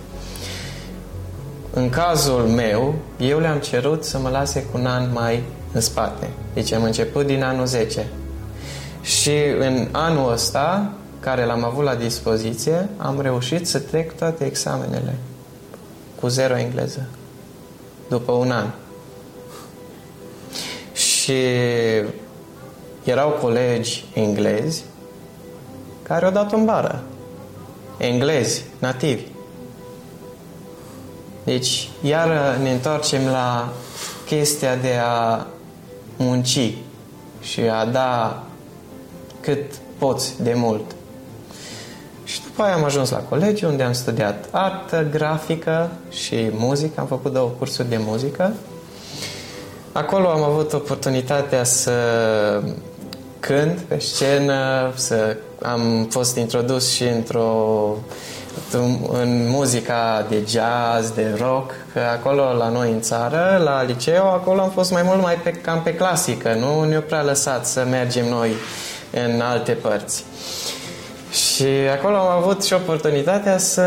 În 1.73 1.89
cazul 1.89 2.43
meu, 2.43 2.95
eu 3.19 3.39
le-am 3.39 3.59
cerut 3.59 4.05
să 4.05 4.19
mă 4.19 4.29
lase 4.29 4.63
cu 4.63 4.79
un 4.79 4.87
an 4.87 5.13
mai 5.13 5.43
în 5.73 5.81
spate. 5.81 6.31
Deci 6.55 6.73
am 6.73 6.83
început 6.83 7.27
din 7.27 7.43
anul 7.43 7.67
10. 7.67 8.07
Și 9.03 9.35
în 9.59 9.89
anul 9.93 10.33
ăsta, 10.33 10.93
care 11.21 11.45
l-am 11.45 11.65
avut 11.65 11.85
la 11.85 11.95
dispoziție, 11.95 12.89
am 12.97 13.21
reușit 13.21 13.67
să 13.67 13.79
trec 13.79 14.17
toate 14.17 14.45
examenele 14.45 15.15
cu 16.21 16.29
zero 16.29 16.57
engleză. 16.59 17.07
După 18.09 18.33
un 18.33 18.51
an. 18.51 18.67
Și 20.93 21.43
erau 23.05 23.31
colegi 23.31 24.05
englezi 24.15 24.85
care 26.09 26.25
au 26.25 26.31
dat 26.31 26.53
în 26.53 26.65
bară. 26.65 27.03
Englezi, 27.97 28.65
nativi. 28.79 29.23
Deci, 31.45 31.89
iar 32.03 32.57
ne 32.63 32.73
întoarcem 32.73 33.27
la 33.27 33.73
chestia 34.27 34.77
de 34.77 34.95
a 35.05 35.47
munci 36.17 36.73
și 37.41 37.61
a 37.61 37.85
da 37.85 38.43
cât 39.41 39.65
poți 39.99 40.43
de 40.43 40.53
mult. 40.55 40.85
Și 42.25 42.43
după 42.43 42.63
aia 42.63 42.75
am 42.75 42.85
ajuns 42.85 43.11
la 43.11 43.19
colegiu 43.19 43.69
unde 43.69 43.83
am 43.83 43.93
studiat 43.93 44.49
artă, 44.51 45.07
grafică 45.11 45.91
și 46.11 46.51
muzică. 46.53 47.01
Am 47.01 47.07
făcut 47.07 47.33
două 47.33 47.49
cursuri 47.59 47.89
de 47.89 47.97
muzică. 47.97 48.53
Acolo 49.93 50.29
am 50.29 50.43
avut 50.43 50.73
oportunitatea 50.73 51.65
să 51.65 51.93
cânt 53.41 53.79
pe 53.79 53.99
scenă, 53.99 54.93
să 54.95 55.37
am 55.63 56.07
fost 56.11 56.37
introdus 56.37 56.93
și 56.93 57.03
într-o 57.03 57.97
în 59.13 59.49
muzica 59.49 60.27
de 60.29 60.45
jazz, 60.49 61.11
de 61.11 61.35
rock, 61.39 61.71
că 61.93 62.01
acolo 62.13 62.53
la 62.53 62.69
noi 62.69 62.91
în 62.91 63.01
țară, 63.01 63.61
la 63.65 63.83
liceu, 63.83 64.31
acolo 64.33 64.61
am 64.61 64.71
fost 64.71 64.91
mai 64.91 65.03
mult 65.03 65.23
mai 65.23 65.35
pe, 65.35 65.51
cam 65.51 65.83
pe 65.83 65.95
clasică, 65.95 66.55
nu 66.55 66.85
ne-au 66.85 67.01
prea 67.01 67.23
lăsat 67.23 67.67
să 67.67 67.87
mergem 67.91 68.29
noi 68.29 68.51
în 69.11 69.41
alte 69.41 69.73
părți. 69.73 70.25
Și 71.31 71.67
acolo 71.93 72.17
am 72.17 72.43
avut 72.43 72.65
și 72.65 72.73
oportunitatea 72.73 73.59
să 73.59 73.87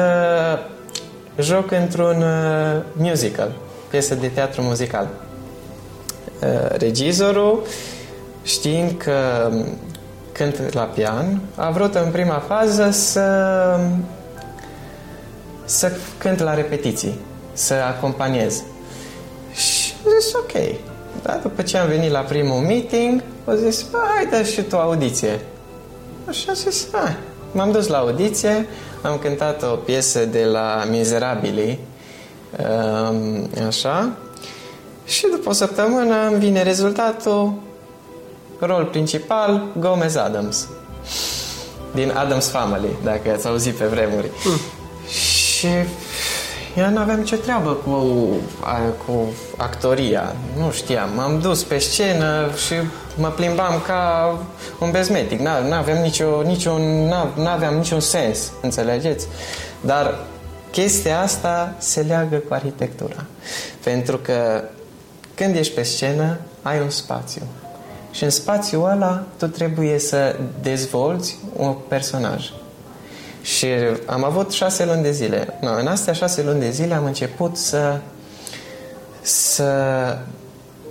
joc 1.39 1.71
într-un 1.71 2.21
uh, 2.21 2.81
musical, 2.93 3.51
piesă 3.89 4.15
de 4.15 4.27
teatru 4.27 4.61
muzical. 4.61 5.07
Uh, 6.41 6.77
regizorul, 6.77 7.63
știind 8.43 8.91
că 8.97 9.49
cânt 10.41 10.73
la 10.73 10.83
pian, 10.83 11.39
a 11.55 11.69
vrut 11.69 11.95
în 11.95 12.11
prima 12.11 12.43
fază 12.47 12.89
să 12.91 13.25
să 15.65 15.91
cânt 16.17 16.39
la 16.39 16.53
repetiții, 16.53 17.19
să 17.53 17.73
acompaniez. 17.73 18.63
Și 19.53 19.93
am 20.05 20.11
zis, 20.19 20.33
ok. 20.33 20.79
Dar 21.23 21.39
după 21.41 21.61
ce 21.61 21.77
am 21.77 21.87
venit 21.87 22.11
la 22.11 22.19
primul 22.19 22.59
meeting, 22.59 23.23
au 23.45 23.55
zis, 23.55 23.85
hai, 23.91 24.25
dă 24.25 24.43
și 24.43 24.61
tu 24.61 24.77
audiție. 24.77 25.39
Și 26.31 26.45
am 26.49 26.55
zis, 26.55 26.87
hai. 26.91 27.15
M-am 27.51 27.71
dus 27.71 27.87
la 27.87 27.97
audiție, 27.97 28.67
am 29.01 29.17
cântat 29.17 29.63
o 29.63 29.75
piesă 29.75 30.25
de 30.25 30.43
la 30.43 30.83
Miserabili, 30.89 31.79
um, 33.09 33.49
așa, 33.67 34.11
și 35.05 35.27
după 35.31 35.49
o 35.49 35.53
săptămână 35.53 36.27
îmi 36.27 36.39
vine 36.39 36.63
rezultatul, 36.63 37.53
rol 38.65 38.85
principal, 38.85 39.63
Gomez 39.79 40.15
Adams, 40.15 40.67
din 41.93 42.11
Adams 42.15 42.49
Family, 42.49 42.95
dacă 43.03 43.31
ați 43.33 43.47
auzit 43.47 43.75
pe 43.75 43.85
vremuri. 43.85 44.29
Mm. 44.45 44.59
Și 45.07 45.67
eu 46.75 46.89
nu 46.89 46.99
aveam 46.99 47.19
nicio 47.19 47.35
treabă 47.35 47.71
cu, 47.71 48.27
cu 49.05 49.33
actoria. 49.57 50.35
Nu 50.57 50.71
știam. 50.71 51.09
M-am 51.15 51.39
dus 51.39 51.63
pe 51.63 51.77
scenă 51.77 52.49
și 52.65 52.73
mă 53.17 53.27
plimbam 53.27 53.81
ca 53.85 54.37
un 54.79 54.91
bezmetic. 54.91 55.39
Nu 55.39 55.73
aveam 55.73 55.97
nicio, 55.97 56.41
niciun, 56.41 57.07
n-aveam 57.35 57.75
niciun 57.75 57.99
sens, 57.99 58.51
înțelegeți? 58.61 59.27
Dar 59.81 60.19
chestia 60.71 61.21
asta 61.21 61.75
se 61.77 62.01
leagă 62.01 62.35
cu 62.35 62.53
arhitectura. 62.53 63.25
Pentru 63.83 64.17
că 64.17 64.63
când 65.35 65.55
ești 65.55 65.73
pe 65.73 65.83
scenă, 65.83 66.37
ai 66.61 66.79
un 66.81 66.89
spațiu. 66.89 67.41
Și 68.11 68.23
în 68.23 68.29
spațiul 68.29 68.89
ăla 68.89 69.23
tu 69.37 69.47
trebuie 69.47 69.99
să 69.99 70.35
dezvolți 70.61 71.37
un 71.55 71.75
personaj. 71.87 72.51
Și 73.41 73.67
am 74.05 74.23
avut 74.23 74.51
șase 74.51 74.85
luni 74.85 75.01
de 75.01 75.11
zile. 75.11 75.57
No, 75.61 75.71
în 75.79 75.87
astea 75.87 76.13
șase 76.13 76.43
luni 76.43 76.59
de 76.59 76.69
zile 76.69 76.93
am 76.93 77.05
început 77.05 77.57
să 77.57 77.99
să 79.21 80.17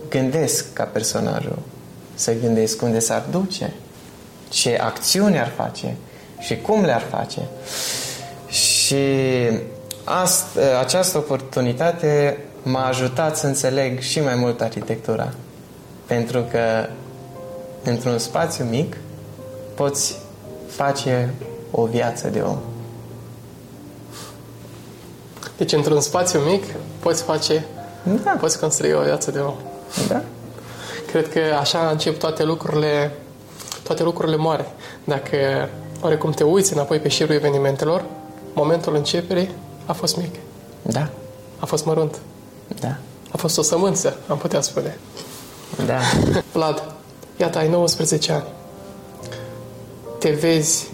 gândesc 0.08 0.72
ca 0.72 0.84
personajul. 0.84 1.58
Să 2.14 2.32
gândesc 2.34 2.82
unde 2.82 2.98
s-ar 2.98 3.22
duce, 3.30 3.72
ce 4.48 4.78
acțiuni 4.80 5.38
ar 5.38 5.52
face 5.56 5.96
și 6.38 6.56
cum 6.56 6.84
le-ar 6.84 7.00
face. 7.10 7.40
Și 8.48 9.04
ast, 10.04 10.46
această 10.80 11.18
oportunitate 11.18 12.38
m-a 12.62 12.86
ajutat 12.86 13.36
să 13.36 13.46
înțeleg 13.46 14.00
și 14.00 14.20
mai 14.20 14.34
mult 14.34 14.60
arhitectura. 14.60 15.32
Pentru 16.06 16.42
că 16.50 16.88
într-un 17.85 18.18
spațiu 18.18 18.64
mic 18.64 18.97
poți 19.74 20.16
face 20.66 21.35
o 21.70 21.85
viață 21.85 22.28
de 22.28 22.41
om. 22.41 22.59
Deci, 25.57 25.72
într-un 25.72 26.01
spațiu 26.01 26.39
mic, 26.41 26.64
poți 27.01 27.22
face, 27.22 27.64
Da, 28.24 28.31
poți 28.41 28.59
construi 28.61 28.93
o 28.93 29.03
viață 29.03 29.31
de 29.31 29.39
om. 29.39 29.55
da. 30.09 30.22
Cred 31.07 31.28
că 31.33 31.41
așa 31.61 31.89
încep 31.91 32.18
toate 32.18 32.45
lucrurile, 32.45 33.12
toate 33.83 34.03
lucrurile 34.03 34.37
mari. 34.37 34.64
Dacă 35.05 35.37
oarecum 36.01 36.31
te 36.31 36.45
uiți 36.45 36.72
înapoi 36.72 36.99
pe 36.99 37.09
șirul 37.09 37.35
evenimentelor, 37.35 38.05
momentul 38.53 38.95
începerii 38.95 39.51
a 39.87 39.93
fost 39.93 40.16
mic, 40.16 40.35
Da, 40.83 41.09
a 41.59 41.66
fost 41.66 41.85
mărunt, 41.85 42.18
da, 42.81 42.97
a 43.33 43.37
fost 43.37 43.59
o 43.59 43.62
sămânță, 43.62 44.16
am 44.28 44.39
putea 44.39 44.61
spune. 44.61 44.99
da. 45.87 45.99
Vlad, 46.53 46.83
iată, 47.41 47.59
ai 47.59 47.68
19 47.68 48.32
ani. 48.32 48.45
Te 50.18 50.30
vezi, 50.30 50.91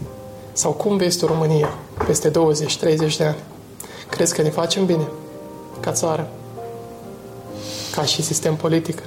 sau 0.53 0.73
cum 0.73 0.97
vezi 0.97 1.19
tu 1.19 1.27
România 1.27 1.75
peste 2.07 2.31
20-30 2.31 2.33
de 3.17 3.25
ani? 3.25 3.37
Crezi 4.11 4.35
că 4.35 4.43
ne 4.43 4.51
facem 4.51 4.85
bine? 4.85 5.09
Ca 5.81 5.93
țară? 5.93 6.29
Ca 7.95 8.03
și 8.03 8.23
sistem 8.23 8.57
politic? 8.57 9.03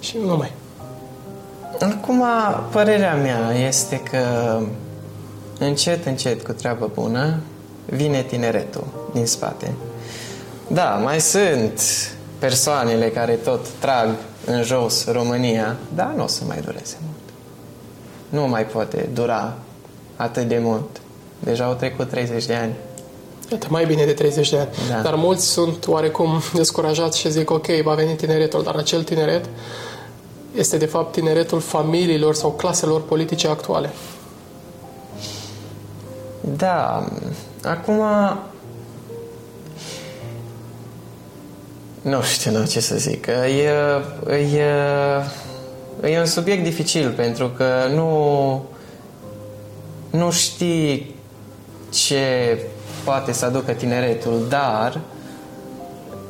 Și 0.00 0.16
nu 0.20 0.26
numai. 0.26 0.52
Acum, 1.80 2.24
părerea 2.70 3.14
mea 3.14 3.52
este 3.66 4.00
că 4.10 4.58
încet, 5.58 6.06
încet, 6.06 6.44
cu 6.44 6.52
treabă 6.52 6.90
bună, 6.94 7.40
vine 7.84 8.22
tineretul 8.22 8.84
din 9.12 9.26
spate. 9.26 9.72
Da, 10.66 10.90
mai 10.90 11.20
sunt 11.20 11.80
persoanele 12.38 13.10
care 13.10 13.32
tot 13.32 13.66
trag 13.78 14.08
în 14.44 14.62
jos 14.62 15.06
România, 15.06 15.76
dar 15.94 16.12
nu 16.16 16.24
o 16.24 16.26
să 16.26 16.42
mai 16.46 16.60
dureze 16.64 16.96
mult. 17.04 17.16
Nu 18.28 18.48
mai 18.48 18.66
poate 18.66 19.08
dura 19.12 19.54
atât 20.16 20.48
de 20.48 20.58
mult. 20.58 21.00
Deja 21.38 21.64
au 21.64 21.74
trecut 21.74 22.08
30 22.08 22.46
de 22.46 22.54
ani. 22.54 22.74
Iată, 23.50 23.66
mai 23.70 23.86
bine 23.86 24.04
de 24.04 24.12
30 24.12 24.50
de 24.50 24.58
ani. 24.58 24.68
Da. 24.88 25.00
Dar 25.00 25.14
mulți 25.14 25.46
sunt 25.46 25.86
oarecum 25.86 26.40
descurajați 26.54 27.18
și 27.18 27.30
zic, 27.30 27.50
ok, 27.50 27.66
va 27.82 27.94
veni 27.94 28.14
tineretul, 28.14 28.62
dar 28.62 28.74
acel 28.74 29.02
tineret 29.02 29.44
este 30.54 30.76
de 30.76 30.86
fapt 30.86 31.12
tineretul 31.12 31.60
familiilor 31.60 32.34
sau 32.34 32.50
claselor 32.50 33.02
politice 33.02 33.48
actuale. 33.48 33.90
Da, 36.40 37.08
acum... 37.64 38.02
Nu 42.08 42.22
știu 42.22 42.50
nu, 42.50 42.66
ce 42.66 42.80
să 42.80 42.96
zic. 42.96 43.26
E, 43.26 43.72
e, 46.02 46.10
e 46.10 46.18
un 46.18 46.26
subiect 46.26 46.62
dificil 46.62 47.10
pentru 47.10 47.48
că 47.48 47.86
nu, 47.94 48.64
nu 50.10 50.30
știi 50.30 51.14
ce 51.92 52.58
poate 53.04 53.32
să 53.32 53.44
aducă 53.44 53.72
tineretul, 53.72 54.46
dar 54.48 55.00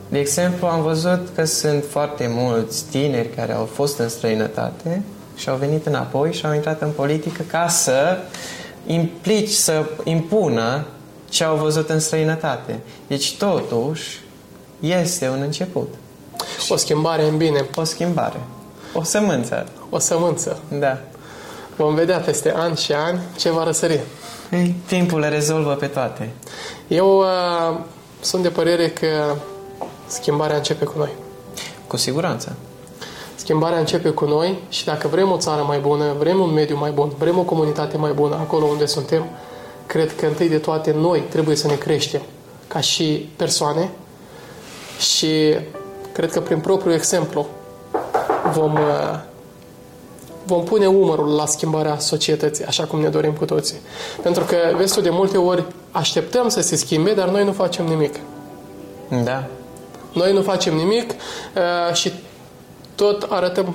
de 0.09 0.19
exemplu, 0.19 0.67
am 0.67 0.83
văzut 0.83 1.29
că 1.35 1.45
sunt 1.45 1.85
foarte 1.91 2.27
mulți 2.31 2.85
tineri 2.85 3.35
care 3.35 3.53
au 3.53 3.65
fost 3.65 3.99
în 3.99 4.09
străinătate 4.09 5.03
și 5.37 5.49
au 5.49 5.57
venit 5.57 5.87
înapoi 5.87 6.33
și 6.33 6.47
au 6.47 6.55
intrat 6.55 6.83
în 6.83 6.91
politică 6.91 7.43
ca 7.51 7.69
să 7.69 8.19
implici, 8.87 9.51
să 9.51 9.85
impună 10.05 10.87
ce 11.29 11.45
au 11.45 11.57
văzut 11.57 11.91
în 11.91 12.01
străinătate. 12.01 12.79
Deci, 13.07 13.37
totuși, 13.37 14.21
este 14.81 15.29
un 15.29 15.41
început. 15.41 15.95
O 16.69 16.77
schimbare 16.77 17.29
în 17.29 17.37
bine, 17.37 17.67
O 17.75 17.85
schimbare. 17.85 18.41
O 18.93 19.03
sămânță. 19.03 19.67
o 19.91 19.99
sămânță. 19.99 20.59
Da. 20.79 20.99
Vom 21.77 21.95
vedea 21.95 22.19
peste 22.19 22.53
ani 22.57 22.77
și 22.77 22.93
ani 22.93 23.21
ce 23.37 23.51
va 23.51 23.65
răsări. 23.65 24.01
Ei, 24.51 24.75
timpul 24.87 25.19
le 25.19 25.29
rezolvă 25.29 25.73
pe 25.73 25.87
toate. 25.87 26.31
Eu 26.89 27.19
uh, 27.19 27.79
sunt 28.21 28.43
de 28.43 28.49
părere 28.49 28.89
că 28.89 29.35
schimbarea 30.07 30.57
începe 30.57 30.85
cu 30.85 30.95
noi. 30.97 31.11
Cu 31.87 31.97
siguranță. 31.97 32.57
Schimbarea 33.35 33.79
începe 33.79 34.09
cu 34.09 34.25
noi 34.25 34.59
și 34.69 34.85
dacă 34.85 35.09
vrem 35.09 35.31
o 35.31 35.37
țară 35.37 35.63
mai 35.63 35.79
bună, 35.79 36.05
vrem 36.19 36.41
un 36.41 36.53
mediu 36.53 36.77
mai 36.77 36.91
bun, 36.91 37.13
vrem 37.19 37.39
o 37.39 37.43
comunitate 37.43 37.97
mai 37.97 38.13
bună 38.13 38.35
acolo 38.35 38.65
unde 38.65 38.87
suntem, 38.87 39.25
cred 39.87 40.17
că 40.17 40.27
întâi 40.27 40.49
de 40.49 40.59
toate 40.59 40.93
noi 40.93 41.23
trebuie 41.29 41.57
să 41.57 41.67
ne 41.67 41.75
creștem 41.75 42.23
ca 42.67 42.81
și 42.81 43.29
persoane 43.37 43.91
și 44.99 45.57
cred 46.13 46.31
că 46.31 46.41
prin 46.41 46.59
propriul 46.59 46.95
exemplu 46.95 47.47
vom, 48.53 48.73
uh, 48.73 49.21
vom 50.45 50.65
pune 50.65 50.87
umărul 50.87 51.35
la 51.35 51.47
schimbarea 51.47 51.99
societății, 51.99 52.65
așa 52.65 52.85
cum 52.85 53.01
ne 53.01 53.09
dorim 53.09 53.33
cu 53.33 53.45
toții. 53.45 53.77
Pentru 54.23 54.45
că, 54.45 54.57
vezi 54.77 54.95
tu, 54.95 55.01
de 55.01 55.11
multe 55.11 55.37
ori 55.37 55.65
așteptăm 55.91 56.49
să 56.49 56.61
se 56.61 56.77
schimbe, 56.77 57.15
dar 57.15 57.29
noi 57.29 57.45
nu 57.45 57.53
facem 57.53 57.87
nimic. 57.87 58.15
Da. 59.25 59.47
Noi 60.13 60.33
nu 60.33 60.43
facem 60.43 60.75
nimic 60.75 61.11
uh, 61.11 61.95
și 61.95 62.13
tot 62.95 63.27
arătăm 63.29 63.75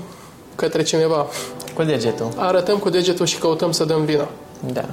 către 0.56 0.84
cineva. 0.84 1.28
Cu 1.74 1.84
degetul. 1.84 2.28
Arătăm 2.36 2.78
cu 2.78 2.90
degetul 2.90 3.26
și 3.26 3.38
căutăm 3.38 3.72
să 3.72 3.86
dăm 3.86 4.06
vina. 4.06 4.28
Da. 4.74 4.86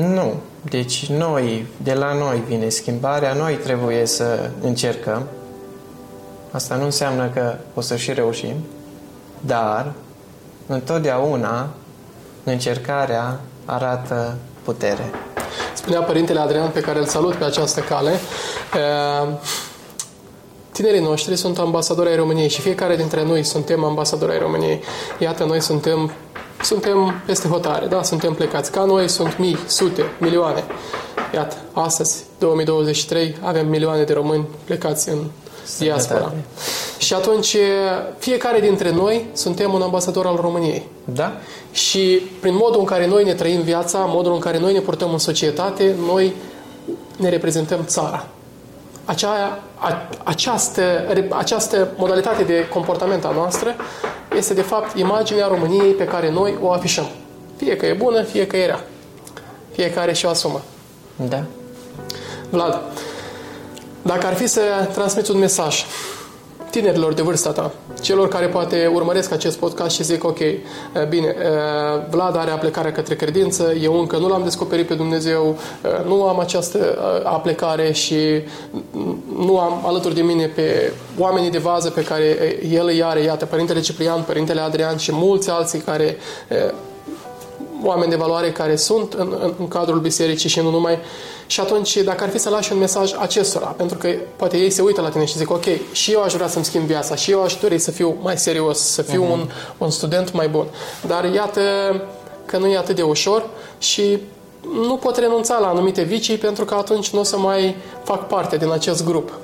Nu. 0.00 0.34
Deci 0.62 1.06
noi, 1.06 1.66
de 1.82 1.94
la 1.94 2.12
noi 2.12 2.42
vine 2.46 2.68
schimbarea, 2.68 3.32
noi 3.32 3.54
trebuie 3.54 4.06
să 4.06 4.50
încercăm. 4.60 5.22
Asta 6.50 6.74
nu 6.74 6.84
înseamnă 6.84 7.28
că 7.34 7.54
o 7.74 7.80
să 7.80 7.96
și 7.96 8.12
reușim, 8.12 8.54
dar 9.40 9.92
întotdeauna 10.66 11.68
încercarea 12.44 13.40
arată 13.64 14.36
putere. 14.62 15.10
Spunea 15.74 16.00
Părintele 16.00 16.40
Adrian, 16.40 16.70
pe 16.70 16.80
care 16.80 16.98
îl 16.98 17.06
salut 17.06 17.34
pe 17.34 17.44
această 17.44 17.80
cale, 17.80 18.12
uh, 18.74 19.28
tinerii 20.72 21.00
noștri 21.00 21.36
sunt 21.36 21.58
ambasadori 21.58 22.08
ai 22.08 22.16
României 22.16 22.48
și 22.48 22.60
fiecare 22.60 22.96
dintre 22.96 23.24
noi 23.24 23.42
suntem 23.44 23.84
ambasadori 23.84 24.32
ai 24.32 24.38
României. 24.38 24.80
Iată, 25.18 25.44
noi 25.44 25.60
suntem, 25.60 26.12
suntem 26.62 27.22
peste 27.26 27.48
hotare, 27.48 27.86
da? 27.86 28.02
Suntem 28.02 28.34
plecați. 28.34 28.70
Ca 28.70 28.84
noi 28.84 29.08
sunt 29.08 29.38
mii, 29.38 29.58
sute, 29.66 30.02
milioane. 30.18 30.64
Iată, 31.34 31.56
astăzi, 31.72 32.24
2023, 32.38 33.36
avem 33.42 33.68
milioane 33.68 34.02
de 34.02 34.12
români 34.12 34.46
plecați 34.64 35.08
în 35.08 35.18
diaspora. 35.78 36.32
Și 36.98 37.14
atunci, 37.14 37.56
fiecare 38.18 38.60
dintre 38.60 38.90
noi 38.90 39.26
suntem 39.32 39.72
un 39.72 39.82
ambasador 39.82 40.26
al 40.26 40.36
României. 40.36 40.88
Da? 41.04 41.32
Și 41.72 42.22
prin 42.40 42.54
modul 42.54 42.80
în 42.80 42.86
care 42.86 43.06
noi 43.06 43.24
ne 43.24 43.34
trăim 43.34 43.60
viața, 43.60 43.98
modul 43.98 44.32
în 44.32 44.38
care 44.38 44.58
noi 44.58 44.72
ne 44.72 44.80
purtăm 44.80 45.12
în 45.12 45.18
societate, 45.18 45.94
noi 46.06 46.32
ne 47.16 47.28
reprezentăm 47.28 47.84
țara. 47.84 48.26
Acea, 49.04 49.58
a, 49.74 50.08
această, 50.24 50.82
această 51.28 51.88
modalitate 51.96 52.42
de 52.42 52.68
comportament 52.68 53.24
a 53.24 53.30
noastră 53.30 53.74
este 54.38 54.54
de 54.54 54.62
fapt 54.62 54.96
imaginea 54.98 55.46
României 55.46 55.92
pe 55.92 56.04
care 56.04 56.30
noi 56.30 56.58
o 56.62 56.72
afișăm. 56.72 57.06
Fie 57.56 57.76
că 57.76 57.86
e 57.86 57.92
bună, 57.92 58.22
fie 58.22 58.46
că 58.46 58.56
e 58.56 58.66
rea. 58.66 58.84
Fiecare 59.72 60.12
și-o 60.12 60.28
asumă. 60.28 60.60
Da. 61.16 61.44
Vlad, 62.50 62.80
dacă 64.02 64.26
ar 64.26 64.34
fi 64.34 64.46
să 64.46 64.60
transmiți 64.92 65.30
un 65.30 65.38
mesaj 65.38 65.84
tinerilor 66.70 67.12
de 67.12 67.22
vârsta 67.22 67.50
ta, 67.50 67.70
celor 68.00 68.28
care 68.28 68.46
poate 68.46 68.90
urmăresc 68.94 69.32
acest 69.32 69.58
podcast 69.58 69.94
și 69.94 70.02
zic, 70.02 70.24
ok, 70.24 70.38
eh, 70.38 70.58
bine, 71.08 71.26
eh, 71.26 72.02
Vlad 72.10 72.36
are 72.36 72.50
aplecarea 72.50 72.92
către 72.92 73.14
credință, 73.14 73.72
eu 73.82 73.98
încă 73.98 74.16
nu 74.16 74.28
l-am 74.28 74.42
descoperit 74.42 74.86
pe 74.86 74.94
Dumnezeu, 74.94 75.56
eh, 75.82 75.90
nu 76.06 76.22
am 76.22 76.38
această 76.38 76.78
aplecare 77.24 77.92
și 77.92 78.16
nu 79.38 79.58
am 79.58 79.86
alături 79.86 80.14
de 80.14 80.22
mine 80.22 80.46
pe 80.46 80.92
oamenii 81.18 81.50
de 81.50 81.58
vază 81.58 81.90
pe 81.90 82.04
care 82.04 82.56
el 82.70 82.86
îi 82.86 83.02
are, 83.02 83.20
iată, 83.20 83.44
Părintele 83.44 83.80
Ciprian, 83.80 84.22
Părintele 84.22 84.60
Adrian 84.60 84.96
și 84.96 85.10
mulți 85.12 85.50
alții 85.50 85.78
care 85.78 86.16
oameni 87.84 88.10
de 88.10 88.16
valoare 88.16 88.52
care 88.52 88.76
sunt 88.76 89.12
în, 89.12 89.36
în, 89.40 89.54
în 89.58 89.68
cadrul 89.68 89.98
bisericii 90.00 90.48
și 90.48 90.60
nu 90.60 90.70
numai. 90.70 90.98
Și 91.46 91.60
atunci, 91.60 91.96
dacă 91.96 92.24
ar 92.24 92.30
fi 92.30 92.38
să 92.38 92.48
lași 92.48 92.72
un 92.72 92.78
mesaj 92.78 93.12
acestora, 93.18 93.66
pentru 93.66 93.98
că 93.98 94.08
poate 94.36 94.56
ei 94.56 94.70
se 94.70 94.82
uită 94.82 95.00
la 95.00 95.08
tine 95.08 95.24
și 95.24 95.36
zic, 95.36 95.50
ok, 95.50 95.64
și 95.92 96.12
eu 96.12 96.22
aș 96.22 96.32
vrea 96.32 96.48
să-mi 96.48 96.64
schimb 96.64 96.84
viața, 96.86 97.14
și 97.14 97.30
eu 97.30 97.42
aș 97.42 97.54
dori 97.54 97.78
să 97.78 97.90
fiu 97.90 98.16
mai 98.22 98.38
serios, 98.38 98.78
să 98.78 99.02
fiu 99.02 99.24
uh-huh. 99.24 99.32
un, 99.32 99.50
un 99.78 99.90
student 99.90 100.32
mai 100.32 100.48
bun. 100.48 100.66
Dar 101.06 101.24
iată 101.24 101.60
că 102.44 102.58
nu 102.58 102.66
e 102.66 102.76
atât 102.76 102.96
de 102.96 103.02
ușor 103.02 103.48
și 103.78 104.18
nu 104.72 104.96
pot 104.96 105.16
renunța 105.16 105.58
la 105.58 105.68
anumite 105.68 106.02
vicii 106.02 106.36
pentru 106.36 106.64
că 106.64 106.74
atunci 106.74 107.10
nu 107.10 107.20
o 107.20 107.22
să 107.22 107.38
mai 107.38 107.76
fac 108.04 108.26
parte 108.26 108.56
din 108.56 108.70
acest 108.70 109.04
grup. 109.04 109.38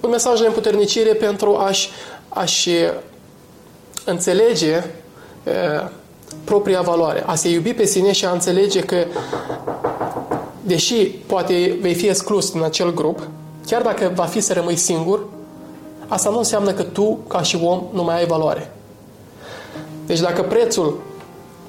Un 0.00 0.10
mesaj 0.10 0.40
de 0.40 0.46
împuternicire 0.46 1.12
pentru 1.12 1.56
a-și, 1.56 1.90
a-și 2.28 2.70
înțelege 4.04 4.84
propria 6.44 6.80
valoare, 6.80 7.22
a 7.26 7.34
se 7.34 7.48
iubi 7.48 7.72
pe 7.74 7.84
sine 7.84 8.12
și 8.12 8.24
a 8.24 8.30
înțelege 8.30 8.80
că 8.80 8.96
deși 10.60 10.94
poate 11.06 11.78
vei 11.80 11.94
fi 11.94 12.06
exclus 12.06 12.50
din 12.50 12.62
acel 12.62 12.94
grup, 12.94 13.28
chiar 13.66 13.82
dacă 13.82 14.12
va 14.14 14.24
fi 14.24 14.40
să 14.40 14.52
rămâi 14.52 14.76
singur, 14.76 15.26
asta 16.08 16.30
nu 16.30 16.38
înseamnă 16.38 16.72
că 16.72 16.82
tu, 16.82 17.18
ca 17.28 17.42
și 17.42 17.58
om, 17.62 17.82
nu 17.92 18.02
mai 18.02 18.18
ai 18.18 18.26
valoare. 18.26 18.72
Deci 20.06 20.20
dacă 20.20 20.42
prețul 20.42 20.98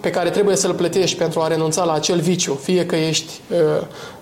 pe 0.05 0.11
care 0.11 0.29
trebuie 0.29 0.55
să-l 0.55 0.73
plătești 0.73 1.17
pentru 1.17 1.39
a 1.39 1.47
renunța 1.47 1.83
la 1.83 1.93
acel 1.93 2.19
viciu, 2.19 2.53
fie 2.53 2.85
că 2.85 2.95
ești 2.95 3.41
uh, 3.49 3.57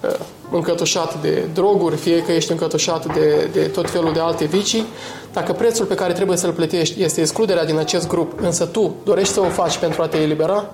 uh, 0.01 0.15
încătușat 0.51 1.21
de 1.21 1.47
droguri, 1.53 1.95
fie 1.95 2.23
că 2.23 2.31
ești 2.31 2.51
încătușat 2.51 3.13
de, 3.13 3.49
de 3.53 3.61
tot 3.61 3.89
felul 3.89 4.13
de 4.13 4.19
alte 4.19 4.45
vicii, 4.45 4.85
dacă 5.33 5.53
prețul 5.53 5.85
pe 5.85 5.95
care 5.95 6.13
trebuie 6.13 6.37
să-l 6.37 6.51
plătești 6.51 7.03
este 7.03 7.21
excluderea 7.21 7.65
din 7.65 7.77
acest 7.77 8.07
grup, 8.07 8.39
însă 8.41 8.65
tu 8.65 8.95
dorești 9.03 9.33
să 9.33 9.39
o 9.39 9.49
faci 9.49 9.77
pentru 9.77 10.01
a 10.01 10.07
te 10.07 10.17
elibera, 10.17 10.65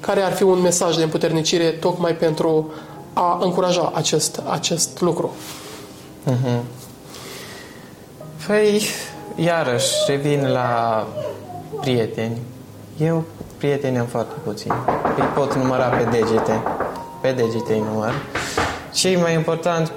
care 0.00 0.20
ar 0.20 0.32
fi 0.32 0.42
un 0.42 0.60
mesaj 0.60 0.96
de 0.96 1.02
împuternicire 1.02 1.68
tocmai 1.68 2.14
pentru 2.14 2.72
a 3.12 3.38
încuraja 3.42 3.92
acest, 3.94 4.42
acest 4.50 5.00
lucru? 5.00 5.34
Mhm. 6.24 6.62
Păi, 8.46 8.82
iarăși, 9.36 9.94
revin 10.06 10.48
la 10.52 11.06
prieteni. 11.80 12.38
Eu 12.98 13.24
prieteni 13.60 13.98
am 13.98 14.06
foarte 14.06 14.34
puțini. 14.44 14.74
Îi 15.16 15.24
pot 15.34 15.54
număra 15.54 15.88
pe 15.88 16.04
degete. 16.10 16.62
Pe 17.20 17.32
degete 17.32 17.72
îi 17.72 17.82
număr. 17.92 18.12
Cei 18.92 19.16
mai 19.16 19.34
important 19.34 19.92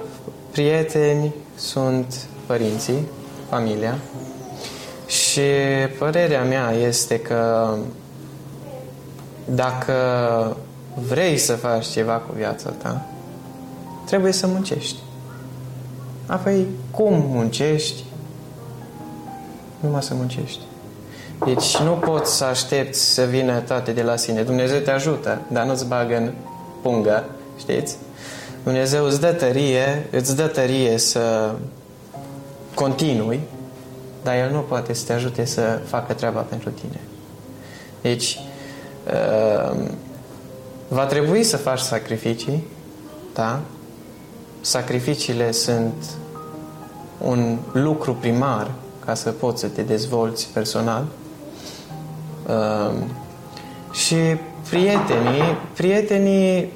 prieteni 0.50 1.34
sunt 1.54 2.26
părinții, 2.46 3.06
familia. 3.48 3.98
Și 5.06 5.40
părerea 5.98 6.44
mea 6.44 6.70
este 6.70 7.20
că 7.20 7.74
dacă 9.44 9.94
vrei 11.08 11.36
să 11.36 11.52
faci 11.52 11.86
ceva 11.86 12.12
cu 12.12 12.32
viața 12.36 12.70
ta, 12.70 13.06
trebuie 14.06 14.32
să 14.32 14.46
muncești. 14.46 14.98
Apoi, 16.26 16.66
cum 16.90 17.12
muncești? 17.26 18.04
Numai 19.80 20.02
să 20.02 20.14
muncești. 20.14 20.60
Deci 21.44 21.76
nu 21.76 21.90
poți 21.90 22.36
să 22.36 22.44
aștepți 22.44 23.00
să 23.00 23.22
vină 23.22 23.60
toate 23.60 23.92
de 23.92 24.02
la 24.02 24.16
sine. 24.16 24.42
Dumnezeu 24.42 24.78
te 24.78 24.90
ajută, 24.90 25.40
dar 25.48 25.66
nu-ți 25.66 25.86
bagă 25.86 26.16
în 26.16 26.32
pungă, 26.82 27.24
știți? 27.58 27.96
Dumnezeu 28.62 29.04
îți 29.04 29.20
dă 29.20 29.32
tărie, 29.32 30.06
îți 30.10 30.36
dă 30.36 30.46
tărie 30.46 30.98
să 30.98 31.52
continui, 32.74 33.40
dar 34.22 34.34
El 34.34 34.50
nu 34.50 34.58
poate 34.58 34.92
să 34.92 35.04
te 35.06 35.12
ajute 35.12 35.44
să 35.44 35.80
facă 35.86 36.12
treaba 36.12 36.40
pentru 36.40 36.70
tine. 36.70 37.00
Deci, 38.02 38.38
uh, 39.06 39.76
va 40.88 41.04
trebui 41.04 41.42
să 41.42 41.56
faci 41.56 41.78
sacrificii, 41.78 42.66
da? 43.34 43.60
Sacrificiile 44.60 45.52
sunt 45.52 46.04
un 47.20 47.58
lucru 47.72 48.14
primar 48.14 48.70
ca 49.04 49.14
să 49.14 49.30
poți 49.30 49.60
să 49.60 49.66
te 49.66 49.82
dezvolți 49.82 50.48
personal. 50.52 51.04
Uh, 52.46 52.94
și 53.92 54.16
prietenii, 54.68 55.56
prietenii 55.74 56.72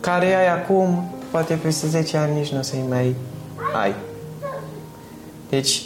care 0.00 0.34
ai 0.34 0.48
acum, 0.48 1.14
poate 1.30 1.54
peste 1.54 1.86
10 1.86 2.16
ani 2.16 2.38
nici 2.38 2.48
nu 2.48 2.58
o 2.58 2.62
să-i 2.62 2.84
mai 2.88 3.14
ai. 3.82 3.94
Deci, 5.48 5.82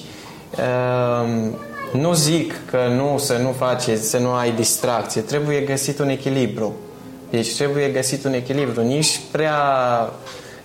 uh, 0.59 1.51
nu 1.93 2.12
zic 2.12 2.55
că 2.70 2.78
nu 2.97 3.18
să 3.18 3.37
nu 3.43 3.53
faceți, 3.53 4.09
să 4.09 4.18
nu 4.18 4.32
ai 4.32 4.53
distracție. 4.53 5.20
Trebuie 5.20 5.61
găsit 5.61 5.99
un 5.99 6.09
echilibru. 6.09 6.74
Deci 7.30 7.57
trebuie 7.57 7.89
găsit 7.89 8.24
un 8.24 8.32
echilibru. 8.32 8.82
Nici 8.82 9.20
prea 9.30 9.59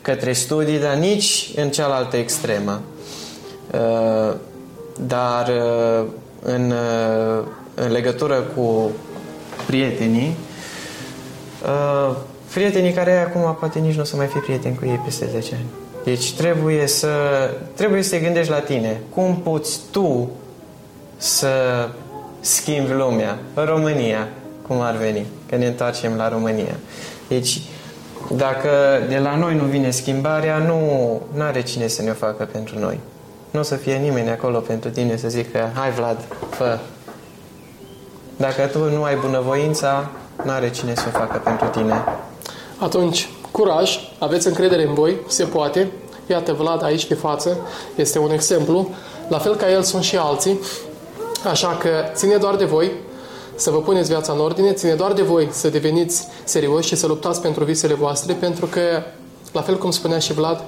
către 0.02 0.34
studii, 0.34 0.80
dar 0.80 0.96
nici 0.96 1.52
în 1.56 1.70
cealaltă 1.70 2.18
extremă. 2.18 2.82
Uh, 3.74 4.36
dar 5.08 5.48
uh, 5.48 6.06
în, 6.42 6.72
uh, 6.72 7.46
în 7.86 7.92
legătură 7.92 8.36
cu 8.56 8.92
prietenii, 9.66 10.36
prietenii 12.54 12.92
care 12.92 13.12
ai 13.12 13.24
acum 13.24 13.56
poate 13.60 13.80
nici 13.80 13.96
nu 13.96 14.02
o 14.02 14.04
să 14.04 14.16
mai 14.16 14.28
fii 14.28 14.40
prieteni 14.40 14.76
cu 14.76 14.86
ei 14.86 15.02
peste 15.06 15.28
10 15.32 15.56
ani. 15.56 15.66
Deci 16.04 16.34
trebuie 16.34 16.88
să, 16.88 17.10
trebuie 17.76 18.02
să 18.02 18.10
te 18.10 18.22
gândești 18.22 18.52
la 18.52 18.60
tine. 18.60 19.02
Cum 19.14 19.36
poți 19.44 19.80
tu 19.92 20.30
să 21.18 21.50
schimbi 22.40 22.92
lumea? 22.92 23.40
România, 23.54 24.28
cum 24.68 24.80
ar 24.80 24.96
veni, 24.96 25.26
că 25.50 25.56
ne 25.56 25.66
întoarcem 25.66 26.16
la 26.16 26.30
România. 26.30 26.76
Deci, 27.28 27.62
dacă 28.36 28.70
de 29.10 29.18
la 29.18 29.36
noi 29.36 29.56
nu 29.56 29.64
vine 29.64 29.92
schimbarea, 29.92 30.58
nu 30.58 31.22
are 31.40 31.62
cine 31.62 31.88
să 31.88 32.02
ne 32.02 32.10
o 32.10 32.14
facă 32.14 32.50
pentru 32.52 32.80
noi. 32.80 33.00
Nu 33.52 33.60
o 33.60 33.64
să 33.64 33.76
fie 33.76 33.96
nimeni 33.96 34.30
acolo 34.30 34.60
pentru 34.60 34.90
tine 34.90 35.18
să 35.18 35.30
zică, 35.30 35.72
hai 35.74 35.92
Vlad, 35.92 36.18
fă. 36.50 36.80
Dacă 38.42 38.70
tu 38.72 38.90
nu 38.90 39.04
ai 39.04 39.16
bunăvoința, 39.16 40.10
nu 40.44 40.52
are 40.52 40.70
cine 40.72 40.96
să 40.96 41.04
o 41.08 41.18
facă 41.18 41.42
pentru 41.44 41.68
tine. 41.68 42.04
Atunci, 42.78 43.30
curaj, 43.52 44.00
aveți 44.20 44.48
încredere 44.48 44.88
în 44.88 44.94
voi, 44.94 45.18
se 45.28 45.44
poate. 45.44 45.92
Iată, 46.28 46.54
Vlad 46.54 46.84
aici 46.84 47.08
de 47.08 47.14
față 47.14 47.58
este 47.96 48.20
un 48.20 48.32
exemplu. 48.32 48.90
La 49.28 49.38
fel 49.38 49.56
ca 49.56 49.72
el 49.72 49.82
sunt 49.82 50.04
și 50.04 50.18
alții. 50.18 50.60
Așa 51.50 51.68
că 51.68 51.90
ține 52.14 52.36
doar 52.36 52.56
de 52.56 52.66
voi 52.66 52.92
să 53.56 53.70
vă 53.70 53.78
puneți 53.78 54.10
viața 54.10 54.34
în 54.34 54.40
ordine, 54.40 54.72
ține 54.72 54.94
doar 54.94 55.14
de 55.14 55.22
voi 55.22 55.50
să 55.52 55.70
deveniți 55.70 56.28
serioși 56.44 56.88
și 56.88 56.96
să 56.96 57.08
luptați 57.08 57.42
pentru 57.42 57.64
visele 57.64 57.94
voastre, 57.94 58.34
pentru 58.34 58.66
că, 58.66 59.04
la 59.52 59.62
fel 59.62 59.78
cum 59.78 59.92
spunea 59.92 60.20
și 60.20 60.34
Vlad, 60.34 60.64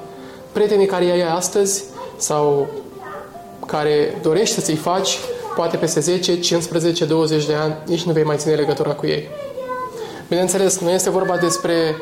prietenii 0.51 0.85
care 0.85 1.03
ai 1.03 1.21
astăzi 1.21 1.83
sau 2.17 2.67
care 3.65 4.19
dorești 4.21 4.55
să 4.55 4.61
ți-i 4.61 4.75
faci, 4.75 5.17
poate 5.55 5.77
peste 5.77 5.99
10, 5.99 6.39
15, 6.39 7.05
20 7.05 7.45
de 7.45 7.53
ani, 7.53 7.75
nici 7.85 8.03
nu 8.03 8.11
vei 8.11 8.23
mai 8.23 8.37
ține 8.37 8.53
legătura 8.53 8.91
cu 8.91 9.05
ei. 9.05 9.29
Bineînțeles, 10.27 10.79
nu 10.79 10.89
este 10.89 11.09
vorba 11.09 11.37
despre, 11.37 11.95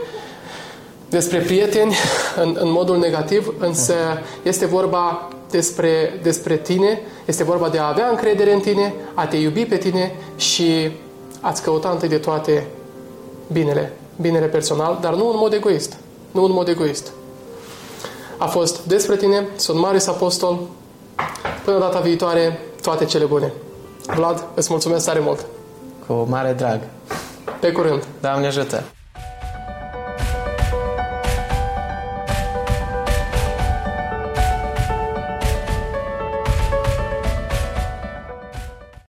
despre 1.10 1.38
prieteni 1.39 1.95
în, 2.43 2.58
în 2.60 2.72
modul 2.72 2.97
negativ, 2.97 3.54
însă 3.60 3.93
este 4.43 4.66
vorba 4.66 5.30
despre, 5.49 6.20
despre 6.22 6.58
tine, 6.58 7.02
este 7.26 7.43
vorba 7.43 7.70
de 7.70 7.78
a 7.78 7.88
avea 7.88 8.08
încredere 8.10 8.54
în 8.54 8.60
tine, 8.60 8.93
a 9.14 9.28
te 9.28 9.38
iubi 9.38 9.66
pe 9.66 9.78
tine 9.78 10.16
și 10.36 10.91
a-ți 11.41 11.64
căuta 11.64 11.89
întâi 11.89 12.10
de 12.10 12.18
toate 12.18 12.68
binele, 13.52 13.93
binele 14.22 14.45
personal, 14.45 14.97
dar 15.02 15.14
nu 15.14 15.30
în 15.30 15.38
mod 15.38 15.54
egoist. 15.54 15.97
Nu 16.32 16.43
în 16.43 16.52
mod 16.52 16.68
egoist. 16.68 17.12
A 18.38 18.45
fost 18.45 18.86
despre 18.86 19.16
tine, 19.16 19.47
sunt 19.56 19.80
Marius 19.80 20.08
Apostol. 20.08 20.60
Până 21.64 21.80
data 21.80 21.99
viitoare, 21.99 22.60
toate 22.82 23.06
cele 23.06 23.26
bune. 23.26 23.54
Vlad, 24.06 24.46
îți 24.54 24.68
mulțumesc 24.70 25.06
tare 25.06 25.20
mult! 25.20 25.46
Cu 26.08 26.14
mare 26.14 26.54
drag. 26.54 26.80
Pe 27.60 27.72
curând! 27.72 28.04
Doamne 28.22 28.48
ajută! 28.48 28.84